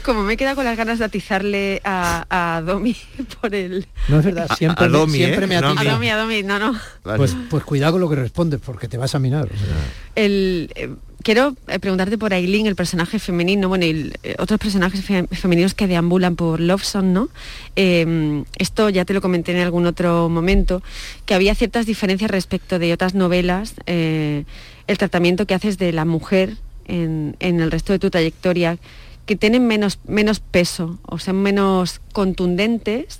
Como 0.04 0.24
me 0.24 0.34
he 0.34 0.38
quedado 0.38 0.58
con 0.58 0.66
las 0.66 0.76
ganas 0.76 0.99
de 0.99 1.06
atizarle 1.06 1.82
a, 1.86 2.62
Domi 2.66 2.95
por 3.41 3.56
el... 3.56 3.88
No 4.10 4.20
es 4.20 4.26
verdad, 4.26 4.49
siempre, 4.58 4.89
me, 4.89 5.08
siempre 5.10 5.45
¿eh? 5.45 5.47
me 5.47 5.56
A 5.56 5.62
Domi, 5.62 6.10
a 6.10 6.18
Domi, 6.18 6.43
no, 6.43 6.60
no. 6.60 6.78
Pues, 7.04 7.36
pues 7.49 7.64
cuidado 7.64 7.93
con 7.93 8.01
lo 8.01 8.10
que 8.10 8.18
respondes, 8.18 8.60
porque 8.64 8.88
te 8.88 8.97
vas 8.97 9.16
a 9.16 9.20
minar. 9.20 9.47
Eh, 10.16 10.95
quiero 11.24 11.55
eh, 11.68 11.80
preguntarte 11.80 12.18
por 12.18 12.34
Aileen, 12.34 12.66
el 12.66 12.76
personaje 12.76 13.20
femenino, 13.20 13.70
bueno, 13.70 13.86
y 13.86 14.11
otros 14.38 14.59
personajes 14.59 15.03
femeninos 15.32 15.74
que 15.74 15.88
deambulan 15.88 16.36
por 16.36 16.59
Loveson, 16.59 17.14
¿no? 17.14 17.30
Em, 17.76 18.45
esto 18.57 18.89
ya 18.89 19.05
te 19.05 19.14
lo 19.14 19.22
comenté 19.22 19.51
en 19.51 19.59
algún 19.59 19.86
otro 19.86 20.30
momento, 20.30 20.84
que 21.26 21.34
había 21.34 21.55
ciertas 21.55 21.86
diferencias 21.86 22.30
respecto 22.30 22.80
de 22.80 22.93
otras 22.93 23.16
novelas, 23.16 23.76
el 23.86 24.45
tratamiento 24.97 25.45
que 25.45 25.53
haces 25.53 25.78
de 25.78 25.93
la 25.93 26.05
mujer 26.05 26.57
en, 26.86 27.36
en 27.39 27.61
el 27.61 27.72
resto 27.72 27.93
de 27.93 27.99
tu 27.99 28.09
trayectoria 28.09 28.78
que 29.26 29.36
tienen 29.36 29.68
menos, 29.68 29.99
menos 30.05 30.39
peso 30.39 30.99
o 31.05 31.18
sean 31.20 31.41
menos 31.41 32.01
contundentes 32.11 33.20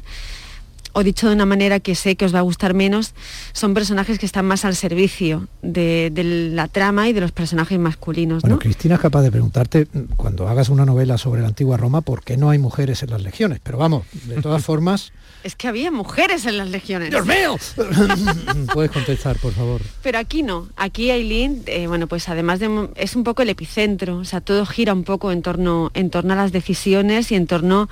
o 0.94 1.04
dicho 1.04 1.28
de 1.28 1.36
una 1.36 1.46
manera 1.46 1.80
que 1.80 1.96
sé 1.96 2.16
que 2.16 2.26
os 2.26 2.34
va 2.34 2.40
a 2.40 2.44
gustar 2.44 2.74
menos, 2.74 3.14
son 3.52 3.74
personajes 3.74 4.20
que 4.20 4.26
están 4.26 4.46
más 4.46 4.64
al 4.64 4.76
servicio 4.76 5.48
de, 5.62 6.12
la 6.54 6.68
trama 6.68 7.10
y 7.10 7.14
de 7.14 7.22
los 7.22 7.32
personajes 7.32 7.78
masculinos. 7.80 8.42
Bueno, 8.42 8.60
Cristina 8.60 8.96
es 8.96 9.02
capaz 9.02 9.22
de 9.24 9.32
preguntarte, 9.32 9.88
cuando 10.16 10.48
hagas 10.48 10.70
una 10.70 10.86
novela 10.86 11.18
sobre 11.18 11.42
la 11.42 11.48
antigua 11.48 11.78
Roma, 11.78 12.02
¿por 12.02 12.24
qué 12.24 12.38
no 12.38 12.50
hay 12.52 12.60
mujeres 12.60 13.04
en 13.04 13.10
las 13.10 13.22
legiones? 13.22 13.60
Pero 13.62 13.78
vamos, 13.78 14.06
de 14.26 14.42
todas 14.42 14.64
formas... 14.66 15.12
Es 15.44 15.58
que 15.58 15.68
había 15.68 15.92
mujeres 15.92 16.46
en 16.46 16.58
las 16.58 16.70
legiones. 16.70 17.10
¡Dios 17.10 17.26
mío! 17.26 17.58
Puedes 18.74 18.92
contestar, 18.92 19.38
por 19.40 19.52
favor. 19.52 19.82
Pero 20.02 20.18
aquí 20.18 20.42
no. 20.42 20.70
Aquí 20.78 21.12
Aileen, 21.12 21.64
eh, 21.66 21.88
bueno, 21.88 22.08
pues 22.08 22.30
además 22.30 22.62
de... 22.62 22.90
es 22.96 23.18
un 23.18 23.26
poco 23.26 23.42
el 23.42 23.50
epicentro. 23.50 24.20
O 24.20 24.24
sea, 24.24 24.40
todo 24.40 24.66
gira 24.66 24.94
un 24.94 25.04
poco 25.04 25.34
en 25.34 25.42
torno, 25.42 25.92
en 25.96 26.10
torno 26.12 26.32
a 26.32 26.38
las 26.38 26.54
decisiones 26.54 27.30
y 27.34 27.36
en 27.36 27.48
torno 27.48 27.90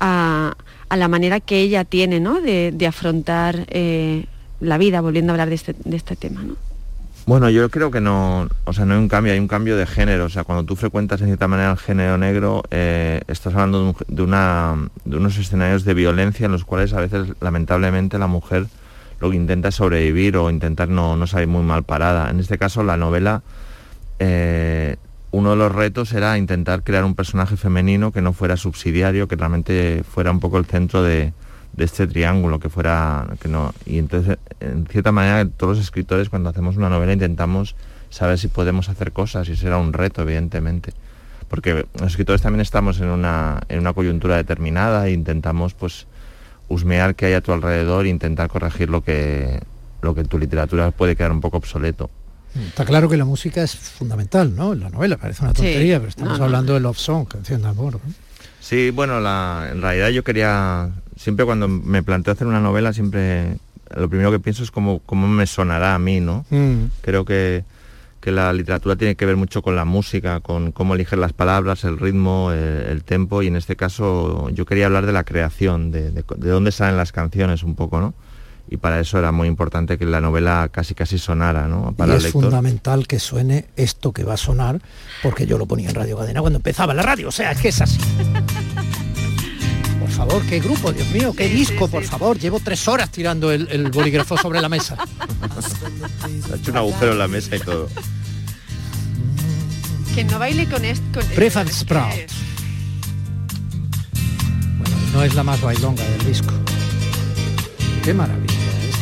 a, 0.00 0.54
la 0.96 1.08
manera 1.08 1.40
que 1.40 1.60
ella 1.60 1.84
tiene, 1.84 2.20
¿no? 2.20 2.40
De, 2.40 2.86
afrontar 2.86 3.66
eh, 3.68 4.26
la 4.60 4.78
vida, 4.78 5.00
volviendo 5.00 5.32
a 5.32 5.34
hablar 5.34 5.48
de 5.48 5.54
este, 5.54 5.74
este 5.90 6.16
tema, 6.16 6.42
¿no? 6.42 6.56
Bueno, 7.24 7.48
yo 7.50 7.70
creo 7.70 7.92
que 7.92 8.00
no, 8.00 8.48
o 8.64 8.72
sea, 8.72 8.84
no 8.84 8.94
hay 8.94 8.98
un 8.98 9.08
cambio, 9.08 9.32
hay 9.32 9.38
un 9.38 9.46
cambio 9.46 9.76
de 9.76 9.86
género. 9.86 10.24
O 10.24 10.28
sea, 10.28 10.42
cuando 10.42 10.64
tú 10.64 10.74
frecuentas 10.74 11.20
en 11.20 11.28
cierta 11.28 11.46
manera 11.46 11.70
el 11.70 11.78
género 11.78 12.18
negro, 12.18 12.64
eh, 12.72 13.20
estás 13.28 13.54
hablando 13.54 13.94
de, 14.08 14.22
una, 14.22 14.88
de 15.04 15.16
unos 15.16 15.38
escenarios 15.38 15.84
de 15.84 15.94
violencia 15.94 16.46
en 16.46 16.52
los 16.52 16.64
cuales 16.64 16.92
a 16.94 17.00
veces, 17.00 17.28
lamentablemente, 17.40 18.18
la 18.18 18.26
mujer 18.26 18.66
lo 19.20 19.30
que 19.30 19.36
intenta 19.36 19.68
es 19.68 19.76
sobrevivir 19.76 20.36
o 20.36 20.50
intentar 20.50 20.88
no, 20.88 21.16
no 21.16 21.28
salir 21.28 21.46
muy 21.46 21.62
mal 21.62 21.84
parada. 21.84 22.28
En 22.28 22.40
este 22.40 22.58
caso, 22.58 22.82
la 22.82 22.96
novela, 22.96 23.42
eh, 24.18 24.96
uno 25.32 25.50
de 25.50 25.56
los 25.56 25.72
retos 25.72 26.12
era 26.12 26.36
intentar 26.36 26.82
crear 26.84 27.04
un 27.04 27.14
personaje 27.14 27.56
femenino 27.56 28.12
que 28.12 28.20
no 28.20 28.34
fuera 28.34 28.58
subsidiario, 28.58 29.28
que 29.28 29.36
realmente 29.36 30.04
fuera 30.04 30.30
un 30.30 30.40
poco 30.40 30.58
el 30.58 30.66
centro 30.66 31.02
de, 31.02 31.32
este 31.78 32.06
triángulo 32.06 32.60
que 32.60 32.68
fuera 32.68 33.26
que 33.40 33.48
no. 33.48 33.72
Y 33.86 33.96
entonces 33.98 34.38
en 34.60 34.86
cierta 34.86 35.10
manera 35.10 35.48
todos 35.48 35.78
los 35.78 35.84
escritores 35.86 36.28
cuando 36.28 36.50
hacemos 36.50 36.76
una 36.76 36.90
novela 36.90 37.14
intentamos 37.14 37.74
saber 38.10 38.38
si 38.38 38.48
podemos 38.48 38.90
hacer 38.90 39.12
cosas 39.12 39.48
y 39.48 39.56
será 39.56 39.78
un 39.78 39.94
reto 39.94 40.20
evidentemente. 40.20 40.92
Porque 41.48 41.86
los 41.98 42.10
escritores 42.10 42.42
también 42.42 42.60
estamos 42.60 43.00
en 43.00 43.08
una 43.08 43.62
en 43.70 43.78
una 43.80 43.94
coyuntura 43.94 44.36
determinada 44.36 45.06
e 45.08 45.12
intentamos 45.12 45.72
pues 45.72 46.06
husmear 46.68 47.14
que 47.14 47.26
hay 47.26 47.32
a 47.32 47.40
tu 47.40 47.52
alrededor 47.52 48.04
e 48.04 48.10
intentar 48.10 48.48
corregir 48.48 48.90
lo 48.90 49.02
que 49.02 49.60
lo 50.02 50.14
que 50.14 50.20
en 50.20 50.26
tu 50.26 50.38
literatura 50.38 50.90
puede 50.90 51.16
quedar 51.16 51.32
un 51.32 51.40
poco 51.40 51.56
obsoleto 51.56 52.10
Está 52.68 52.84
claro 52.84 53.08
que 53.08 53.16
la 53.16 53.24
música 53.24 53.62
es 53.62 53.74
fundamental, 53.74 54.54
¿no? 54.54 54.72
En 54.72 54.80
la 54.80 54.90
novela 54.90 55.16
parece 55.16 55.42
una 55.42 55.52
tontería, 55.52 55.98
pero 55.98 56.10
estamos 56.10 56.40
hablando 56.40 56.74
de 56.74 56.80
love 56.80 56.98
song, 56.98 57.26
canción 57.26 57.62
de 57.62 57.68
amor. 57.68 57.98
Sí, 58.60 58.90
bueno, 58.90 59.20
la, 59.20 59.68
en 59.72 59.82
realidad 59.82 60.10
yo 60.10 60.22
quería 60.22 60.90
siempre 61.16 61.44
cuando 61.44 61.68
me 61.68 62.02
planteo 62.02 62.32
hacer 62.32 62.46
una 62.46 62.60
novela, 62.60 62.92
siempre 62.92 63.56
lo 63.96 64.08
primero 64.08 64.30
que 64.30 64.40
pienso 64.40 64.62
es 64.62 64.70
cómo, 64.70 65.00
cómo 65.00 65.28
me 65.28 65.46
sonará 65.46 65.94
a 65.94 65.98
mí, 65.98 66.20
¿no? 66.20 66.44
Mm. 66.50 66.84
Creo 67.00 67.24
que, 67.24 67.64
la 68.24 68.52
literatura 68.52 68.94
tiene 68.94 69.16
que 69.16 69.26
ver 69.26 69.36
mucho 69.36 69.62
con 69.62 69.74
la 69.74 69.84
música, 69.84 70.38
con 70.38 70.70
cómo 70.70 70.94
eliger 70.94 71.18
las 71.18 71.32
palabras, 71.32 71.82
el 71.82 71.98
ritmo, 71.98 72.52
el, 72.52 73.02
tempo, 73.02 73.42
y 73.42 73.48
en 73.48 73.56
este 73.56 73.74
caso 73.74 74.48
yo 74.50 74.64
quería 74.64 74.86
hablar 74.86 75.06
de 75.06 75.12
la 75.12 75.24
creación, 75.24 75.90
de, 75.90 76.24
dónde 76.38 76.70
salen 76.70 76.96
las 76.96 77.10
canciones 77.10 77.64
un 77.64 77.74
poco, 77.74 78.00
¿no? 78.00 78.14
Y 78.72 78.78
para 78.78 79.00
eso 79.00 79.18
era 79.18 79.32
muy 79.32 79.48
importante 79.48 79.98
que 79.98 80.06
la 80.06 80.22
novela 80.22 80.70
casi 80.72 80.94
casi 80.94 81.18
sonara, 81.18 81.68
¿no? 81.68 81.92
Para 81.94 82.14
y 82.14 82.16
es 82.16 82.28
fundamental 82.28 83.06
que 83.06 83.18
suene 83.18 83.66
esto 83.76 84.12
que 84.12 84.24
va 84.24 84.34
a 84.34 84.38
sonar, 84.38 84.80
porque 85.22 85.46
yo 85.46 85.58
lo 85.58 85.66
ponía 85.66 85.90
en 85.90 85.94
Radio 85.94 86.16
Cadena 86.16 86.40
cuando 86.40 86.56
empezaba 86.56 86.94
la 86.94 87.02
radio, 87.02 87.28
o 87.28 87.32
sea, 87.32 87.52
es 87.52 87.60
que 87.60 87.68
es 87.68 87.82
así. 87.82 87.98
Por 90.00 90.08
favor, 90.08 90.42
qué 90.46 90.58
grupo, 90.58 90.90
Dios 90.90 91.06
mío, 91.10 91.34
qué 91.36 91.50
disco, 91.50 91.86
por 91.86 92.02
favor. 92.02 92.38
Llevo 92.38 92.60
tres 92.60 92.88
horas 92.88 93.10
tirando 93.10 93.52
el, 93.52 93.90
bolígrafo 93.90 94.38
sobre 94.38 94.62
la 94.62 94.70
mesa. 94.70 94.96
ha 94.98 96.56
hecho 96.56 96.70
un 96.70 96.76
agujero 96.78 97.12
en 97.12 97.18
la 97.18 97.28
mesa 97.28 97.54
y 97.54 97.60
todo. 97.60 97.90
Que 100.14 100.24
no 100.24 100.38
baile 100.38 100.66
con 100.66 100.84
esto. 100.84 101.20
Prefab 101.34 101.68
Sprout. 101.68 102.14
Bueno, 104.78 104.96
no 105.12 105.22
es 105.22 105.34
la 105.34 105.42
más 105.42 105.60
bailonga 105.60 106.02
del 106.04 106.24
disco. 106.24 106.54
Qué 108.02 108.14
maravilla. 108.14 108.51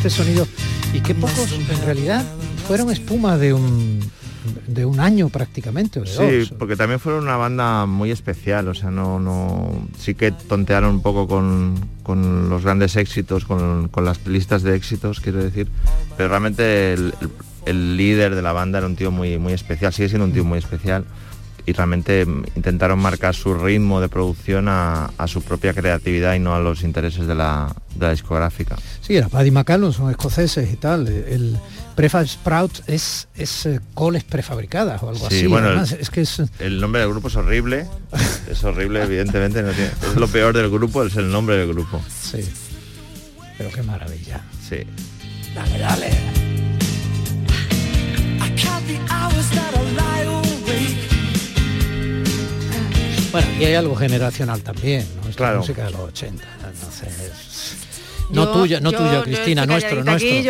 Este 0.03 0.09
sonido. 0.09 0.49
Y 0.95 1.01
qué 1.01 1.15
pocos, 1.15 1.53
en 1.53 1.85
realidad, 1.85 2.25
fueron 2.67 2.91
espuma 2.91 3.37
de 3.37 3.53
un 3.53 4.01
de 4.67 4.87
un 4.87 4.99
año 4.99 5.29
prácticamente. 5.29 6.01
sí, 6.07 6.51
porque 6.59 6.75
también 6.75 6.99
fueron 7.01 7.25
una 7.25 7.37
banda 7.37 7.85
muy 7.85 8.11
especial, 8.11 8.69
o 8.69 8.75
sea, 8.75 8.91
no, 8.91 9.21
no, 9.21 9.71
sí 9.99 10.15
que 10.15 10.33
tontearon 10.33 10.95
un 10.95 11.03
poco 11.03 11.29
con, 11.29 11.75
los 12.49 12.65
grandes 12.65 12.97
éxitos, 12.97 13.45
con, 13.45 13.91
las 14.03 14.27
listas 14.27 14.63
de 14.63 14.75
éxitos, 14.75 15.21
quiero 15.21 15.45
decir, 15.45 15.69
pero 16.17 16.31
realmente 16.31 16.95
el, 17.67 17.97
líder 17.99 18.35
de 18.35 18.41
la 18.41 18.53
banda 18.53 18.79
era 18.79 18.87
un 18.87 18.97
tío 18.97 19.11
muy, 19.11 19.37
muy 19.37 19.53
especial, 19.53 19.93
sigue 19.93 20.09
siendo 20.09 20.25
un 20.25 20.33
tío 20.33 20.45
muy 20.45 20.59
especial 20.59 21.05
y 21.71 21.73
realmente 21.73 22.27
intentaron 22.57 22.99
marcar 22.99 23.35
su 23.35 23.55
ritmo 23.55 24.01
de 24.01 24.09
producción 24.09 24.67
a, 24.69 25.11
su 25.27 25.41
propia 25.41 25.73
creatividad 25.73 26.35
y 26.35 26.41
no 26.41 26.55
a 26.55 26.59
los 26.59 26.83
intereses 26.83 27.29
de 27.29 27.35
la, 27.37 27.73
discográfica. 28.11 28.77
Sí, 29.01 29.17
era 29.17 29.29
Paddy 29.29 29.53
McCallum, 29.53 29.93
son 29.93 30.11
escoceses 30.11 30.73
y 30.73 30.77
tal. 30.77 31.07
El, 31.07 31.57
Prefab 31.95 32.27
Sprout 32.27 32.83
es, 32.87 33.29
es 33.35 33.67
eh, 33.67 33.81
coles 33.95 34.25
prefabricadas 34.25 35.03
o 35.03 35.11
algo 35.11 35.27
así. 35.27 35.47
Bueno, 35.47 35.83
es 35.83 36.09
que 36.09 36.23
es... 36.23 36.43
El 36.59 36.81
nombre 36.81 37.03
del 37.03 37.11
grupo 37.11 37.29
es 37.29 37.37
horrible. 37.37 37.87
es 38.51 38.65
horrible, 38.65 39.03
evidentemente. 39.03 39.61
es 39.61 40.17
lo 40.17 40.27
peor 40.27 40.57
del 40.57 40.71
grupo, 40.71 41.05
es 41.05 41.15
el 41.17 41.31
nombre 41.31 41.57
del 41.57 41.69
grupo. 41.69 42.01
Sí. 42.09 42.49
Pero 43.59 43.71
qué 43.71 43.83
maravilla. 43.83 44.41
Sí. 44.67 44.79
Dale, 45.55 45.79
dale. 45.79 46.51
Bueno, 53.33 53.47
Y 53.61 53.65
hay 53.65 53.75
algo 53.75 53.95
generacional 53.97 54.63
también, 54.63 55.07
¿no? 55.23 55.29
Es 55.29 55.37
Claro. 55.37 55.55
la 55.55 55.61
música 55.61 55.85
de 55.85 55.91
los 55.93 56.01
80. 56.01 56.45
Entonces, 56.73 57.09
no 58.31 58.45
Yo- 58.47 58.53
tuya, 58.53 58.81
no 58.81 58.91
yo- 58.93 58.99
tuya, 58.99 59.23
Cristina, 59.23 59.67
nuestro, 59.67 60.03
nuestro. 60.05 60.29
aquí, 60.29 60.49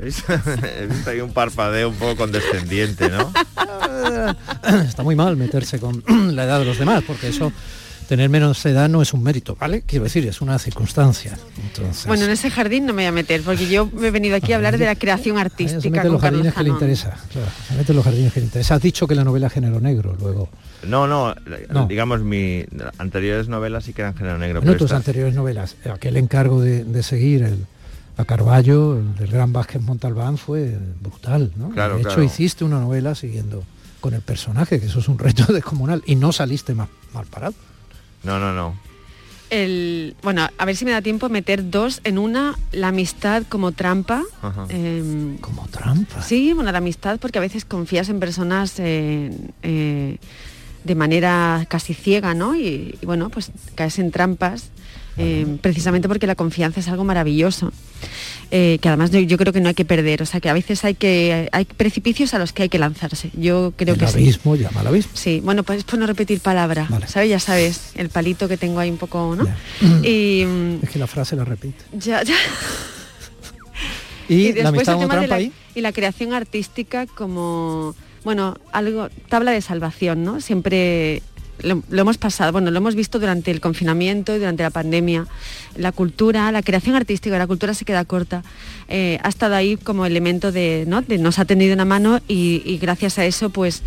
He 0.00 0.04
visto, 0.04 0.32
he 0.80 0.86
visto 0.86 1.10
ahí 1.10 1.20
un 1.20 1.32
parpadeo 1.32 1.88
un 1.90 1.96
poco 1.96 2.16
condescendiente, 2.16 3.08
¿no? 3.08 3.32
Está 4.88 5.02
muy 5.02 5.16
mal 5.16 5.36
meterse 5.36 5.78
con 5.78 6.02
la 6.36 6.44
edad 6.44 6.58
de 6.60 6.64
los 6.66 6.78
demás, 6.78 7.02
porque 7.06 7.28
eso, 7.28 7.52
tener 8.08 8.28
menos 8.30 8.64
edad 8.66 8.88
no 8.88 9.02
es 9.02 9.12
un 9.12 9.22
mérito, 9.22 9.56
¿vale? 9.60 9.82
Quiero 9.86 10.04
decir, 10.04 10.26
es 10.26 10.40
una 10.40 10.58
circunstancia. 10.58 11.38
Entonces, 11.62 12.06
Bueno, 12.06 12.24
en 12.24 12.30
ese 12.30 12.50
jardín 12.50 12.86
no 12.86 12.92
me 12.94 13.02
voy 13.02 13.08
a 13.08 13.12
meter, 13.12 13.42
porque 13.42 13.68
yo 13.68 13.86
me 13.92 14.08
he 14.08 14.10
venido 14.10 14.34
aquí 14.36 14.52
a 14.52 14.56
hablar 14.56 14.78
de 14.78 14.86
la 14.86 14.94
creación 14.96 15.36
se 15.36 15.40
artística 15.42 15.90
mete 15.90 16.02
con 16.02 16.12
los 16.12 16.20
Carlos 16.22 16.42
jardines 16.42 16.54
que 16.54 16.62
le 16.64 16.68
interesa. 16.70 17.16
Claro, 17.32 17.48
se 17.68 17.74
mete 17.76 17.94
los 17.94 18.02
jardines 18.04 18.32
que 18.32 18.40
le 18.40 18.46
interesa. 18.46 18.74
Has 18.76 18.82
dicho 18.82 19.06
que 19.06 19.14
la 19.14 19.24
novela 19.24 19.50
género 19.50 19.78
negro, 19.80 20.16
luego. 20.18 20.48
No, 20.86 21.06
no, 21.06 21.34
No. 21.70 21.86
digamos, 21.86 22.20
mis 22.22 22.64
anteriores 22.98 23.48
novelas 23.48 23.84
sí 23.84 23.92
que 23.92 24.00
eran 24.02 24.14
género 24.16 24.38
negro. 24.38 24.60
Bueno, 24.60 24.72
pero 24.72 24.78
tus 24.78 24.86
esta- 24.86 24.96
anteriores 24.96 25.34
novelas, 25.34 25.76
aquel 25.92 26.16
encargo 26.16 26.60
de, 26.62 26.84
de 26.84 27.02
seguir 27.02 27.42
el, 27.42 27.66
a 28.16 28.24
Carballo, 28.24 28.96
el 28.98 29.14
del 29.16 29.30
gran 29.30 29.52
Vázquez 29.52 29.82
Montalbán, 29.82 30.38
fue 30.38 30.78
brutal, 31.02 31.52
¿no? 31.56 31.68
Claro, 31.70 31.94
de 31.96 32.00
hecho, 32.00 32.08
claro. 32.10 32.22
hiciste 32.24 32.64
una 32.64 32.80
novela 32.80 33.14
siguiendo 33.14 33.64
con 34.00 34.14
el 34.14 34.22
personaje, 34.22 34.80
que 34.80 34.86
eso 34.86 35.00
es 35.00 35.08
un 35.08 35.18
reto 35.18 35.44
descomunal, 35.52 36.02
y 36.06 36.16
no 36.16 36.32
saliste 36.32 36.74
más 36.74 36.88
mal 37.12 37.26
parado. 37.26 37.54
No, 38.22 38.38
no, 38.38 38.52
no. 38.52 38.74
El, 39.50 40.14
bueno, 40.22 40.46
a 40.58 40.64
ver 40.66 40.76
si 40.76 40.84
me 40.84 40.90
da 40.90 41.00
tiempo 41.00 41.28
meter 41.30 41.70
dos 41.70 42.00
en 42.04 42.18
una, 42.18 42.58
la 42.72 42.88
amistad 42.88 43.44
como 43.48 43.72
trampa. 43.72 44.22
Ajá. 44.42 44.66
em, 44.68 45.38
como 45.38 45.66
trampa. 45.68 46.20
Sí, 46.22 46.52
bueno, 46.52 46.70
la 46.70 46.78
amistad 46.78 47.18
porque 47.18 47.38
a 47.38 47.40
veces 47.40 47.64
confías 47.64 48.08
en 48.10 48.20
personas 48.20 48.74
eh, 48.78 49.30
eh, 49.62 50.18
de 50.84 50.94
manera 50.94 51.64
casi 51.68 51.94
ciega, 51.94 52.34
¿no? 52.34 52.54
Y, 52.54 52.98
y, 53.00 53.06
bueno, 53.06 53.30
pues 53.30 53.50
caes 53.74 53.98
en 53.98 54.10
trampas. 54.10 54.70
Eh, 55.18 55.46
precisamente 55.60 56.08
porque 56.08 56.26
la 56.26 56.34
confianza 56.34 56.80
es 56.80 56.88
algo 56.88 57.04
maravilloso 57.04 57.72
eh, 58.50 58.78
que 58.80 58.88
además 58.88 59.10
yo, 59.10 59.36
creo 59.36 59.52
que 59.52 59.60
no 59.60 59.68
hay 59.68 59.74
que 59.74 59.84
perder 59.84 60.22
o 60.22 60.26
sea 60.26 60.40
que 60.40 60.48
a 60.48 60.54
veces 60.54 60.84
hay 60.84 60.94
que 60.94 61.48
hay 61.52 61.64
precipicios 61.64 62.32
a 62.34 62.38
los 62.38 62.52
que 62.52 62.62
hay 62.62 62.68
que 62.68 62.78
lanzarse 62.78 63.30
yo 63.34 63.72
creo 63.76 63.94
el 63.94 64.00
que 64.00 64.06
sí 64.06 64.18
abismo 64.18 64.56
llama 64.56 64.80
al 64.80 64.86
abismo. 64.88 65.12
Sí, 65.14 65.40
bueno, 65.44 65.62
pues 65.62 65.84
por 65.84 65.98
no 65.98 66.06
repetir 66.06 66.40
palabra, 66.40 66.88
¿sabes? 67.06 67.30
Ya 67.30 67.38
sabes, 67.38 67.92
el 67.94 68.08
palito 68.08 68.48
que 68.48 68.56
tengo 68.56 68.78
ahí 68.78 68.90
un 68.90 68.96
poco, 68.96 69.36
¿no? 69.36 69.46
Y 70.02 70.42
Es 70.82 70.90
que 70.90 70.98
la 70.98 71.06
frase 71.06 71.36
la 71.36 71.44
repite. 71.44 71.84
ya, 71.92 72.22
ya. 72.22 72.34
Y, 74.28 74.52
la 74.52 74.70
después 74.70 74.88
amistad 74.88 74.94
el 74.94 75.00
tema 75.00 75.20
de 75.20 75.26
la, 75.26 75.40
y 75.40 75.80
la 75.80 75.92
creación 75.92 76.34
artística 76.34 77.06
como, 77.06 77.94
bueno, 78.24 78.58
algo, 78.72 79.08
tabla 79.28 79.52
de 79.52 79.62
salvación, 79.62 80.22
¿no? 80.22 80.42
Siempre 80.42 81.22
lo, 81.62 81.82
hemos 81.90 82.18
pasado, 82.18 82.52
bueno, 82.52 82.70
lo 82.70 82.78
hemos 82.78 82.94
visto 82.94 83.18
durante 83.18 83.50
el 83.50 83.60
confinamiento 83.60 84.34
y 84.34 84.38
durante 84.38 84.62
la 84.62 84.70
pandemia. 84.70 85.26
La 85.76 85.92
cultura, 85.92 86.50
la 86.52 86.62
creación 86.62 86.96
artística, 86.96 87.36
la 87.38 87.46
cultura 87.46 87.74
se 87.74 87.84
queda 87.84 88.04
corta. 88.04 88.42
Eh, 88.88 89.18
ha 89.22 89.28
estado 89.28 89.54
ahí 89.54 89.76
como 89.76 90.06
elemento 90.06 90.52
de, 90.52 90.84
¿no? 90.86 91.02
Nos 91.18 91.38
ha 91.38 91.44
tendido 91.44 91.74
una 91.74 91.84
mano 91.84 92.20
y, 92.28 92.78
gracias 92.80 93.18
a 93.18 93.24
eso, 93.24 93.50
pues 93.50 93.82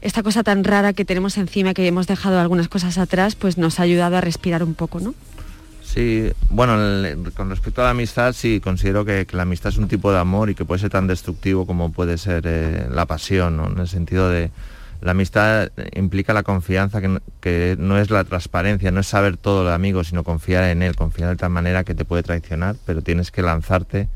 esta 0.00 0.22
cosa 0.22 0.42
tan 0.42 0.64
rara 0.64 0.92
que 0.92 1.04
tenemos 1.04 1.36
encima, 1.36 1.74
que 1.74 1.86
hemos 1.86 2.06
dejado 2.06 2.40
algunas 2.40 2.68
cosas 2.68 2.96
atrás, 2.98 3.34
pues 3.34 3.58
nos 3.58 3.78
ha 3.80 3.82
ayudado 3.82 4.16
a 4.16 4.20
respirar 4.20 4.62
un 4.62 4.74
poco, 4.74 5.00
¿no? 5.00 5.14
Sí, 5.82 6.30
bueno, 6.50 6.76
con 7.34 7.50
respecto 7.50 7.80
a 7.80 7.86
la 7.86 7.90
amistad, 7.90 8.32
sí, 8.32 8.60
considero 8.60 9.04
que, 9.04 9.26
que 9.26 9.36
la 9.36 9.42
amistad 9.42 9.72
es 9.72 9.78
un 9.78 9.88
tipo 9.88 10.12
de 10.12 10.18
amor 10.18 10.48
y 10.48 10.54
que 10.54 10.64
puede 10.64 10.80
ser 10.80 10.90
tan 10.90 11.08
destructivo 11.08 11.66
como 11.66 11.90
puede 11.90 12.16
ser 12.16 12.44
eh, 12.46 12.86
la 12.90 13.06
pasión, 13.06 13.56
¿no? 13.56 13.66
En 13.66 13.78
el 13.78 13.88
sentido 13.88 14.30
de 14.30 14.50
la 15.00 15.12
amistad 15.12 15.70
implica 15.94 16.32
la 16.32 16.42
confianza, 16.42 17.00
que 17.00 17.08
no, 17.08 17.20
que 17.40 17.76
no 17.78 17.98
es 17.98 18.10
la 18.10 18.24
transparencia, 18.24 18.90
no 18.90 19.00
es 19.00 19.06
saber 19.06 19.36
todo 19.36 19.64
del 19.64 19.72
amigo, 19.72 20.04
sino 20.04 20.24
confiar 20.24 20.64
en 20.64 20.82
él, 20.82 20.94
confiar 20.96 21.30
de 21.30 21.36
tal 21.36 21.50
manera 21.50 21.84
que 21.84 21.94
te 21.94 22.04
puede 22.04 22.22
traicionar, 22.22 22.76
pero 22.86 23.02
tienes 23.02 23.30
que 23.30 23.42
lanzarte 23.42 24.08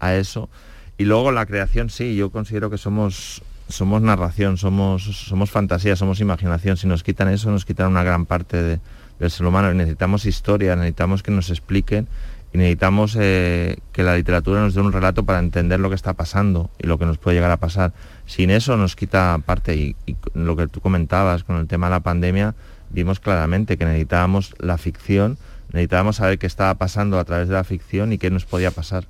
a 0.00 0.14
eso. 0.14 0.48
Y 0.96 1.04
luego 1.04 1.32
la 1.32 1.44
creación, 1.46 1.90
sí, 1.90 2.14
yo 2.16 2.30
considero 2.30 2.70
que 2.70 2.78
somos 2.78 3.42
somos 3.66 4.02
narración, 4.02 4.58
somos, 4.58 5.04
somos 5.04 5.50
fantasía, 5.50 5.96
somos 5.96 6.20
imaginación. 6.20 6.76
Si 6.76 6.86
nos 6.86 7.02
quitan 7.02 7.28
eso, 7.30 7.50
nos 7.50 7.64
quitan 7.64 7.88
una 7.90 8.02
gran 8.02 8.26
parte 8.26 8.62
de- 8.62 8.78
del 9.18 9.30
ser 9.30 9.46
humano. 9.46 9.72
Necesitamos 9.72 10.26
historia, 10.26 10.76
necesitamos 10.76 11.22
que 11.22 11.30
nos 11.30 11.48
expliquen 11.48 12.06
y 12.54 12.58
necesitamos 12.58 13.18
eh, 13.20 13.78
que 13.90 14.04
la 14.04 14.14
literatura 14.14 14.60
nos 14.60 14.74
dé 14.74 14.80
un 14.80 14.92
relato 14.92 15.24
para 15.24 15.40
entender 15.40 15.80
lo 15.80 15.88
que 15.88 15.96
está 15.96 16.12
pasando 16.12 16.70
y 16.78 16.86
lo 16.86 16.98
que 16.98 17.04
nos 17.04 17.18
puede 17.18 17.34
llegar 17.36 17.50
a 17.50 17.56
pasar. 17.56 17.92
Sin 18.26 18.50
eso 18.50 18.76
nos 18.76 18.94
quita 18.94 19.40
parte 19.44 19.74
y, 19.74 19.96
lo 20.34 20.54
que 20.54 20.68
tú 20.68 20.80
comentabas 20.80 21.42
con 21.42 21.56
el 21.56 21.66
tema 21.66 21.88
de 21.88 21.90
la 21.90 22.00
pandemia, 22.00 22.54
vimos 22.90 23.18
claramente 23.18 23.76
que 23.76 23.84
necesitábamos 23.84 24.54
la 24.60 24.78
ficción, 24.78 25.36
necesitábamos 25.72 26.16
saber 26.16 26.38
qué 26.38 26.46
estaba 26.46 26.74
pasando 26.74 27.18
a 27.18 27.24
través 27.24 27.48
de 27.48 27.54
la 27.54 27.64
ficción 27.64 28.12
y 28.12 28.18
qué 28.18 28.30
nos 28.30 28.44
podía 28.44 28.70
pasar. 28.70 29.04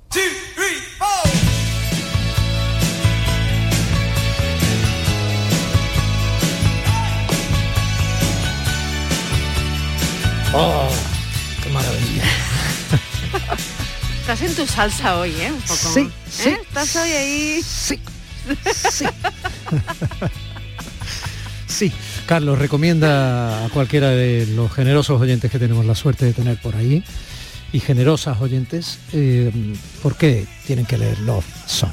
¡Oh! 10.51 11.14
Estás 14.21 14.41
en 14.41 14.55
tu 14.55 14.65
salsa 14.65 15.19
hoy, 15.19 15.31
¿eh? 15.39 15.51
Un 15.51 15.61
poco. 15.61 15.75
Sí, 15.75 16.09
sí. 16.29 16.49
¿Eh? 16.49 16.57
Estás 16.61 16.95
hoy 16.95 17.11
ahí. 17.11 17.61
Sí. 17.63 17.99
Sí. 18.91 19.05
Sí, 21.67 21.91
Carlos, 22.25 22.57
recomienda 22.57 23.65
a 23.65 23.69
cualquiera 23.69 24.09
de 24.09 24.47
los 24.55 24.71
generosos 24.71 25.19
oyentes 25.19 25.51
que 25.51 25.59
tenemos 25.59 25.85
la 25.85 25.93
suerte 25.93 26.25
de 26.25 26.33
tener 26.33 26.61
por 26.61 26.75
ahí 26.75 27.03
y 27.73 27.81
generosas 27.81 28.39
oyentes, 28.39 28.99
eh, 29.11 29.51
¿por 30.01 30.15
qué 30.15 30.47
tienen 30.65 30.85
que 30.85 30.97
leer 30.97 31.19
Love 31.19 31.45
Song? 31.65 31.91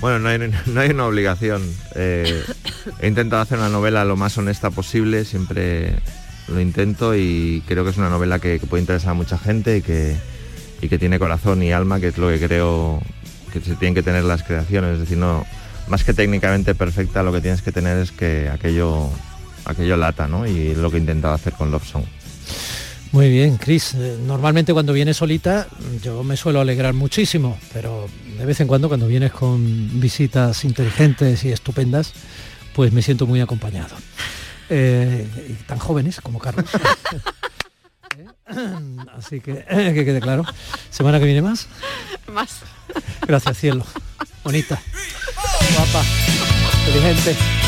Bueno, 0.00 0.18
no 0.18 0.28
hay, 0.28 0.38
no 0.66 0.80
hay 0.80 0.90
una 0.90 1.06
obligación. 1.06 1.62
Eh, 1.94 2.44
he 3.00 3.08
intentado 3.08 3.40
hacer 3.40 3.58
una 3.58 3.70
novela 3.70 4.04
lo 4.04 4.16
más 4.16 4.36
honesta 4.36 4.70
posible, 4.70 5.24
siempre 5.24 5.94
lo 6.48 6.60
intento 6.60 7.16
y 7.16 7.62
creo 7.66 7.84
que 7.84 7.90
es 7.90 7.96
una 7.96 8.10
novela 8.10 8.38
que, 8.38 8.60
que 8.60 8.66
puede 8.66 8.82
interesar 8.82 9.12
a 9.12 9.14
mucha 9.14 9.38
gente 9.38 9.78
y 9.78 9.82
que, 9.82 10.16
y 10.80 10.88
que 10.88 10.98
tiene 10.98 11.18
corazón 11.18 11.62
y 11.62 11.72
alma, 11.72 12.00
que 12.00 12.08
es 12.08 12.18
lo 12.18 12.28
que 12.28 12.38
creo 12.38 13.00
que 13.52 13.60
se 13.60 13.74
tienen 13.76 13.94
que 13.94 14.02
tener 14.02 14.24
las 14.24 14.42
creaciones. 14.42 14.94
Es 14.94 15.00
decir, 15.00 15.18
no, 15.18 15.44
más 15.88 16.04
que 16.04 16.14
técnicamente 16.14 16.74
perfecta, 16.74 17.22
lo 17.22 17.32
que 17.32 17.40
tienes 17.40 17.62
que 17.62 17.72
tener 17.72 17.98
es 17.98 18.12
que 18.12 18.48
aquello, 18.48 19.08
aquello 19.64 19.96
lata, 19.96 20.26
¿no? 20.28 20.46
Y 20.46 20.68
es 20.68 20.78
lo 20.78 20.90
que 20.90 20.98
he 20.98 21.00
intentado 21.00 21.34
hacer 21.34 21.52
con 21.54 21.70
Love 21.70 21.86
Song. 21.86 22.04
Muy 23.10 23.30
bien, 23.30 23.56
Chris. 23.56 23.94
eh, 23.94 24.18
Normalmente 24.26 24.74
cuando 24.74 24.92
vienes 24.92 25.16
solita 25.16 25.66
yo 26.02 26.22
me 26.22 26.36
suelo 26.36 26.60
alegrar 26.60 26.92
muchísimo, 26.92 27.58
pero 27.72 28.06
de 28.38 28.44
vez 28.44 28.60
en 28.60 28.68
cuando 28.68 28.88
cuando 28.88 29.06
vienes 29.06 29.32
con 29.32 29.98
visitas 29.98 30.62
inteligentes 30.64 31.42
y 31.44 31.50
estupendas, 31.50 32.12
pues 32.74 32.92
me 32.92 33.00
siento 33.00 33.26
muy 33.26 33.40
acompañado. 33.40 33.96
Eh, 34.68 35.26
y 35.48 35.52
tan 35.64 35.78
jóvenes 35.78 36.20
como 36.20 36.38
Carlos. 36.38 36.66
Así 39.16 39.40
que 39.40 39.64
que 39.68 40.04
quede 40.04 40.20
claro. 40.20 40.44
Semana 40.90 41.18
que 41.18 41.26
viene 41.26 41.42
más. 41.42 41.68
Más. 42.32 42.60
Gracias, 43.26 43.58
cielo. 43.58 43.84
Bonita. 44.44 44.80
Guapa. 45.74 46.04
Inteligente. 46.86 47.67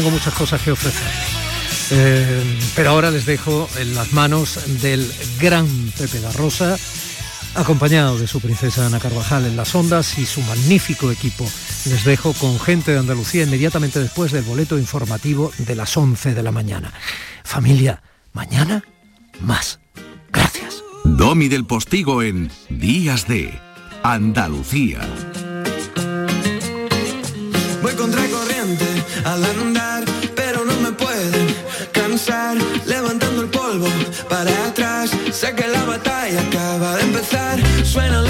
Tengo 0.00 0.12
muchas 0.12 0.32
cosas 0.32 0.62
que 0.62 0.72
ofrecer. 0.72 1.10
Eh, 1.90 2.58
pero 2.74 2.88
ahora 2.88 3.10
les 3.10 3.26
dejo 3.26 3.68
en 3.76 3.94
las 3.94 4.14
manos 4.14 4.58
del 4.80 5.06
gran 5.38 5.66
Pepe 5.98 6.20
da 6.20 6.32
Rosa, 6.32 6.78
acompañado 7.54 8.18
de 8.18 8.26
su 8.26 8.40
princesa 8.40 8.86
Ana 8.86 8.98
Carvajal 8.98 9.44
en 9.44 9.58
las 9.58 9.74
ondas 9.74 10.16
y 10.16 10.24
su 10.24 10.40
magnífico 10.40 11.10
equipo. 11.10 11.46
Les 11.84 12.02
dejo 12.04 12.32
con 12.32 12.58
gente 12.58 12.92
de 12.92 12.98
Andalucía 12.98 13.42
inmediatamente 13.42 14.00
después 14.00 14.32
del 14.32 14.44
boleto 14.44 14.78
informativo 14.78 15.52
de 15.58 15.74
las 15.74 15.94
11 15.94 16.32
de 16.32 16.42
la 16.42 16.50
mañana. 16.50 16.94
Familia, 17.44 18.02
mañana 18.32 18.82
más. 19.42 19.80
Gracias. 20.32 20.82
Domi 21.04 21.48
del 21.48 21.66
Postigo 21.66 22.22
en 22.22 22.50
Días 22.70 23.28
de 23.28 23.52
Andalucía. 24.02 25.00
Al 29.24 29.44
andar, 29.44 30.04
pero 30.34 30.64
no 30.64 30.74
me 30.80 30.92
pueden 30.92 31.46
cansar. 31.92 32.56
Levantando 32.86 33.42
el 33.42 33.48
polvo 33.48 33.88
para 34.28 34.50
atrás, 34.66 35.10
sé 35.32 35.54
que 35.54 35.66
la 35.66 35.84
batalla 35.84 36.40
acaba 36.40 36.96
de 36.96 37.02
empezar. 37.02 37.58
Suenan 37.84 38.24
los 38.24 38.29